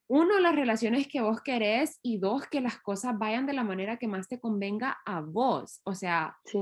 uno, 0.08 0.40
las 0.40 0.56
relaciones 0.56 1.08
que 1.08 1.22
vos 1.22 1.42
querés 1.42 2.00
y 2.04 2.18
dos, 2.20 2.46
que 2.48 2.62
las 2.62 2.78
cosas 2.80 3.18
vayan 3.18 3.46
de 3.46 3.54
la 3.54 3.64
manera 3.64 3.98
que 3.98 4.08
más 4.08 4.28
te 4.28 4.40
convenga 4.40 4.98
a 5.06 5.22
vos. 5.22 5.82
O 5.84 5.96
sea, 5.96 6.38
sí, 6.46 6.60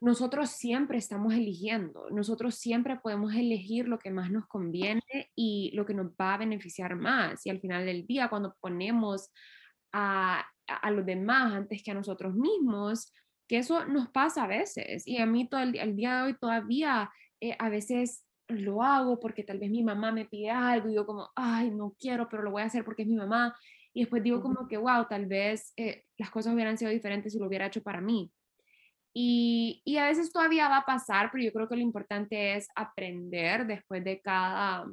nosotros 0.00 0.50
siempre 0.50 0.98
estamos 0.98 1.32
eligiendo, 1.34 2.08
nosotros 2.10 2.54
siempre 2.56 2.96
podemos 3.00 3.34
elegir 3.34 3.88
lo 3.88 3.98
que 3.98 4.10
más 4.10 4.30
nos 4.30 4.46
conviene 4.46 5.02
y 5.34 5.72
lo 5.74 5.86
que 5.86 5.94
nos 5.94 6.08
va 6.20 6.34
a 6.34 6.38
beneficiar 6.38 6.94
más. 6.96 7.44
Y 7.46 7.50
al 7.50 7.60
final 7.60 7.86
del 7.86 8.06
día, 8.06 8.28
cuando 8.28 8.54
ponemos 8.60 9.30
a, 9.92 10.44
a- 10.68 10.90
los 10.90 11.06
demás 11.06 11.52
antes 11.54 11.82
que 11.82 11.90
a 11.92 11.94
nosotros 11.94 12.34
mismos, 12.34 13.12
que 13.48 13.58
eso 13.58 13.86
nos 13.86 14.08
pasa 14.10 14.44
a 14.44 14.48
veces. 14.48 15.06
Y 15.06 15.18
a 15.18 15.26
mí 15.26 15.48
todo 15.48 15.60
el, 15.60 15.76
el 15.76 15.96
día 15.96 16.16
de 16.16 16.22
hoy 16.22 16.38
todavía 16.38 17.10
eh, 17.40 17.56
a 17.58 17.68
veces 17.70 18.25
lo 18.48 18.82
hago 18.82 19.18
porque 19.20 19.42
tal 19.44 19.58
vez 19.58 19.70
mi 19.70 19.82
mamá 19.82 20.12
me 20.12 20.24
pide 20.26 20.50
algo 20.50 20.88
y 20.88 20.94
yo 20.94 21.06
como, 21.06 21.30
ay, 21.36 21.70
no 21.70 21.94
quiero, 21.98 22.28
pero 22.28 22.42
lo 22.42 22.50
voy 22.52 22.62
a 22.62 22.66
hacer 22.66 22.84
porque 22.84 23.02
es 23.02 23.08
mi 23.08 23.16
mamá. 23.16 23.56
Y 23.92 24.00
después 24.02 24.22
digo 24.22 24.42
como 24.42 24.68
que, 24.68 24.76
wow, 24.78 25.06
tal 25.08 25.26
vez 25.26 25.72
eh, 25.76 26.04
las 26.18 26.30
cosas 26.30 26.54
hubieran 26.54 26.78
sido 26.78 26.90
diferentes 26.90 27.32
si 27.32 27.38
lo 27.38 27.46
hubiera 27.48 27.66
hecho 27.66 27.82
para 27.82 28.00
mí. 28.00 28.30
Y, 29.14 29.82
y 29.84 29.96
a 29.98 30.06
veces 30.06 30.32
todavía 30.32 30.68
va 30.68 30.78
a 30.78 30.86
pasar, 30.86 31.30
pero 31.32 31.44
yo 31.44 31.52
creo 31.52 31.68
que 31.68 31.76
lo 31.76 31.82
importante 31.82 32.54
es 32.56 32.68
aprender 32.76 33.66
después 33.66 34.04
de 34.04 34.20
cada, 34.20 34.86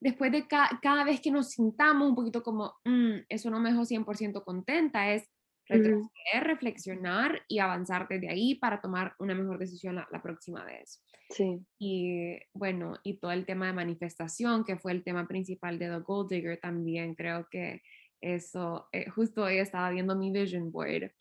después 0.00 0.32
de 0.32 0.46
ca- 0.46 0.78
cada 0.82 1.04
vez 1.04 1.20
que 1.20 1.30
nos 1.30 1.50
sintamos 1.50 2.08
un 2.08 2.14
poquito 2.14 2.42
como, 2.42 2.74
"Mm, 2.84 3.20
eso 3.28 3.50
no 3.50 3.60
me 3.60 3.70
dejó 3.70 3.84
100% 3.84 4.44
contenta, 4.44 5.12
es. 5.12 5.28
Retroceder, 5.68 6.44
reflexionar 6.44 7.42
y 7.48 7.58
avanzar 7.60 8.06
desde 8.08 8.28
ahí 8.30 8.54
para 8.56 8.80
tomar 8.80 9.14
una 9.18 9.34
mejor 9.34 9.58
decisión 9.58 9.96
la, 9.96 10.08
la 10.12 10.22
próxima 10.22 10.64
vez. 10.64 11.02
sí, 11.30 11.66
Y 11.78 12.38
bueno, 12.54 12.94
y 13.02 13.18
todo 13.18 13.32
el 13.32 13.46
tema 13.46 13.66
de 13.66 13.72
manifestación, 13.72 14.64
que 14.64 14.78
fue 14.78 14.92
el 14.92 15.04
tema 15.04 15.26
principal 15.26 15.78
de 15.78 15.88
The 15.88 15.98
Gold 16.00 16.30
Digger 16.30 16.60
también, 16.60 17.14
creo 17.14 17.48
que 17.50 17.82
eso, 18.20 18.88
eh, 18.92 19.10
justo 19.10 19.42
hoy 19.44 19.58
estaba 19.58 19.90
viendo 19.90 20.16
mi 20.16 20.32
vision 20.32 20.72
board 20.72 21.12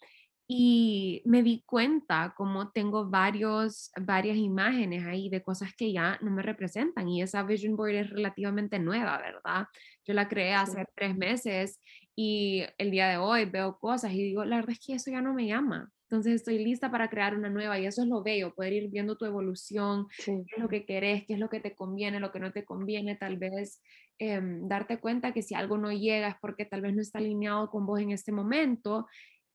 y 0.47 1.21
me 1.25 1.41
di 1.41 1.63
cuenta 1.65 2.33
como 2.35 2.71
tengo 2.71 3.09
varios, 3.09 3.91
varias 3.99 4.37
imágenes 4.37 5.05
ahí 5.05 5.29
de 5.29 5.41
cosas 5.41 5.73
que 5.75 5.93
ya 5.93 6.19
no 6.21 6.31
me 6.31 6.43
representan 6.43 7.07
y 7.09 7.21
esa 7.21 7.43
vision 7.43 7.75
board 7.77 7.91
es 7.95 8.09
relativamente 8.09 8.77
nueva, 8.79 9.17
¿verdad? 9.19 9.67
Yo 10.05 10.13
la 10.13 10.27
creé 10.27 10.53
hace 10.53 10.83
Sí. 10.83 10.85
tres 10.95 11.15
meses 11.17 11.79
y 12.15 12.63
el 12.77 12.91
día 12.91 13.07
de 13.07 13.17
hoy 13.17 13.45
veo 13.45 13.79
cosas 13.79 14.13
y 14.13 14.21
digo, 14.21 14.45
la 14.45 14.57
verdad 14.57 14.71
es 14.71 14.85
que 14.85 14.93
eso 14.93 15.11
ya 15.11 15.21
no 15.21 15.33
me 15.33 15.47
llama. 15.47 15.91
Entonces 16.03 16.35
estoy 16.35 16.63
lista 16.63 16.91
para 16.91 17.09
crear 17.09 17.35
una 17.35 17.49
nueva 17.49 17.79
y 17.79 17.87
eso 17.87 18.03
es 18.03 18.07
lo 18.07 18.21
bello, 18.21 18.53
poder 18.53 18.73
ir 18.73 18.89
viendo 18.89 19.17
tu 19.17 19.25
evolución, 19.25 20.07
sí, 20.11 20.43
qué 20.47 20.55
es 20.57 20.61
lo 20.61 20.69
que 20.69 20.85
querés, 20.85 21.25
qué 21.25 21.33
es 21.33 21.39
lo 21.39 21.49
que 21.49 21.59
te 21.59 21.73
conviene, 21.73 22.19
lo 22.19 22.31
que 22.31 22.39
no 22.39 22.51
te 22.51 22.65
conviene, 22.65 23.15
tal 23.15 23.37
vez 23.37 23.81
em, 24.19 24.67
darte 24.67 24.99
cuenta 24.99 25.33
que 25.33 25.41
si 25.41 25.55
algo 25.55 25.77
no 25.77 25.91
llega 25.91 26.27
es 26.27 26.35
porque 26.39 26.65
tal 26.65 26.81
vez 26.81 26.93
no 26.93 27.01
está 27.01 27.17
alineado 27.17 27.71
con 27.71 27.87
vos 27.87 27.99
en 27.99 28.11
este 28.11 28.31
momento 28.31 29.07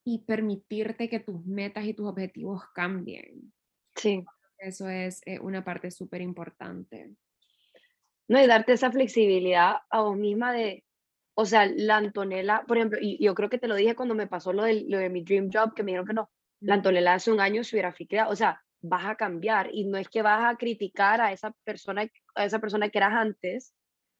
y 0.04 0.24
permitirte 0.24 1.08
que 1.08 1.20
tus 1.20 1.44
metas 1.46 1.84
y 1.84 1.94
tus 1.94 2.08
objetivos 2.08 2.62
cambien. 2.74 3.52
sí. 3.94 4.24
Eso 4.58 4.88
es 4.88 5.20
eh, 5.24 5.38
una 5.38 5.64
parte 5.64 5.92
súper 5.92 6.20
importante. 6.20 7.14
No, 8.26 8.42
y 8.42 8.46
darte 8.48 8.72
esa 8.72 8.90
flexibilidad 8.90 9.76
a 9.88 10.00
vos 10.00 10.16
misma 10.16 10.52
de, 10.52 10.84
o 11.40 11.46
sea, 11.46 11.66
la 11.72 11.98
Antonella, 11.98 12.64
por 12.66 12.78
ejemplo, 12.78 12.98
y 13.00 13.24
yo 13.24 13.32
creo 13.32 13.48
que 13.48 13.58
te 13.58 13.68
lo 13.68 13.76
dije 13.76 13.94
cuando 13.94 14.16
me 14.16 14.26
pasó 14.26 14.52
lo 14.52 14.64
de, 14.64 14.84
lo 14.88 14.98
de 14.98 15.08
mi 15.08 15.22
dream 15.22 15.50
job, 15.52 15.72
que 15.72 15.84
me 15.84 15.92
dijeron 15.92 16.04
que 16.04 16.12
no, 16.12 16.28
la 16.58 16.74
Antonella 16.74 17.14
hace 17.14 17.30
un 17.30 17.40
año 17.40 17.62
se 17.62 17.76
hubiera 17.76 17.92
quedado, 17.92 18.32
o 18.32 18.34
sea, 18.34 18.60
vas 18.80 19.06
a 19.06 19.14
cambiar 19.14 19.70
y 19.72 19.84
no 19.84 19.98
es 19.98 20.08
que 20.08 20.20
vas 20.20 20.52
a 20.52 20.56
criticar 20.56 21.20
a 21.20 21.30
esa 21.30 21.52
persona, 21.62 22.08
a 22.34 22.44
esa 22.44 22.58
persona 22.58 22.88
que 22.88 22.98
eras 22.98 23.12
antes, 23.12 23.72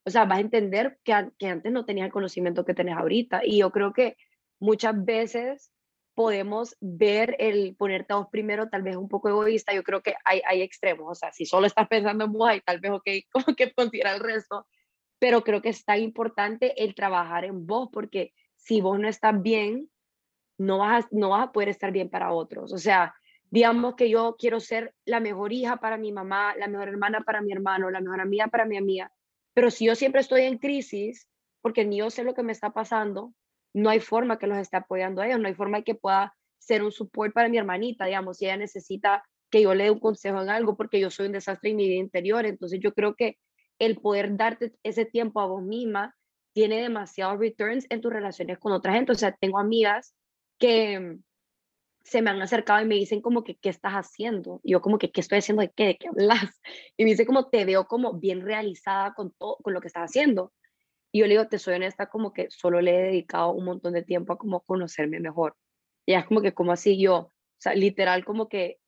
o 0.07 0.11
sea, 0.11 0.27
vas 0.27 0.39
a 0.39 0.43
entender 0.43 1.01
que, 1.03 1.13
que 1.41 1.49
antes 1.49 1.73
no 1.73 1.85
tenías 1.85 2.07
el 2.07 2.13
conocimiento 2.13 2.65
que 2.65 2.75
tenés 2.75 2.97
ahorita. 2.97 3.41
Y 3.45 3.59
yo 3.59 3.73
creo 3.73 3.93
que 3.93 4.17
muchas 4.61 5.05
veces 5.05 5.73
podemos 6.15 6.77
ver 6.81 7.35
el 7.41 7.75
ponerte 7.75 8.13
a 8.13 8.17
vos 8.19 8.29
primero, 8.31 8.69
tal 8.69 8.83
vez 8.83 8.95
un 8.95 9.09
poco 9.09 9.29
egoísta. 9.29 9.75
Yo 9.75 9.83
creo 9.83 10.03
que 10.03 10.15
hay, 10.25 10.41
hay 10.47 10.63
extremos, 10.63 11.09
o 11.11 11.15
sea, 11.17 11.33
si 11.33 11.47
solo 11.47 11.67
estás 11.67 11.89
pensando 11.89 12.27
en 12.27 12.33
vos, 12.33 12.49
ahí 12.49 12.61
tal 12.61 12.79
vez, 12.79 12.93
ok, 12.93 13.09
como 13.33 13.57
que 13.57 13.73
considera 13.73 14.15
el 14.15 14.21
resto. 14.21 14.69
Pero 15.19 15.43
creo 15.43 15.63
que 15.63 15.71
es 15.71 15.85
tan 15.85 16.01
importante 16.01 16.83
el 16.83 16.95
trabajar 16.95 17.45
en 17.45 17.67
vos, 17.67 17.89
porque 17.93 18.33
si 18.57 18.81
vos 18.81 18.99
no 18.99 19.09
estás 19.09 19.41
bien, 19.43 19.91
no 20.59 20.79
vas, 20.79 21.05
a, 21.05 21.09
no 21.13 21.31
vas 21.31 21.49
a 21.49 21.53
poder 21.53 21.69
estar 21.69 21.93
bien 21.93 22.09
para 22.09 22.33
otros. 22.33 22.73
O 22.73 22.79
sea, 22.79 23.15
digamos 23.51 23.95
que 23.95 24.11
yo 24.11 24.37
quiero 24.39 24.61
ser 24.61 24.95
la 25.05 25.21
mejor 25.21 25.53
hija 25.53 25.79
para 25.79 25.97
mi 25.97 26.13
mamá, 26.13 26.55
la 26.57 26.69
mejor 26.69 26.89
hermana 26.89 27.23
para 27.23 27.41
mi 27.41 27.53
hermano, 27.53 27.91
la 27.91 28.01
mejor 28.01 28.21
amiga 28.21 28.49
para 28.49 28.65
mi 28.65 28.77
amiga, 28.77 29.13
pero 29.55 29.71
si 29.71 29.87
yo 29.87 29.97
siempre 29.97 30.21
estoy 30.21 30.43
en 30.43 30.59
crisis, 30.59 31.29
porque 31.61 31.85
ni 31.85 31.99
yo 31.99 32.11
sé 32.11 32.23
lo 32.23 32.35
que 32.35 32.45
me 32.45 32.53
está 32.53 32.71
pasando, 32.71 33.35
no 33.75 33.91
hay 33.91 34.01
forma 34.01 34.39
que 34.39 34.47
los 34.47 34.59
esté 34.59 34.77
apoyando 34.77 35.21
a 35.21 35.27
ellos, 35.27 35.41
no 35.41 35.49
hay 35.49 35.55
forma 35.55 35.83
que 35.83 35.95
pueda 35.95 36.35
ser 36.59 36.83
un 36.83 36.93
support 36.93 37.33
para 37.33 37.49
mi 37.49 37.59
hermanita, 37.59 38.05
digamos, 38.05 38.39
si 38.39 38.45
ella 38.45 38.57
necesita 38.57 39.25
que 39.51 39.63
yo 39.63 39.75
le 39.75 39.85
dé 39.85 39.91
un 39.91 39.99
consejo 39.99 40.41
en 40.43 40.51
algo, 40.51 40.77
porque 40.77 41.01
yo 41.01 41.11
soy 41.11 41.27
un 41.27 41.33
desastre 41.33 41.71
en 41.71 41.77
mi 41.77 41.89
vida 41.89 41.99
interior. 41.99 42.45
Entonces 42.45 42.81
yo 42.81 42.93
creo 42.93 43.14
que 43.14 43.39
el 43.79 43.97
poder 43.97 44.37
darte 44.37 44.74
ese 44.83 45.05
tiempo 45.05 45.41
a 45.41 45.47
vos 45.47 45.62
misma 45.62 46.16
tiene 46.53 46.83
demasiados 46.83 47.39
returns 47.39 47.87
en 47.91 48.01
tus 48.01 48.12
relaciones 48.12 48.59
con 48.59 48.72
otra 48.72 48.93
gente. 48.93 49.12
O 49.12 49.14
sea, 49.14 49.33
tengo 49.33 49.59
amigas 49.59 50.14
que 50.59 50.99
mm, 50.99 51.22
se 52.03 52.22
me 52.22 52.31
han 52.31 52.43
acercado 52.43 52.83
y 52.83 52.87
me 52.87 52.95
dicen 52.95 53.20
como 53.20 53.45
que, 53.45 53.57
¿qué 53.57 53.68
estás 53.68 53.93
haciendo? 53.93 54.61
Y 54.64 54.72
yo 54.72 54.81
como 54.81 54.99
que, 54.99 55.12
¿qué 55.12 55.20
estoy 55.20 55.39
haciendo? 55.39 55.62
¿De 55.62 55.70
qué? 55.70 55.87
¿De 55.87 55.99
qué 55.99 56.09
hablas? 56.09 56.61
Y 56.97 57.05
me 57.05 57.11
dice 57.11 57.26
como, 57.26 57.49
te 57.49 57.64
veo 57.64 57.87
como 57.87 58.14
bien 58.14 58.41
realizada 58.41 59.14
con 59.14 59.33
todo, 59.33 59.59
con 59.62 59.74
lo 59.74 59.81
que 59.81 59.89
estás 59.89 60.11
haciendo. 60.11 60.53
Y 61.12 61.20
yo 61.20 61.26
le 61.26 61.35
digo, 61.35 61.49
te 61.49 61.59
soy 61.59 61.74
honesta, 61.74 62.09
como 62.09 62.33
que 62.33 62.51
solo 62.51 62.81
le 62.81 62.97
he 62.97 63.03
dedicado 63.05 63.53
un 63.53 63.64
montón 63.64 63.95
de 63.95 64.03
tiempo 64.03 64.33
a 64.33 64.39
como 64.39 64.61
conocerme 64.61 65.20
mejor. 65.20 65.57
Y 66.07 66.14
es 66.14 66.24
como 66.26 66.41
que, 66.41 66.55
como 66.55 66.72
así 66.72 66.99
yo, 66.99 67.16
o 67.16 67.33
sea, 67.59 67.74
literal 67.74 68.24
como 68.24 68.49
que 68.49 68.79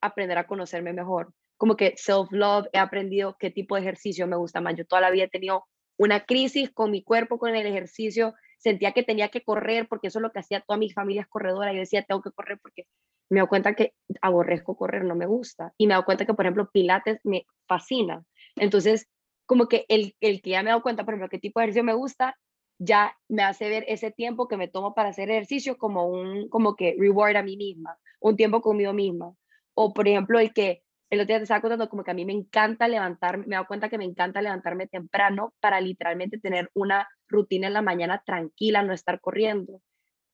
aprender 0.00 0.38
a 0.38 0.46
conocerme 0.46 0.92
mejor. 0.92 1.32
Como 1.58 1.76
que 1.76 1.94
self-love, 1.96 2.68
he 2.72 2.78
aprendido 2.78 3.36
qué 3.38 3.50
tipo 3.50 3.74
de 3.74 3.82
ejercicio 3.82 4.26
me 4.26 4.36
gusta 4.36 4.62
más. 4.62 4.74
Yo 4.76 4.86
toda 4.86 5.02
la 5.02 5.10
vida 5.10 5.24
he 5.24 5.28
tenido 5.28 5.66
una 5.98 6.24
crisis 6.24 6.70
con 6.70 6.90
mi 6.90 7.02
cuerpo, 7.02 7.38
con 7.38 7.54
el 7.54 7.66
ejercicio. 7.66 8.34
Sentía 8.56 8.92
que 8.92 9.02
tenía 9.02 9.28
que 9.28 9.42
correr 9.42 9.86
porque 9.88 10.08
eso 10.08 10.18
es 10.18 10.22
lo 10.22 10.32
que 10.32 10.38
hacía 10.38 10.60
toda 10.62 10.78
mi 10.78 10.90
familia 10.90 11.22
es 11.22 11.28
corredora. 11.28 11.72
Yo 11.74 11.80
decía, 11.80 12.02
tengo 12.02 12.22
que 12.22 12.30
correr 12.30 12.58
porque 12.62 12.86
me 13.28 13.40
doy 13.40 13.48
cuenta 13.48 13.74
que 13.74 13.92
aborrezco 14.22 14.76
correr, 14.76 15.04
no 15.04 15.14
me 15.14 15.26
gusta. 15.26 15.74
Y 15.76 15.86
me 15.86 15.94
doy 15.94 16.04
cuenta 16.04 16.24
que, 16.24 16.34
por 16.34 16.46
ejemplo, 16.46 16.70
Pilates 16.72 17.20
me 17.24 17.46
fascina. 17.66 18.24
Entonces, 18.56 19.06
como 19.46 19.68
que 19.68 19.84
el, 19.88 20.14
el 20.20 20.40
que 20.40 20.50
ya 20.50 20.62
me 20.62 20.70
he 20.70 20.72
dado 20.72 20.82
cuenta, 20.82 21.04
por 21.04 21.14
ejemplo, 21.14 21.28
qué 21.28 21.38
tipo 21.38 21.60
de 21.60 21.64
ejercicio 21.66 21.84
me 21.84 21.94
gusta, 21.94 22.36
ya 22.78 23.16
me 23.28 23.42
hace 23.42 23.68
ver 23.68 23.84
ese 23.88 24.10
tiempo 24.10 24.48
que 24.48 24.56
me 24.56 24.68
tomo 24.68 24.94
para 24.94 25.08
hacer 25.08 25.30
ejercicio 25.30 25.76
como 25.76 26.06
un, 26.06 26.48
como 26.48 26.76
que 26.76 26.94
reward 26.98 27.36
a 27.36 27.42
mí 27.42 27.56
misma, 27.56 27.98
un 28.20 28.36
tiempo 28.36 28.60
conmigo 28.60 28.92
misma. 28.92 29.34
O 29.74 29.92
por 29.92 30.06
ejemplo, 30.08 30.38
el 30.38 30.52
que 30.52 30.82
el 31.10 31.20
otro 31.20 31.28
día 31.28 31.38
te 31.38 31.44
estaba 31.44 31.60
contando 31.60 31.88
como 31.88 32.04
que 32.04 32.10
a 32.10 32.14
mí 32.14 32.24
me 32.24 32.32
encanta 32.32 32.86
levantarme, 32.86 33.46
me 33.46 33.54
he 33.54 33.56
dado 33.56 33.66
cuenta 33.66 33.88
que 33.88 33.98
me 33.98 34.04
encanta 34.04 34.42
levantarme 34.42 34.86
temprano 34.86 35.54
para 35.60 35.80
literalmente 35.80 36.38
tener 36.38 36.70
una 36.74 37.08
rutina 37.28 37.68
en 37.68 37.72
la 37.72 37.82
mañana 37.82 38.22
tranquila, 38.24 38.82
no 38.82 38.92
estar 38.92 39.20
corriendo. 39.20 39.80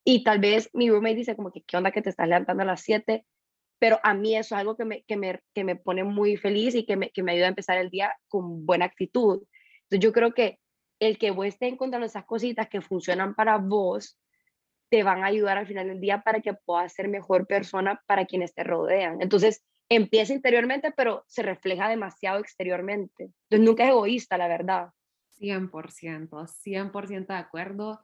Y 0.05 0.25
tal 0.25 0.39
vez 0.39 0.69
mi 0.73 0.91
roommate 0.91 1.15
dice 1.15 1.37
como 1.37 1.53
que, 1.53 1.63
¿qué 1.63 1.77
onda 1.77 1.93
que 1.93 2.03
te 2.03 2.11
estás 2.11 2.29
levantando 2.29 2.63
a 2.63 2.67
las 2.67 2.83
7? 2.83 3.25
Pero 3.79 4.01
a 4.03 4.15
mí 4.15 4.37
eso 4.37 4.55
es 4.55 4.61
algo 4.61 4.77
que 4.77 4.85
me, 4.85 5.03
que 5.05 5.17
me, 5.17 5.41
que 5.55 5.65
me 5.65 5.77
pone 5.77 6.05
muy 6.05 6.37
feliz 6.37 6.75
y 6.75 6.85
que 6.85 6.97
me, 6.97 7.11
que 7.11 7.23
me 7.23 7.33
ayuda 7.33 7.47
a 7.47 7.51
empezar 7.51 7.79
el 7.79 7.91
día 7.91 8.15
con 8.29 8.67
buena 8.67 8.85
actitud. 8.87 9.43
Entonces 9.85 10.01
yo 10.01 10.13
creo 10.13 10.35
que 10.35 10.59
el 11.01 11.19
que 11.19 11.31
vos 11.31 11.47
estés 11.47 11.73
encontrando 11.73 12.07
esas 12.07 12.25
cositas 12.25 12.69
que 12.69 12.81
funcionan 12.81 13.35
para 13.35 13.59
vos, 13.59 14.19
te 14.91 15.03
van 15.03 15.25
a 15.25 15.27
ayudar 15.27 15.59
al 15.59 15.67
final 15.67 15.89
del 15.89 16.01
día 16.01 16.23
para 16.23 16.41
que 16.41 16.55
puedas 16.55 16.93
ser 16.93 17.09
mejor 17.09 17.47
persona 17.47 18.03
para 18.07 18.27
quienes 18.27 18.55
te 18.55 18.65
rodean. 18.65 19.21
Entonces, 19.21 19.65
empieza 19.89 20.33
interiormente, 20.33 20.93
pero 20.97 21.25
se 21.27 21.43
refleja 21.43 21.89
demasiado 21.89 22.41
exteriormente. 22.41 23.31
Entonces, 23.45 23.67
nunca 23.67 23.85
es 23.85 23.91
egoísta, 23.91 24.39
la 24.39 24.49
verdad. 24.49 24.91
100%, 25.39 26.47
100% 26.47 27.27
de 27.27 27.39
acuerdo. 27.39 28.01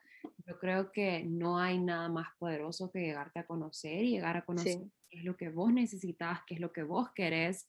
Yo 0.47 0.59
creo 0.59 0.93
que 0.93 1.25
no 1.25 1.59
hay 1.59 1.79
nada 1.79 2.09
más 2.09 2.29
poderoso 2.39 2.91
que 2.91 3.01
llegarte 3.01 3.39
a 3.39 3.47
conocer 3.47 4.05
y 4.05 4.11
llegar 4.11 4.37
a 4.37 4.45
conocer 4.45 4.79
qué 5.09 5.19
es 5.19 5.25
lo 5.25 5.37
que 5.37 5.49
vos 5.49 5.73
necesitas, 5.73 6.41
qué 6.47 6.55
es 6.55 6.61
lo 6.61 6.73
que 6.73 6.83
vos 6.83 7.09
querés. 7.15 7.69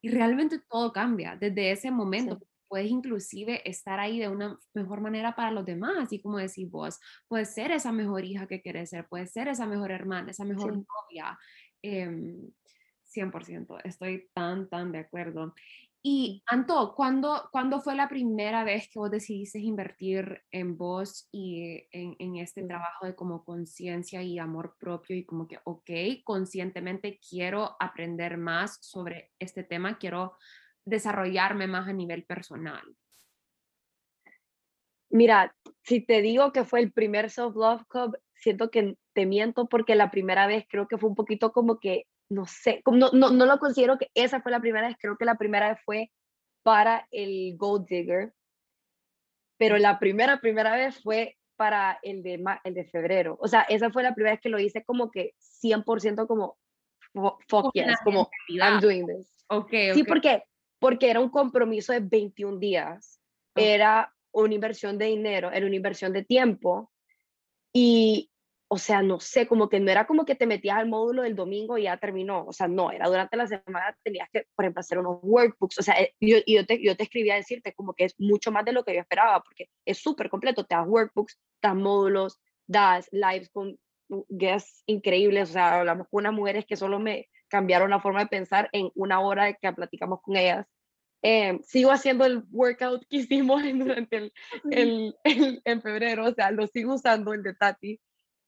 Y 0.00 0.10
realmente 0.10 0.60
todo 0.68 0.92
cambia 0.92 1.36
desde 1.36 1.72
ese 1.72 1.90
momento 1.90 2.38
puedes 2.68 2.90
inclusive 2.90 3.68
estar 3.68 3.98
ahí 3.98 4.18
de 4.18 4.28
una 4.28 4.58
mejor 4.74 5.00
manera 5.00 5.34
para 5.34 5.50
los 5.50 5.64
demás, 5.64 5.96
así 5.98 6.20
como 6.20 6.38
decís 6.38 6.70
vos, 6.70 7.00
puedes 7.26 7.52
ser 7.52 7.72
esa 7.72 7.92
mejor 7.92 8.24
hija 8.24 8.46
que 8.46 8.60
quieres 8.60 8.90
ser, 8.90 9.08
puedes 9.08 9.32
ser 9.32 9.48
esa 9.48 9.66
mejor 9.66 9.90
hermana, 9.90 10.30
esa 10.30 10.44
mejor 10.44 10.74
novia. 10.74 11.38
100%, 13.18 13.78
em, 13.78 13.80
estoy 13.84 14.28
tan, 14.34 14.68
tan 14.68 14.92
de 14.92 14.98
acuerdo. 14.98 15.54
Y 16.02 16.42
Anto, 16.46 16.94
¿cuándo, 16.94 17.48
¿cuándo 17.50 17.80
fue 17.80 17.96
la 17.96 18.08
primera 18.08 18.62
vez 18.62 18.88
que 18.88 19.00
vos 19.00 19.10
decidiste 19.10 19.58
invertir 19.58 20.42
en 20.52 20.76
vos 20.78 21.28
y 21.32 21.86
en, 21.90 22.14
en 22.20 22.36
este 22.36 22.62
trabajo 22.62 23.06
de 23.06 23.16
como 23.16 23.44
conciencia 23.44 24.22
y 24.22 24.38
amor 24.38 24.76
propio 24.78 25.16
y 25.16 25.24
como 25.24 25.48
que, 25.48 25.58
ok, 25.64 25.90
conscientemente 26.24 27.18
quiero 27.28 27.76
aprender 27.80 28.38
más 28.38 28.78
sobre 28.80 29.32
este 29.40 29.64
tema, 29.64 29.98
quiero 29.98 30.36
desarrollarme 30.84 31.66
más 31.66 31.88
a 31.88 31.92
nivel 31.92 32.24
personal? 32.24 32.82
Mira, 35.10 35.54
si 35.82 36.00
te 36.00 36.20
digo 36.22 36.52
que 36.52 36.64
fue 36.64 36.80
el 36.80 36.92
primer 36.92 37.30
Self 37.30 37.56
Love 37.56 37.84
Club, 37.88 38.18
siento 38.34 38.70
que 38.70 38.96
te 39.14 39.26
miento 39.26 39.68
porque 39.68 39.94
la 39.94 40.10
primera 40.10 40.46
vez 40.46 40.66
creo 40.68 40.86
que 40.86 40.98
fue 40.98 41.08
un 41.08 41.14
poquito 41.14 41.52
como 41.52 41.78
que, 41.80 42.06
no 42.30 42.46
sé, 42.46 42.82
no, 42.86 43.10
no, 43.12 43.30
no 43.30 43.46
lo 43.46 43.58
considero 43.58 43.98
que 43.98 44.10
esa 44.14 44.40
fue 44.40 44.52
la 44.52 44.60
primera 44.60 44.88
vez, 44.88 44.96
creo 45.00 45.16
que 45.16 45.24
la 45.24 45.36
primera 45.36 45.70
vez 45.70 45.78
fue 45.84 46.10
para 46.62 47.06
el 47.10 47.56
Gold 47.56 47.86
Digger, 47.86 48.32
pero 49.56 49.78
la 49.78 49.98
primera, 49.98 50.40
primera 50.40 50.76
vez 50.76 51.02
fue 51.02 51.36
para 51.56 51.98
el 52.02 52.22
de, 52.22 52.42
el 52.64 52.74
de 52.74 52.84
febrero. 52.84 53.36
O 53.40 53.48
sea, 53.48 53.62
esa 53.62 53.90
fue 53.90 54.02
la 54.02 54.14
primera 54.14 54.34
vez 54.34 54.40
que 54.40 54.48
lo 54.48 54.60
hice 54.60 54.84
como 54.84 55.10
que 55.10 55.34
100% 55.62 56.26
como, 56.26 56.56
fuck 57.48 57.72
yes, 57.72 57.98
como, 58.04 58.30
I'm 58.48 58.80
doing 58.80 59.06
this. 59.06 59.34
Okay, 59.48 59.94
sí, 59.94 60.04
porque 60.04 60.42
porque 60.78 61.10
era 61.10 61.20
un 61.20 61.30
compromiso 61.30 61.92
de 61.92 62.00
21 62.00 62.58
días, 62.58 63.20
era 63.54 64.14
una 64.32 64.54
inversión 64.54 64.98
de 64.98 65.06
dinero, 65.06 65.50
era 65.50 65.66
una 65.66 65.76
inversión 65.76 66.12
de 66.12 66.24
tiempo 66.24 66.92
y, 67.72 68.30
o 68.70 68.76
sea, 68.76 69.02
no 69.02 69.18
sé, 69.18 69.46
como 69.46 69.68
que 69.70 69.80
no 69.80 69.90
era 69.90 70.06
como 70.06 70.26
que 70.26 70.34
te 70.34 70.46
metías 70.46 70.76
al 70.76 70.88
módulo 70.88 71.22
del 71.22 71.34
domingo 71.34 71.78
y 71.78 71.84
ya 71.84 71.96
terminó, 71.96 72.44
o 72.46 72.52
sea, 72.52 72.68
no, 72.68 72.90
era 72.90 73.08
durante 73.08 73.36
la 73.36 73.46
semana 73.46 73.96
tenías 74.02 74.28
que, 74.30 74.46
por 74.54 74.64
ejemplo, 74.64 74.80
hacer 74.80 74.98
unos 74.98 75.18
workbooks, 75.22 75.78
o 75.78 75.82
sea, 75.82 75.98
eh, 76.00 76.14
yo, 76.20 76.36
yo, 76.46 76.66
te, 76.66 76.82
yo 76.82 76.94
te 76.96 77.04
escribía 77.04 77.34
a 77.34 77.38
decirte 77.38 77.72
como 77.72 77.94
que 77.94 78.04
es 78.04 78.14
mucho 78.18 78.52
más 78.52 78.64
de 78.66 78.72
lo 78.72 78.84
que 78.84 78.94
yo 78.94 79.00
esperaba, 79.00 79.42
porque 79.42 79.70
es 79.86 79.98
súper 79.98 80.28
completo, 80.28 80.64
te 80.64 80.74
das 80.74 80.86
workbooks, 80.86 81.38
das 81.62 81.74
módulos, 81.74 82.38
das 82.66 83.08
lives 83.10 83.48
con 83.50 83.78
guests 84.28 84.82
increíbles, 84.86 85.50
o 85.50 85.52
sea, 85.54 85.80
hablamos 85.80 86.06
con 86.10 86.20
unas 86.20 86.34
mujeres 86.34 86.66
que 86.66 86.76
solo 86.76 86.98
me 86.98 87.28
cambiaron 87.48 87.90
la 87.90 88.00
forma 88.00 88.20
de 88.20 88.26
pensar 88.26 88.68
en 88.72 88.90
una 88.94 89.20
hora 89.20 89.54
que 89.54 89.72
platicamos 89.72 90.20
con 90.22 90.36
ellas. 90.36 90.66
Eh, 91.22 91.58
sigo 91.64 91.90
haciendo 91.90 92.24
el 92.24 92.44
workout 92.50 93.04
que 93.08 93.16
hicimos 93.16 93.62
durante 93.74 94.16
el, 94.16 94.32
el, 94.70 95.14
en 95.64 95.82
febrero, 95.82 96.26
o 96.26 96.34
sea, 96.34 96.50
lo 96.50 96.66
sigo 96.66 96.94
usando, 96.94 97.32
el 97.32 97.42
de 97.42 97.54
Tati. 97.54 98.00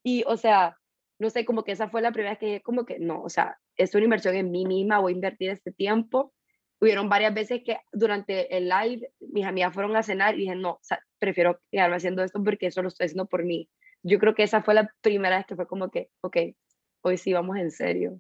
Y, 0.03 0.25
o 0.27 0.37
sea, 0.37 0.77
no 1.19 1.31
sé, 1.31 1.45
como 1.45 1.65
que 1.65 1.73
esa 1.73 1.89
fue 1.89 2.03
la 2.03 2.13
primera 2.13 2.31
vez 2.31 2.39
que 2.39 2.61
como 2.63 2.87
que 2.87 2.99
no, 2.99 3.23
o 3.23 3.29
sea, 3.29 3.59
es 3.77 3.95
una 3.95 4.05
inversión 4.05 4.35
en 4.35 4.51
mí 4.51 4.65
misma, 4.67 4.99
voy 4.99 5.13
a 5.13 5.15
invertir 5.15 5.51
este 5.51 5.73
tiempo. 5.73 6.33
Hubieron 6.81 7.11
varias 7.11 7.35
veces 7.35 7.63
que 7.65 7.79
durante 7.93 8.57
el 8.57 8.69
live 8.69 9.13
mis 9.21 9.45
amigas 9.45 9.75
fueron 9.75 9.95
a 9.97 10.03
cenar 10.03 10.35
y 10.35 10.39
dije, 10.39 10.57
no, 10.57 10.73
o 10.73 10.81
sea, 10.83 11.01
prefiero 11.19 11.61
quedarme 11.71 11.97
haciendo 11.97 12.23
esto 12.25 12.43
porque 12.43 12.69
eso 12.69 12.83
lo 12.83 12.89
estoy 12.89 13.07
haciendo 13.07 13.27
por 13.27 13.45
mí. 13.45 13.69
Yo 14.03 14.19
creo 14.19 14.35
que 14.35 14.45
esa 14.45 14.63
fue 14.63 14.75
la 14.75 14.91
primera 15.03 15.37
vez 15.37 15.47
que 15.47 15.57
fue 15.57 15.67
como 15.67 15.91
que, 15.91 16.09
ok, 16.23 16.37
hoy 17.03 17.19
sí 17.19 17.35
vamos 17.35 17.59
en 17.59 17.71
serio. 17.71 18.19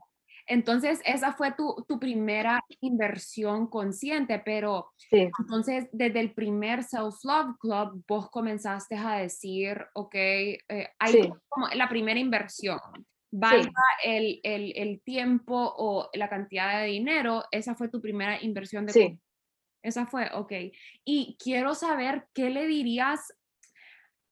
Entonces, 0.50 1.00
esa 1.04 1.32
fue 1.32 1.52
tu, 1.52 1.84
tu 1.86 2.00
primera 2.00 2.60
inversión 2.80 3.68
consciente, 3.68 4.42
pero 4.44 4.90
entonces 5.12 5.88
desde 5.92 6.18
el 6.18 6.34
primer 6.34 6.82
Self-Love 6.82 7.56
Club, 7.60 8.04
vos 8.08 8.28
comenzaste 8.30 8.96
a 8.96 9.18
decir, 9.18 9.80
ok, 9.94 10.14
eh, 10.14 10.88
hay 10.98 11.32
como 11.48 11.68
la 11.68 11.88
primera 11.88 12.18
inversión, 12.18 12.80
valga 13.30 13.70
el, 14.04 14.40
el, 14.42 14.72
el, 14.74 15.00
tiempo 15.02 15.54
o 15.54 16.10
la 16.14 16.28
cantidad 16.28 16.80
de 16.80 16.88
dinero, 16.88 17.44
esa 17.52 17.76
fue 17.76 17.88
tu 17.88 18.00
primera 18.00 18.42
inversión 18.42 18.86
de... 18.86 18.92
Sí. 18.92 19.20
Esa 19.82 20.04
fue, 20.04 20.30
ok. 20.34 20.52
Y 21.04 21.38
quiero 21.42 21.74
saber 21.74 22.26
qué 22.34 22.50
le 22.50 22.66
dirías 22.66 23.32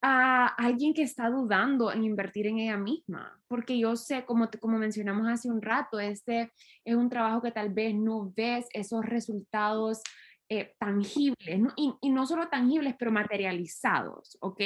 a 0.01 0.47
alguien 0.47 0.95
que 0.95 1.03
está 1.03 1.29
dudando 1.29 1.93
en 1.93 2.05
invertir 2.05 2.47
en 2.47 2.59
ella 2.59 2.77
misma, 2.77 3.41
porque 3.49 3.79
yo 3.79 3.97
sé, 3.97 4.25
como, 4.25 4.49
como 4.61 4.79
mencionamos 4.79 5.27
hace 5.27 5.51
un 5.51 5.61
rato, 5.61 5.99
este 5.99 6.53
es 6.85 6.95
un 6.95 7.09
trabajo 7.09 7.43
que 7.43 7.51
tal 7.51 7.71
vez 7.71 7.95
no 7.95 8.33
ves 8.37 8.67
esos 8.73 9.05
resultados 9.05 10.03
eh, 10.51 10.75
tangibles, 10.79 11.61
Y, 11.77 11.95
y, 12.01 12.09
no 12.09 12.25
solo 12.25 12.49
tangibles, 12.49 12.95
pero 12.99 13.13
materializados, 13.13 14.39
¿ok? 14.41 14.61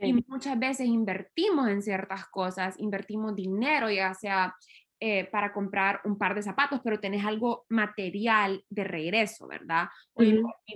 Y 0.00 0.12
muchas 0.28 0.58
veces 0.58 0.86
invertimos 0.86 1.68
en 1.68 1.80
ciertas 1.80 2.26
cosas, 2.26 2.78
invertimos 2.78 3.34
dinero, 3.34 3.90
ya 3.90 4.12
sea 4.12 4.54
eh, 5.00 5.24
para 5.30 5.52
comprar 5.52 6.00
un 6.04 6.16
par 6.16 6.34
de 6.34 6.42
zapatos, 6.42 6.80
pero 6.82 7.00
tenés 7.00 7.24
algo 7.24 7.66
material 7.68 8.64
de 8.70 8.84
regreso, 8.84 9.46
¿verdad? 9.46 9.88
O 10.14 10.22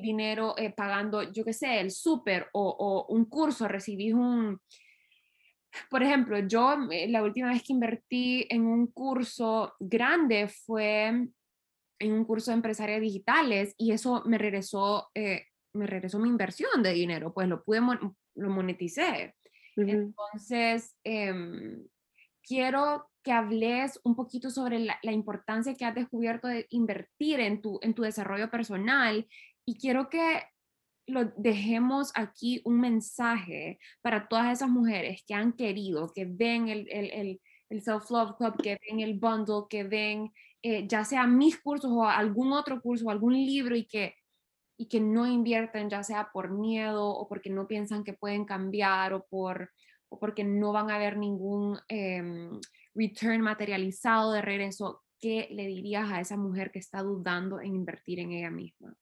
dinero 0.03 0.55
eh, 0.59 0.73
pagando, 0.77 1.33
yo 1.33 1.45
qué 1.45 1.53
sé, 1.53 1.81
el 1.81 1.91
súper 1.91 2.49
o, 2.53 3.07
un 3.09 3.25
curso, 3.27 3.69
recibís 3.69 4.15
un... 4.15 4.61
Por 5.91 6.03
ejemplo, 6.03 6.39
yo 6.41 6.77
la 7.09 7.23
última 7.23 7.51
vez 7.51 7.63
que 7.63 7.73
invertí 7.73 8.47
en 8.51 8.67
un 8.67 8.89
curso 8.89 9.75
grande 9.79 10.49
fue 10.49 11.29
en 12.01 12.13
un 12.13 12.25
curso 12.25 12.51
de 12.51 12.57
empresarias 12.57 13.01
digitales 13.01 13.75
y 13.77 13.93
eso 13.93 14.23
me 14.25 14.39
regresó, 14.39 15.11
eh, 15.15 15.45
me 15.75 15.87
regresó 15.87 16.19
mi 16.19 16.29
inversión 16.29 16.83
de 16.83 16.93
dinero, 16.93 17.33
pues 17.33 17.49
lo 17.49 17.63
pude, 17.63 17.81
lo 17.81 18.51
moneticé. 18.51 19.35
Entonces, 19.77 20.97
em, 21.05 21.87
quiero 22.49 23.11
que 23.23 23.33
hables 23.33 24.01
un 24.05 24.17
poquito 24.17 24.49
sobre 24.49 24.79
la, 24.79 25.13
importancia 25.13 25.75
que 25.75 25.85
has 25.85 25.95
descubierto 25.95 26.49
de 26.49 26.67
invertir 26.71 27.41
en 27.41 27.61
tu, 27.61 27.79
en 27.83 27.93
tu 27.93 28.03
desarrollo 28.03 28.51
personal 28.51 29.29
y 29.67 29.77
quiero 29.77 30.09
que 30.09 30.43
lo 31.07 31.27
dejemos 31.37 32.11
aquí 32.15 32.63
un 32.65 32.81
mensaje 32.81 33.79
para 34.01 34.29
todas 34.29 34.53
esas 34.53 34.71
mujeres 34.71 35.23
que 35.27 35.35
han 35.35 35.53
querido, 35.53 36.11
que 36.15 36.25
ven 36.25 36.69
el, 36.69 36.87
el, 36.91 37.41
el, 37.69 37.83
Self-Love 37.83 38.37
Club, 38.37 38.63
que 38.63 38.79
ven 38.89 39.01
el 39.01 39.19
bundle, 39.19 39.67
que 39.69 39.85
ven 39.85 40.33
eh, 40.63 40.87
ya 40.89 41.05
sea 41.05 41.27
mis 41.27 41.61
cursos 41.61 41.91
o 41.93 42.05
algún 42.05 42.53
otro 42.53 42.81
curso 42.81 43.07
o 43.07 43.11
algún 43.11 43.35
libro 43.35 43.77
y 43.77 43.85
que, 43.85 44.15
y 44.79 44.87
que 44.87 45.01
no 45.01 45.27
invierten, 45.27 45.91
ya 45.91 46.03
sea 46.03 46.31
por 46.33 46.51
miedo 46.51 47.09
o 47.09 47.29
porque 47.29 47.51
no 47.51 47.67
piensan 47.67 48.05
que 48.05 48.15
pueden 48.15 48.45
cambiar 48.45 49.13
o 49.13 49.27
por 49.27 49.71
porque 50.09 50.45
no 50.45 50.73
van 50.73 50.91
a 50.91 50.99
ver 50.99 51.17
ningún 51.17 51.79
em, 51.89 52.61
return 52.95 53.41
materializado 53.41 54.33
de 54.33 54.43
regreso, 54.43 55.03
¿qué 55.21 55.49
le 55.51 55.67
dirías 55.67 56.11
a 56.11 56.21
esa 56.21 56.37
mujer 56.37 56.71
que 56.71 56.79
está 56.79 57.03
dudando 57.03 57.61
en 57.61 57.75
invertir 57.75 58.21
en 58.21 58.33
ella 58.33 58.51
misma? 58.51 58.95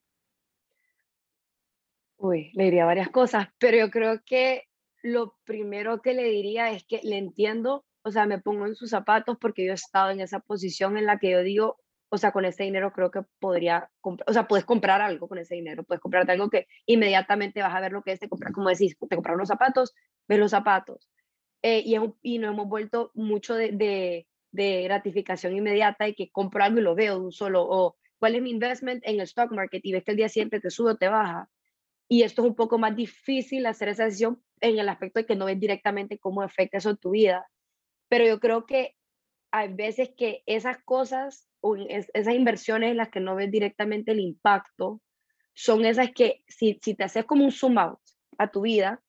Uy, 2.19 2.51
le 2.55 2.65
diría 2.65 2.87
varias 2.87 3.11
cosas, 3.11 3.49
pero 3.59 3.77
yo 3.77 3.91
creo 3.91 4.23
que 4.25 4.65
lo 5.03 5.37
primero 5.45 6.01
que 6.01 6.15
le 6.15 6.25
diría 6.25 6.71
es 6.71 6.85
que 6.85 7.01
le 7.03 7.19
entiendo, 7.19 7.85
o 8.03 8.11
sea, 8.11 8.27
me 8.27 8.41
pongo 8.41 8.67
en 8.67 8.75
sus 8.75 8.91
zapatos 8.91 9.37
porque 9.39 9.65
yo 9.65 9.73
he 9.73 9.75
estado 9.75 10.11
en 10.11 10.21
esa 10.21 10.41
posición 10.41 10.97
en 10.97 11.07
la 11.07 11.19
que 11.19 11.31
yo 11.31 11.43
digo, 11.43 11.79
o 12.09 12.19
sea, 12.19 12.33
con 12.33 12.45
ese 12.45 12.65
dinero 12.65 12.93
creo 12.93 13.11
que 13.11 13.21
podría, 13.39 13.91
o 14.03 14.33
sea, 14.33 14.49
puedes 14.49 14.65
comprar 14.65 15.03
algo 15.03 15.29
con 15.29 15.39
ese 15.39 15.55
dinero, 15.55 15.85
puedes 15.85 16.01
comprarte 16.01 16.33
algo 16.33 16.49
que 16.49 16.67
inmediatamente 16.87 17.61
vas 17.61 17.75
a 17.75 17.81
ver 17.81 17.93
lo 17.93 18.03
que 18.03 18.13
es, 18.13 18.21
te 18.21 18.29
comprar, 18.29 18.53
como 18.53 18.69
decís, 18.69 18.97
te 19.09 19.17
comprar 19.17 19.37
unos 19.37 19.49
zapatos, 19.49 19.93
ves 20.29 20.39
los 20.39 20.51
zapatos. 20.51 21.11
Eh, 21.63 21.83
y, 21.85 21.97
y 22.23 22.45
hemos 22.45 22.69
vuelto 22.69 23.11
mucho 23.15 23.55
de, 23.55 23.73
de, 23.73 24.27
de, 24.53 24.83
gratificación 24.83 25.57
inmediata 25.57 26.07
y 26.09 26.15
que 26.15 26.31
compro 26.31 26.63
algo 26.63 26.79
y 26.79 26.83
lo 26.83 26.95
veo 26.95 27.19
de 27.19 27.25
un 27.27 27.33
solo, 27.33 27.67
o 27.69 27.97
cuál 28.19 28.35
es 28.35 28.43
mi 28.43 28.51
investment 28.51 29.03
en 29.05 29.17
el 29.17 29.23
stock 29.23 29.51
market 29.53 29.85
y 29.85 29.93
ves 29.93 30.05
que 30.05 30.13
el 30.13 30.17
día 30.17 30.29
siguiente 30.29 30.61
te 30.61 30.71
sube 30.71 30.93
o 30.93 30.97
te 30.97 31.09
baja. 31.09 31.49
Y 32.09 32.23
esto 32.23 32.43
es 32.43 32.49
un 32.49 32.55
poco 32.55 32.79
más 32.79 32.95
difícil 32.95 33.67
hacer 33.67 33.89
esa 33.89 34.05
decisión 34.05 34.43
en 34.61 34.79
el 34.79 34.89
aspecto 34.89 35.21
de 35.21 35.27
que 35.27 35.35
no 35.37 35.47
ves 35.47 35.59
directamente 35.59 36.19
cómo 36.19 36.43
afecta 36.43 36.79
eso 36.79 36.91
en 36.91 36.97
tu 36.99 37.11
vida. 37.11 37.49
Pero 38.09 38.27
yo 38.27 38.39
creo 38.39 38.67
que 38.67 38.95
hay 39.51 39.73
veces 39.73 40.11
que 40.17 40.43
esas 40.47 40.79
cosas 40.85 41.49
esas 41.89 42.35
inversiones 42.35 42.91
en 42.91 42.97
las 42.99 43.09
que 43.09 43.21
no 43.21 43.35
ves 43.35 43.51
directamente 43.51 44.13
el 44.13 44.21
impacto, 44.21 45.01
son 45.55 45.85
esas 45.85 46.11
que 46.13 46.45
si, 46.47 46.79
si 46.83 46.95
te 46.95 47.05
haces 47.05 47.25
como 47.25 47.45
un 47.45 47.53
zoom 47.53 47.79
out 47.79 47.99
a 48.39 48.51
tu 48.51 48.63
vida, 48.63 49.03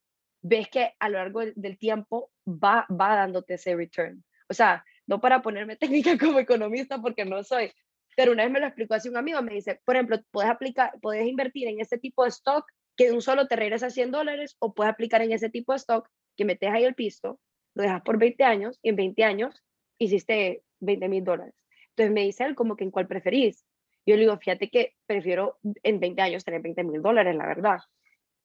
ves 0.47 0.69
que 0.69 0.93
a 0.99 1.09
lo 1.09 1.17
largo 1.17 1.41
del 1.55 1.77
tiempo 1.77 2.31
va, 2.47 2.85
va 2.89 3.15
dándote 3.15 3.55
ese 3.55 3.75
return. 3.75 4.23
O 4.49 4.53
sea, 4.53 4.83
no 5.05 5.19
para 5.19 5.41
ponerme 5.41 5.75
técnica 5.77 6.17
como 6.17 6.39
economista 6.39 7.01
porque 7.01 7.25
no 7.25 7.43
soy, 7.43 7.71
pero 8.15 8.31
una 8.31 8.43
vez 8.43 8.51
me 8.51 8.59
lo 8.59 8.67
explicó 8.67 8.95
así 8.95 9.09
un 9.09 9.17
amigo, 9.17 9.41
me 9.41 9.53
dice, 9.53 9.79
por 9.85 9.95
ejemplo, 9.95 10.17
puedes 10.31 10.49
aplicar, 10.49 10.93
puedes 11.01 11.27
invertir 11.27 11.67
en 11.67 11.79
ese 11.81 11.97
tipo 11.97 12.23
de 12.23 12.29
stock 12.29 12.65
que 12.95 13.05
de 13.05 13.13
un 13.13 13.21
solo 13.21 13.47
te 13.47 13.55
regresa 13.55 13.89
100 13.89 14.11
dólares 14.11 14.55
o 14.59 14.73
puedes 14.73 14.91
aplicar 14.91 15.21
en 15.21 15.31
ese 15.31 15.49
tipo 15.49 15.73
de 15.73 15.77
stock 15.77 16.09
que 16.35 16.45
metes 16.45 16.69
ahí 16.71 16.83
el 16.83 16.95
piso, 16.95 17.39
lo 17.75 17.83
dejas 17.83 18.01
por 18.01 18.17
20 18.17 18.43
años 18.43 18.79
y 18.81 18.89
en 18.89 18.95
20 18.95 19.23
años 19.23 19.63
hiciste 19.99 20.63
20 20.79 21.09
mil 21.09 21.23
dólares. 21.23 21.53
Entonces 21.89 22.13
me 22.13 22.23
dice 22.23 22.43
él 22.45 22.55
como 22.55 22.75
que 22.75 22.83
en 22.83 22.91
cuál 22.91 23.07
preferís. 23.07 23.65
Yo 24.05 24.15
le 24.15 24.21
digo, 24.21 24.37
fíjate 24.37 24.69
que 24.69 24.95
prefiero 25.05 25.59
en 25.83 25.99
20 25.99 26.21
años 26.21 26.45
tener 26.45 26.61
20 26.61 26.83
mil 26.85 27.01
dólares, 27.01 27.35
la 27.35 27.45
verdad, 27.45 27.79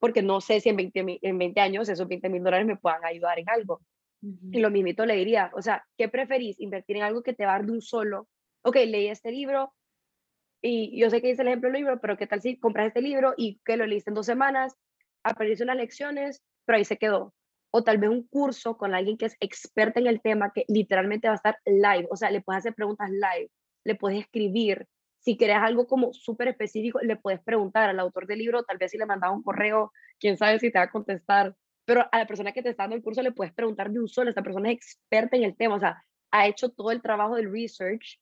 porque 0.02 0.20
no 0.20 0.40
sé 0.40 0.58
si 0.58 0.68
en 0.68 0.74
20, 0.74 1.20
en 1.22 1.38
20 1.38 1.60
años 1.60 1.88
esos 1.88 2.08
20 2.08 2.28
mil 2.28 2.42
dólares 2.42 2.66
me 2.66 2.76
puedan 2.76 3.04
ayudar 3.04 3.38
en 3.38 3.48
algo. 3.48 3.80
Y 4.50 4.58
lo 4.58 4.68
mismito 4.68 5.06
le 5.06 5.14
diría, 5.14 5.52
o 5.54 5.62
sea, 5.62 5.84
¿qué 5.96 6.08
preferís? 6.08 6.58
¿Invertir 6.58 6.96
en 6.96 7.02
algo 7.02 7.22
que 7.22 7.34
te 7.34 7.44
va 7.44 7.54
a 7.54 7.58
dar 7.58 7.66
de 7.66 7.72
un 7.72 7.80
solo? 7.80 8.28
Ok, 8.62 8.76
leí 8.86 9.06
este 9.06 9.30
libro 9.30 9.72
y 10.60 10.98
yo 10.98 11.08
sé 11.08 11.20
que 11.20 11.28
dice 11.28 11.42
el 11.42 11.48
ejemplo 11.48 11.70
del 11.70 11.78
libro, 11.78 12.00
pero 12.00 12.16
¿qué 12.16 12.26
tal 12.26 12.42
si 12.42 12.58
compras 12.58 12.88
este 12.88 13.00
libro 13.00 13.34
y 13.36 13.60
que 13.64 13.76
lo 13.76 13.86
leíste 13.86 14.10
en 14.10 14.14
dos 14.14 14.26
semanas, 14.26 14.74
aprendiste 15.22 15.62
unas 15.62 15.76
lecciones, 15.76 16.42
pero 16.64 16.78
ahí 16.78 16.84
se 16.84 16.96
quedó? 16.96 17.32
o 17.74 17.82
tal 17.82 17.96
vez 17.96 18.10
un 18.10 18.26
curso 18.26 18.76
con 18.76 18.94
alguien 18.94 19.16
que 19.16 19.24
es 19.24 19.36
experta 19.40 19.98
en 19.98 20.06
el 20.06 20.20
tema, 20.20 20.52
que 20.52 20.64
literalmente 20.68 21.28
va 21.28 21.34
a 21.34 21.36
estar 21.36 21.56
live, 21.64 22.06
o 22.10 22.16
sea, 22.16 22.30
le 22.30 22.42
puedes 22.42 22.58
hacer 22.58 22.74
preguntas 22.74 23.08
live, 23.10 23.50
le 23.84 23.94
puedes 23.94 24.20
escribir. 24.20 24.86
Si 25.22 25.36
quieres 25.36 25.56
algo 25.56 25.86
como 25.86 26.12
súper 26.12 26.48
específico, 26.48 26.98
le 27.00 27.16
puedes 27.16 27.40
preguntar 27.40 27.88
al 27.88 28.00
autor 28.00 28.26
del 28.26 28.40
libro, 28.40 28.64
tal 28.64 28.78
vez 28.78 28.90
si 28.90 28.98
le 28.98 29.06
mandas 29.06 29.30
un 29.30 29.42
correo, 29.42 29.92
quién 30.18 30.36
sabe 30.36 30.58
si 30.58 30.70
te 30.70 30.78
va 30.78 30.86
a 30.86 30.90
contestar, 30.90 31.54
pero 31.84 32.06
a 32.10 32.18
la 32.18 32.26
persona 32.26 32.52
que 32.52 32.62
te 32.62 32.70
está 32.70 32.84
dando 32.84 32.96
el 32.96 33.02
curso 33.02 33.22
le 33.22 33.32
puedes 33.32 33.52
preguntar 33.54 33.90
de 33.90 34.00
un 34.00 34.08
solo, 34.08 34.30
esta 34.30 34.42
persona 34.42 34.70
es 34.70 34.76
experta 34.76 35.36
en 35.36 35.44
el 35.44 35.56
tema, 35.56 35.76
o 35.76 35.80
sea, 35.80 36.02
ha 36.32 36.48
hecho 36.48 36.70
todo 36.70 36.90
el 36.90 37.02
trabajo 37.02 37.36
del 37.36 37.52
research 37.52 38.20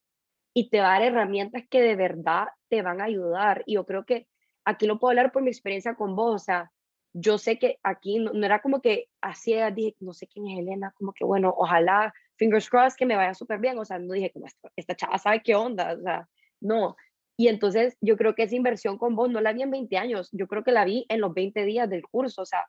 y 0.52 0.68
te 0.68 0.80
va 0.80 0.88
a 0.88 0.98
dar 0.98 1.02
herramientas 1.02 1.64
que 1.70 1.80
de 1.80 1.96
verdad 1.96 2.48
te 2.68 2.82
van 2.82 3.00
a 3.00 3.04
ayudar. 3.04 3.62
Y 3.66 3.74
yo 3.74 3.86
creo 3.86 4.04
que 4.04 4.26
aquí 4.64 4.86
lo 4.86 4.98
puedo 4.98 5.10
hablar 5.10 5.32
por 5.32 5.42
mi 5.42 5.48
experiencia 5.48 5.94
con 5.94 6.16
vos, 6.16 6.34
o 6.34 6.44
sea, 6.44 6.70
yo 7.12 7.38
sé 7.38 7.58
que 7.58 7.78
aquí 7.82 8.18
no, 8.18 8.32
era 8.44 8.60
como 8.60 8.80
que 8.80 9.08
hacía, 9.20 9.70
dije, 9.70 9.96
no 10.00 10.12
sé 10.12 10.26
quién 10.26 10.46
es 10.48 10.58
Elena, 10.58 10.92
como 10.96 11.12
que 11.12 11.24
bueno, 11.24 11.52
ojalá, 11.56 12.12
fingers 12.36 12.68
crossed, 12.68 12.96
que 12.96 13.06
me 13.06 13.16
vaya 13.16 13.34
súper 13.34 13.58
bien, 13.58 13.78
o 13.78 13.84
sea, 13.84 13.98
no 13.98 14.12
dije, 14.14 14.30
como 14.32 14.46
esta 14.76 14.94
chava 14.94 15.18
sabe 15.18 15.42
qué 15.42 15.54
onda, 15.54 15.94
o 15.98 16.02
sea, 16.02 16.28
no. 16.60 16.96
Y 17.36 17.48
entonces 17.48 17.96
yo 18.00 18.16
creo 18.16 18.34
que 18.34 18.42
esa 18.42 18.54
inversión 18.54 18.98
con 18.98 19.16
vos 19.16 19.30
no 19.30 19.40
la 19.40 19.52
vi 19.52 19.62
en 19.62 19.70
20 19.70 19.96
años, 19.96 20.28
yo 20.32 20.46
creo 20.46 20.62
que 20.62 20.72
la 20.72 20.84
vi 20.84 21.06
en 21.08 21.20
los 21.20 21.32
20 21.32 21.64
días 21.64 21.88
del 21.88 22.02
curso, 22.02 22.42
o 22.42 22.46
sea, 22.46 22.66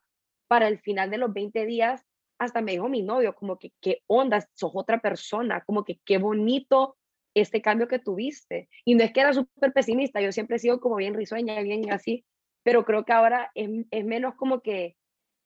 para 0.47 0.67
el 0.67 0.79
final 0.79 1.09
de 1.11 1.17
los 1.17 1.33
20 1.33 1.65
días, 1.65 2.05
hasta 2.39 2.61
me 2.61 2.71
dijo 2.71 2.89
mi 2.89 3.03
novio, 3.03 3.35
como 3.35 3.59
que 3.59 3.71
qué 3.81 4.01
onda, 4.07 4.47
sos 4.53 4.71
otra 4.73 4.99
persona, 4.99 5.63
como 5.65 5.83
que 5.83 5.99
qué 6.05 6.17
bonito 6.17 6.97
este 7.35 7.61
cambio 7.61 7.87
que 7.87 7.99
tuviste. 7.99 8.67
Y 8.83 8.95
no 8.95 9.03
es 9.03 9.11
que 9.13 9.21
era 9.21 9.33
súper 9.33 9.73
pesimista, 9.73 10.21
yo 10.21 10.31
siempre 10.31 10.55
he 10.55 10.59
sido 10.59 10.79
como 10.79 10.95
bien 10.95 11.13
risueña, 11.13 11.61
bien 11.61 11.91
así, 11.91 12.25
pero 12.63 12.85
creo 12.85 13.05
que 13.05 13.13
ahora 13.13 13.51
es, 13.55 13.69
es 13.91 14.05
menos 14.05 14.35
como 14.35 14.61
que, 14.61 14.95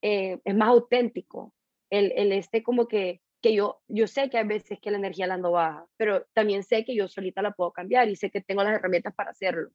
eh, 0.02 0.40
es 0.44 0.56
más 0.56 0.70
auténtico, 0.70 1.54
el, 1.90 2.12
el, 2.16 2.32
este 2.32 2.64
como 2.64 2.88
que, 2.88 3.22
que 3.46 3.54
yo, 3.54 3.80
yo 3.88 4.08
sé 4.08 4.32
que 4.32 4.40
hay 4.40 4.48
veces 4.48 4.80
que 4.82 4.90
la 4.90 4.98
energía 4.98 5.28
la 5.28 5.36
ando 5.36 5.52
baja, 5.52 5.86
pero 5.98 6.26
también 6.34 6.64
sé 6.64 6.84
que 6.84 6.96
yo 6.96 7.08
solita 7.08 7.44
la 7.44 7.52
puedo 7.52 7.72
cambiar 7.72 8.10
y 8.10 8.16
sé 8.16 8.32
que 8.32 8.42
tengo 8.42 8.64
las 8.64 8.74
herramientas 8.74 9.14
para 9.14 9.30
hacerlo. 9.30 9.70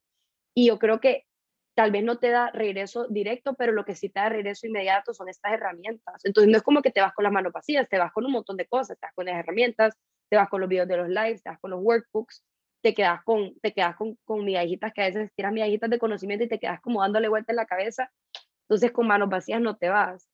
Y 0.53 0.67
yo 0.67 0.77
creo 0.77 0.99
que 0.99 1.23
tal 1.73 1.89
vez 1.89 2.03
no 2.03 2.19
te 2.19 2.31
da 2.31 2.51
regreso 2.51 3.07
directo, 3.07 3.53
pero 3.53 3.71
lo 3.71 3.85
que 3.85 3.95
sí 3.95 4.09
te 4.09 4.19
da 4.19 4.27
regreso 4.27 4.67
inmediato 4.67 5.13
son 5.13 5.29
estas 5.29 5.53
herramientas. 5.53 6.25
Entonces 6.25 6.51
no 6.51 6.57
es 6.57 6.63
como 6.63 6.81
que 6.81 6.91
te 6.91 6.99
vas 6.99 7.13
con 7.13 7.23
las 7.23 7.31
manos 7.31 7.53
vacías, 7.53 7.87
te 7.87 7.97
vas 7.97 8.11
con 8.11 8.25
un 8.25 8.33
montón 8.33 8.57
de 8.57 8.67
cosas, 8.67 8.99
te 8.99 9.05
vas 9.05 9.13
con 9.15 9.25
las 9.25 9.39
herramientas, 9.39 9.97
te 10.29 10.35
vas 10.35 10.49
con 10.49 10.59
los 10.59 10.69
videos 10.69 10.89
de 10.89 10.97
los 10.97 11.07
lives, 11.07 11.41
te 11.41 11.51
vas 11.51 11.59
con 11.61 11.71
los 11.71 11.79
workbooks, 11.81 12.43
te 12.83 12.93
quedas 12.93 13.23
con, 13.23 13.57
te 13.61 13.71
quedas 13.71 13.95
con, 13.95 14.17
con 14.25 14.43
migajitas 14.43 14.91
que 14.91 15.01
a 15.01 15.05
veces 15.05 15.31
tiras 15.33 15.53
migajitas 15.53 15.89
de 15.89 15.97
conocimiento 15.97 16.43
y 16.43 16.49
te 16.49 16.59
quedas 16.59 16.81
como 16.81 16.99
dándole 17.03 17.29
vuelta 17.29 17.53
en 17.53 17.55
la 17.55 17.65
cabeza. 17.65 18.11
Entonces 18.63 18.91
con 18.91 19.07
manos 19.07 19.29
vacías 19.29 19.61
no 19.61 19.77
te 19.77 19.87
vas. 19.87 20.27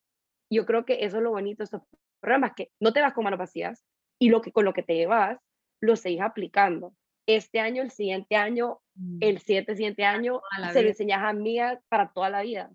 Yo 0.50 0.66
creo 0.66 0.86
que 0.86 1.06
eso 1.06 1.18
es 1.18 1.24
lo 1.24 1.30
bonito 1.30 1.64
estos 1.64 1.84
programas, 2.28 2.52
que 2.58 2.72
no 2.82 2.92
te 2.92 3.00
vas 3.00 3.14
con 3.14 3.24
manos 3.24 3.40
vacías 3.40 3.86
y 4.20 4.28
lo 4.28 4.42
que, 4.42 4.52
con 4.52 4.66
lo 4.66 4.74
que 4.74 4.84
te 4.84 4.96
llevas 4.96 5.40
lo 5.80 5.96
seguís 5.96 6.20
aplicando. 6.20 6.94
Este 7.26 7.62
año, 7.62 7.82
el 7.82 7.92
siguiente 7.92 8.36
año, 8.36 8.80
mm. 8.96 9.20
el 9.22 9.40
siguiente, 9.40 9.76
siguiente 9.78 10.04
año, 10.04 10.42
se 10.74 10.82
lo 10.82 10.90
enseñas 10.90 11.20
a 11.20 11.30
amigas 11.30 11.80
para 11.88 12.12
toda 12.12 12.30
la 12.30 12.42
vida. 12.42 12.70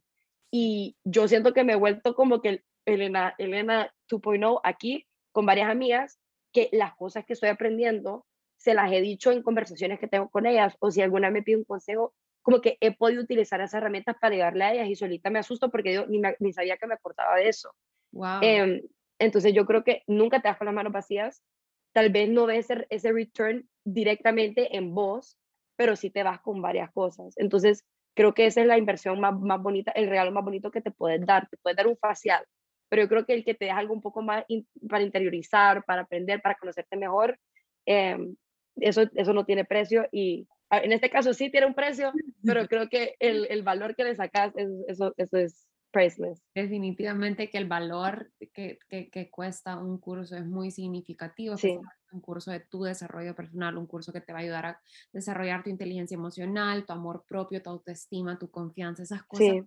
Y 0.50 0.96
yo 1.04 1.28
siento 1.28 1.52
que 1.52 1.64
me 1.64 1.74
he 1.74 1.76
vuelto 1.76 2.14
como 2.14 2.40
que 2.40 2.62
Elena, 2.86 3.34
Elena 3.36 3.92
2.0 4.10 4.60
aquí 4.64 5.06
con 5.32 5.44
varias 5.44 5.70
amigas, 5.70 6.18
que 6.50 6.70
las 6.72 6.94
cosas 6.94 7.26
que 7.26 7.34
estoy 7.34 7.50
aprendiendo 7.50 8.24
se 8.56 8.72
las 8.72 8.90
he 8.90 9.02
dicho 9.02 9.32
en 9.32 9.42
conversaciones 9.42 10.00
que 10.00 10.08
tengo 10.08 10.30
con 10.30 10.46
ellas 10.46 10.76
o 10.78 10.90
si 10.90 11.02
alguna 11.02 11.30
me 11.30 11.42
pide 11.42 11.56
un 11.56 11.64
consejo, 11.64 12.14
como 12.40 12.62
que 12.62 12.78
he 12.80 12.96
podido 12.96 13.22
utilizar 13.22 13.60
esas 13.60 13.74
herramientas 13.74 14.16
para 14.18 14.34
llegarle 14.34 14.64
a 14.64 14.72
ellas 14.72 14.88
y 14.88 14.96
solita 14.96 15.28
me 15.28 15.40
asusto 15.40 15.70
porque 15.70 15.92
yo 15.92 16.06
ni, 16.06 16.22
ni 16.38 16.52
sabía 16.54 16.78
que 16.78 16.86
me 16.86 16.94
aportaba 16.94 17.36
de 17.36 17.48
eso. 17.48 17.74
Wow. 18.12 18.40
Em, 18.40 18.82
entonces 19.18 19.54
yo 19.54 19.66
creo 19.66 19.84
que 19.84 20.02
nunca 20.06 20.40
te 20.40 20.48
das 20.48 20.58
con 20.58 20.66
las 20.66 20.74
manos 20.74 20.92
vacías, 20.92 21.42
tal 21.92 22.10
vez 22.10 22.28
no 22.28 22.46
ves 22.46 22.70
ese, 22.70 22.86
ese 22.90 23.12
return 23.12 23.68
directamente 23.84 24.76
en 24.76 24.94
vos, 24.94 25.36
pero 25.76 25.96
sí 25.96 26.10
te 26.10 26.22
vas 26.22 26.40
con 26.40 26.62
varias 26.62 26.90
cosas. 26.92 27.34
Entonces 27.36 27.84
creo 28.14 28.34
que 28.34 28.46
esa 28.46 28.60
es 28.60 28.66
la 28.66 28.78
inversión 28.78 29.20
más, 29.20 29.38
más 29.38 29.60
bonita, 29.62 29.92
el 29.92 30.08
regalo 30.08 30.32
más 30.32 30.44
bonito 30.44 30.70
que 30.70 30.80
te 30.80 30.90
puedes 30.90 31.24
dar, 31.24 31.48
te 31.48 31.56
puedes 31.58 31.76
dar 31.76 31.86
un 31.86 31.96
facial, 31.96 32.44
pero 32.88 33.02
yo 33.02 33.08
creo 33.08 33.26
que 33.26 33.34
el 33.34 33.44
que 33.44 33.54
te 33.54 33.66
deja 33.66 33.78
algo 33.78 33.94
un 33.94 34.02
poco 34.02 34.22
más 34.22 34.44
para 34.88 35.02
interiorizar, 35.02 35.84
para 35.84 36.02
aprender, 36.02 36.42
para 36.42 36.56
conocerte 36.56 36.96
mejor, 36.96 37.38
eh, 37.86 38.18
eso, 38.76 39.02
eso 39.14 39.32
no 39.32 39.44
tiene 39.44 39.64
precio 39.64 40.06
y 40.12 40.46
en 40.70 40.92
este 40.92 41.10
caso 41.10 41.34
sí 41.34 41.50
tiene 41.50 41.66
un 41.66 41.74
precio, 41.74 42.12
pero 42.44 42.66
creo 42.66 42.88
que 42.88 43.14
el, 43.18 43.46
el 43.50 43.62
valor 43.62 43.94
que 43.94 44.04
le 44.04 44.16
sacas, 44.16 44.52
es, 44.56 44.68
eso, 44.88 45.14
eso 45.16 45.36
es 45.36 45.66
priceless. 45.92 46.42
Definitivamente 46.54 47.50
que 47.50 47.58
el 47.58 47.68
valor 47.68 48.32
que, 48.52 48.78
que, 48.88 49.10
que 49.10 49.30
cuesta 49.30 49.76
un 49.76 49.98
curso 49.98 50.36
es 50.36 50.46
muy 50.46 50.70
significativo. 50.70 51.56
Sí. 51.56 51.78
Un 52.10 52.20
curso 52.20 52.50
de 52.50 52.60
tu 52.60 52.82
desarrollo 52.82 53.34
personal, 53.34 53.78
un 53.78 53.86
curso 53.86 54.12
que 54.12 54.20
te 54.20 54.32
va 54.32 54.40
a 54.40 54.42
ayudar 54.42 54.66
a 54.66 54.80
desarrollar 55.12 55.62
tu 55.62 55.70
inteligencia 55.70 56.14
emocional, 56.14 56.84
tu 56.84 56.92
amor 56.92 57.24
propio, 57.26 57.62
tu 57.62 57.70
autoestima, 57.70 58.38
tu 58.38 58.50
confianza, 58.50 59.02
esas 59.02 59.22
cosas. 59.24 59.46
Sí. 59.46 59.62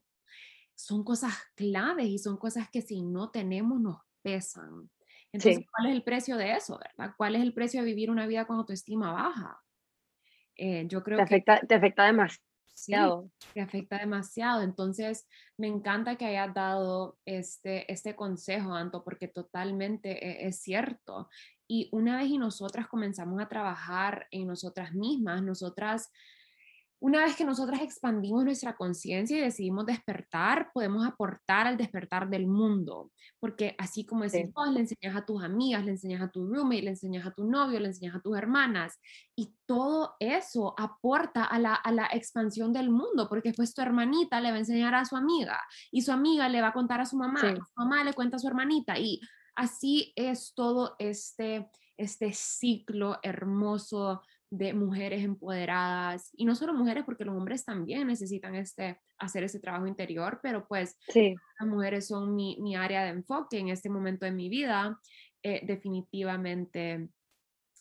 Son 0.75 1.03
cosas 1.03 1.33
claves 1.55 2.07
y 2.07 2.17
son 2.17 2.37
cosas 2.37 2.69
que 2.69 2.81
si 2.81 3.01
no 3.01 3.31
tenemos 3.31 3.79
nos 3.79 3.97
pesan. 4.21 4.89
Entonces, 5.31 5.65
¿cuál 5.71 5.89
es 5.89 5.95
el 5.95 6.03
precio 6.03 6.37
de 6.37 6.53
eso, 6.53 6.77
verdad? 6.77 7.13
¿Cuál 7.17 7.35
es 7.35 7.41
el 7.41 7.53
precio 7.53 7.81
de 7.81 7.85
vivir 7.85 8.09
una 8.09 8.27
vida 8.27 8.45
con 8.45 8.57
autoestima 8.57 9.11
baja? 9.11 9.61
Eh, 10.55 10.85
yo 10.87 11.03
creo 11.03 11.17
te 11.17 11.23
afecta, 11.23 11.59
que... 11.59 11.67
Te 11.67 11.75
afecta 11.75 12.05
demasiado. 12.05 12.44
Sí, 12.75 12.93
te 13.53 13.61
afecta 13.61 13.97
demasiado. 13.97 14.61
Entonces, 14.61 15.25
me 15.57 15.67
encanta 15.67 16.17
que 16.17 16.25
hayas 16.25 16.53
dado 16.53 17.17
este, 17.23 17.91
este 17.91 18.17
consejo, 18.17 18.73
Anto, 18.73 19.01
porque 19.03 19.29
totalmente 19.29 20.43
e, 20.43 20.47
es 20.47 20.59
cierto. 20.59 21.29
Y 21.67 21.87
una 21.93 22.17
vez 22.17 22.27
y 22.27 22.37
nosotras 22.37 22.87
comenzamos 22.87 23.41
a 23.41 23.47
trabajar 23.47 24.27
en 24.29 24.47
nosotras 24.47 24.93
mismas, 24.93 25.41
nosotras 25.41 26.11
una 26.99 27.23
vez 27.23 27.35
que 27.35 27.45
nosotras 27.45 27.81
expandimos 27.81 28.45
nuestra 28.45 28.75
conciencia 28.75 29.37
y 29.37 29.41
decidimos 29.41 29.85
despertar, 29.85 30.71
podemos 30.73 31.05
aportar 31.05 31.67
al 31.67 31.77
despertar 31.77 32.29
del 32.29 32.47
mundo, 32.47 33.11
porque 33.39 33.75
así 33.77 34.05
como 34.05 34.23
decís 34.23 34.51
vos, 34.53 34.71
le 34.71 34.81
enseñas 34.81 35.15
a 35.15 35.25
tus 35.25 35.43
amigas, 35.43 35.83
le 35.83 35.91
enseñas 35.91 36.21
a 36.21 36.29
tu 36.29 36.47
roommate, 36.47 36.83
le 36.83 36.89
enseñas 36.91 37.25
a 37.27 37.31
tu 37.31 37.45
novio, 37.45 37.79
le 37.79 37.87
enseñas 37.87 38.15
a 38.15 38.21
tus 38.21 38.37
hermanas, 38.37 38.99
y 39.35 39.53
todo 39.65 40.15
eso 40.19 40.73
aporta 40.77 41.43
a 41.43 41.59
la, 41.59 41.75
a 41.75 41.91
la 41.91 42.07
expansión 42.11 42.71
del 42.71 42.89
mundo, 42.89 43.27
porque 43.27 43.49
después 43.49 43.73
tu 43.73 43.81
hermanita 43.81 44.39
le 44.39 44.51
va 44.51 44.55
a 44.55 44.59
enseñar 44.59 44.95
a 44.95 45.05
su 45.05 45.15
amiga, 45.15 45.59
y 45.91 46.01
su 46.01 46.11
amiga 46.11 46.47
le 46.49 46.61
va 46.61 46.69
a 46.69 46.73
contar 46.73 47.01
a 47.01 47.05
su 47.05 47.17
mamá, 47.17 47.41
y 47.51 47.55
su 47.55 47.73
mamá 47.75 48.03
le 48.03 48.13
cuenta 48.13 48.37
a 48.37 48.39
su 48.39 48.47
hermanita, 48.47 48.97
y 48.97 49.19
así 49.55 50.13
es 50.15 50.53
todo 50.55 50.95
este, 50.97 51.69
este 51.97 52.31
ciclo 52.33 53.19
hermoso 53.21 54.21
de 54.57 54.73
mujeres 54.73 55.23
empoderadas 55.23 56.29
y 56.33 56.45
no 56.45 56.55
solo 56.55 56.73
mujeres 56.73 57.03
porque 57.05 57.25
los 57.25 57.35
hombres 57.35 57.65
también 57.65 58.07
necesitan 58.07 58.55
este, 58.55 58.99
hacer 59.17 59.43
ese 59.43 59.59
trabajo 59.59 59.87
interior, 59.87 60.39
pero 60.41 60.65
pues 60.67 60.97
sí. 61.09 61.35
las 61.59 61.69
mujeres 61.69 62.07
son 62.07 62.35
mi, 62.35 62.57
mi, 62.61 62.75
área 62.75 63.03
de 63.03 63.09
enfoque 63.09 63.59
en 63.59 63.69
este 63.69 63.89
momento 63.89 64.25
de 64.25 64.31
mi 64.31 64.49
vida. 64.49 64.99
Eh, 65.43 65.61
definitivamente 65.65 67.09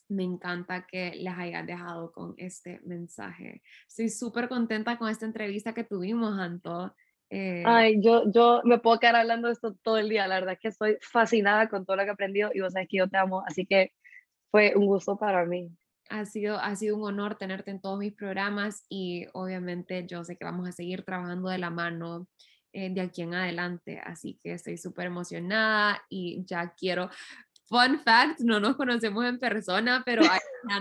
me 0.09 0.25
encanta 0.25 0.87
que 0.87 1.15
les 1.15 1.33
hayas 1.37 1.67
dejado 1.67 2.13
con 2.13 2.35
este 2.37 2.81
mensaje. 2.85 3.63
Estoy 3.89 4.09
súper 4.09 4.49
contenta 4.49 4.99
con 4.99 5.09
esta 5.09 5.27
entrevista 5.27 5.75
que 5.75 5.85
tuvimos, 5.85 6.39
Anto. 6.39 6.95
Eh, 7.31 7.63
Ay, 7.67 8.01
yo, 8.03 8.31
yo 8.31 8.61
me 8.65 8.79
puedo 8.79 8.99
quedar 8.99 9.17
hablando 9.17 9.49
de 9.49 9.55
esto 9.55 9.75
todo 9.83 9.99
el 9.99 10.09
día. 10.09 10.27
La 10.27 10.37
verdad 10.37 10.55
es 10.55 10.61
que 10.61 10.69
estoy 10.69 10.99
fascinada 11.01 11.69
con 11.69 11.87
todo 11.87 11.97
lo 11.97 12.03
que 12.03 12.11
he 12.11 12.13
aprendido 12.13 12.51
y 12.53 12.61
vos 12.61 12.73
sabes 12.73 12.89
que 12.89 12.99
yo 12.99 13.09
te 13.09 13.17
amo, 13.17 13.43
así 13.47 13.65
que 13.65 13.93
fue 14.51 14.75
un 14.77 14.87
gusto 14.87 15.17
para 15.17 15.45
mí. 15.47 15.71
Ha 16.11 16.27
sido, 16.27 16.59
ha 16.59 16.77
sido 16.77 16.97
un 16.97 17.05
honor 17.05 17.37
tenerte 17.37 17.71
en 17.71 17.81
todos 17.81 17.99
mis 17.99 18.13
programas 18.13 18.85
y 18.89 19.27
obviamente 19.33 20.07
yo 20.07 20.25
sé 20.25 20.37
que 20.37 20.45
vamos 20.45 20.69
a 20.69 20.73
seguir 20.73 21.03
trabajando 21.03 21.49
de 21.49 21.59
la 21.59 21.71
mano 21.71 22.29
eh, 22.73 22.91
de 22.93 23.01
aquí 23.01 23.23
en 23.23 23.35
adelante, 23.35 24.01
así 24.05 24.39
que 24.43 24.53
estoy 24.53 24.77
súper 24.77 25.07
emocionada 25.07 26.03
y 26.09 26.45
ya 26.45 26.75
quiero 26.77 27.09
Fun 27.67 27.99
fact, 28.01 28.41
no 28.41 28.61
nos 28.61 28.77
conocemos 28.77 29.25
en 29.25 29.39
persona, 29.39 30.03
pero 30.05 30.23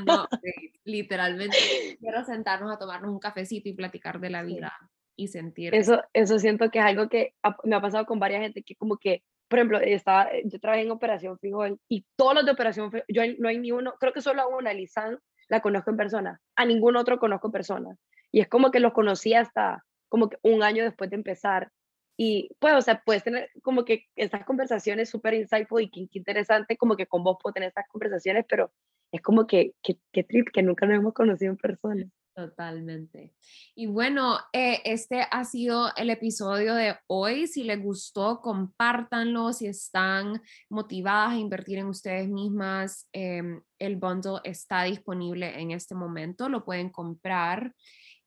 no, 0.05 0.27
literalmente 0.83 1.57
quiero 1.99 2.25
sentarnos 2.25 2.73
a 2.73 2.77
tomarnos 2.77 3.09
un 3.09 3.19
cafecito 3.19 3.69
y 3.69 3.73
platicar 3.73 4.19
de 4.19 4.29
la 4.29 4.43
vida 4.43 4.73
y 5.15 5.29
sentir. 5.29 5.73
Eso, 5.73 6.01
eso 6.11 6.39
siento 6.39 6.69
que 6.71 6.79
es 6.79 6.85
algo 6.85 7.07
que 7.07 7.35
me 7.63 7.77
ha 7.77 7.81
pasado 7.81 8.05
con 8.05 8.19
varias 8.19 8.41
gente 8.41 8.63
que 8.63 8.75
como 8.75 8.97
que, 8.97 9.23
por 9.53 9.59
ejemplo, 9.59 9.79
estaba, 9.81 10.31
yo 10.45 10.59
trabajé 10.59 10.81
en 10.81 10.89
Operación 10.89 11.37
Fijo 11.37 11.63
y 11.87 12.03
todos 12.15 12.33
los 12.33 12.43
de 12.43 12.53
Operación 12.53 12.91
Fijo, 12.91 13.03
yo 13.07 13.21
no 13.37 13.49
hay 13.49 13.59
ni 13.59 13.71
uno, 13.71 13.93
creo 13.99 14.11
que 14.11 14.19
solo 14.19 14.41
a 14.41 14.47
una, 14.47 14.73
Lisan, 14.73 15.19
la 15.47 15.61
conozco 15.61 15.91
en 15.91 15.97
persona, 15.97 16.41
a 16.55 16.65
ningún 16.65 16.95
otro 16.95 17.19
conozco 17.19 17.49
en 17.49 17.51
persona. 17.51 17.95
Y 18.31 18.39
es 18.39 18.47
como 18.47 18.71
que 18.71 18.79
los 18.79 18.93
conocí 18.93 19.35
hasta 19.35 19.85
como 20.09 20.27
que 20.27 20.37
un 20.41 20.63
año 20.63 20.83
después 20.83 21.11
de 21.11 21.17
empezar 21.17 21.71
y 22.17 22.49
pues, 22.57 22.73
o 22.73 22.81
sea, 22.81 23.03
puedes 23.05 23.23
tener 23.23 23.51
como 23.61 23.85
que 23.85 24.07
estas 24.15 24.43
conversaciones 24.43 25.11
súper 25.11 25.35
insightful 25.35 25.83
y 25.83 25.91
qué, 25.91 26.07
interesante, 26.13 26.75
como 26.75 26.95
que 26.95 27.05
con 27.05 27.23
vos 27.23 27.37
puedo 27.39 27.53
tener 27.53 27.67
estas 27.69 27.87
conversaciones, 27.89 28.45
pero 28.49 28.73
es 29.11 29.21
como 29.21 29.45
que, 29.45 29.73
qué 29.83 30.23
trip, 30.23 30.47
que 30.51 30.63
nunca 30.63 30.87
nos 30.87 30.97
hemos 30.97 31.13
conocido 31.13 31.51
en 31.51 31.57
persona. 31.57 32.09
Totalmente. 32.35 33.35
Y 33.75 33.85
bueno, 33.85 34.39
eh, 34.53 34.81
este 34.85 35.27
ha 35.29 35.45
sido 35.45 35.91
el 35.95 36.09
episodio 36.09 36.73
de 36.73 36.95
hoy. 37.05 37.45
Si 37.45 37.63
les 37.63 37.79
gustó, 37.79 38.41
compártanlo. 38.41 39.53
Si 39.53 39.67
están 39.67 40.41
motivadas 40.67 41.33
a 41.33 41.37
invertir 41.37 41.77
en 41.77 41.85
ustedes 41.85 42.27
mismas, 42.27 43.07
em, 43.13 43.61
el 43.77 43.97
bundle 43.97 44.39
está 44.43 44.83
disponible 44.83 45.59
en 45.61 45.71
este 45.71 45.93
momento. 45.93 46.49
Lo 46.49 46.65
pueden 46.65 46.89
comprar 46.89 47.75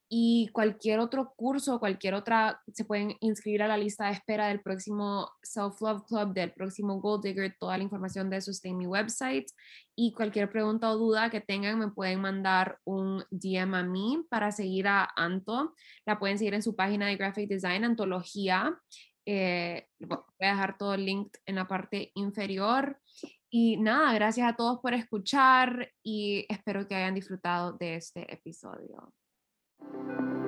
y 0.08 0.48
cualquier 0.52 1.00
otro 1.00 1.32
curso, 1.36 1.80
cualquier 1.80 2.14
otra, 2.14 2.62
se 2.72 2.84
pueden 2.84 3.16
inscribir 3.20 3.62
a 3.62 3.68
la 3.68 3.76
lista 3.76 4.06
de 4.06 4.12
espera 4.12 4.48
del 4.48 4.60
próximo 4.60 5.30
Self 5.42 5.80
Love 5.80 6.04
Club, 6.06 6.32
del 6.32 6.52
próximo 6.52 7.00
Gold 7.00 7.24
Digger, 7.24 7.56
toda 7.58 7.76
la 7.76 7.84
información 7.84 8.30
de 8.30 8.36
eso 8.36 8.50
está 8.52 8.68
en 8.68 8.78
mi 8.78 8.86
website 8.86 9.50
y 9.96 10.12
cualquier 10.12 10.50
pregunta 10.50 10.90
o 10.90 10.96
duda 10.96 11.30
que 11.30 11.40
tengan 11.40 11.78
me 11.78 11.90
pueden 11.90 12.20
mandar 12.20 12.78
un 12.84 13.24
DM 13.30 13.74
a 13.74 13.82
mí 13.82 14.24
para 14.30 14.52
seguir 14.52 14.86
a 14.86 15.08
Anto, 15.16 15.74
la 16.04 16.18
pueden 16.18 16.38
seguir 16.38 16.54
en 16.54 16.62
su 16.62 16.76
página 16.76 17.06
de 17.08 17.16
Graphic 17.16 17.48
Design, 17.48 17.84
Antología, 17.84 18.78
eh, 19.28 19.88
voy 19.98 20.18
a 20.40 20.52
dejar 20.52 20.78
todo 20.78 20.94
el 20.94 21.04
link 21.04 21.36
en 21.46 21.56
la 21.56 21.66
parte 21.66 22.12
inferior. 22.14 23.00
Y 23.50 23.76
nada, 23.76 24.12
gracias 24.14 24.48
a 24.48 24.56
todos 24.56 24.78
por 24.80 24.94
escuchar 24.94 25.90
y 26.02 26.46
espero 26.48 26.86
que 26.86 26.94
hayan 26.94 27.14
disfrutado 27.14 27.72
de 27.72 27.96
este 27.96 28.32
episodio. 28.32 29.12
Thank 29.80 29.94
you. 30.08 30.45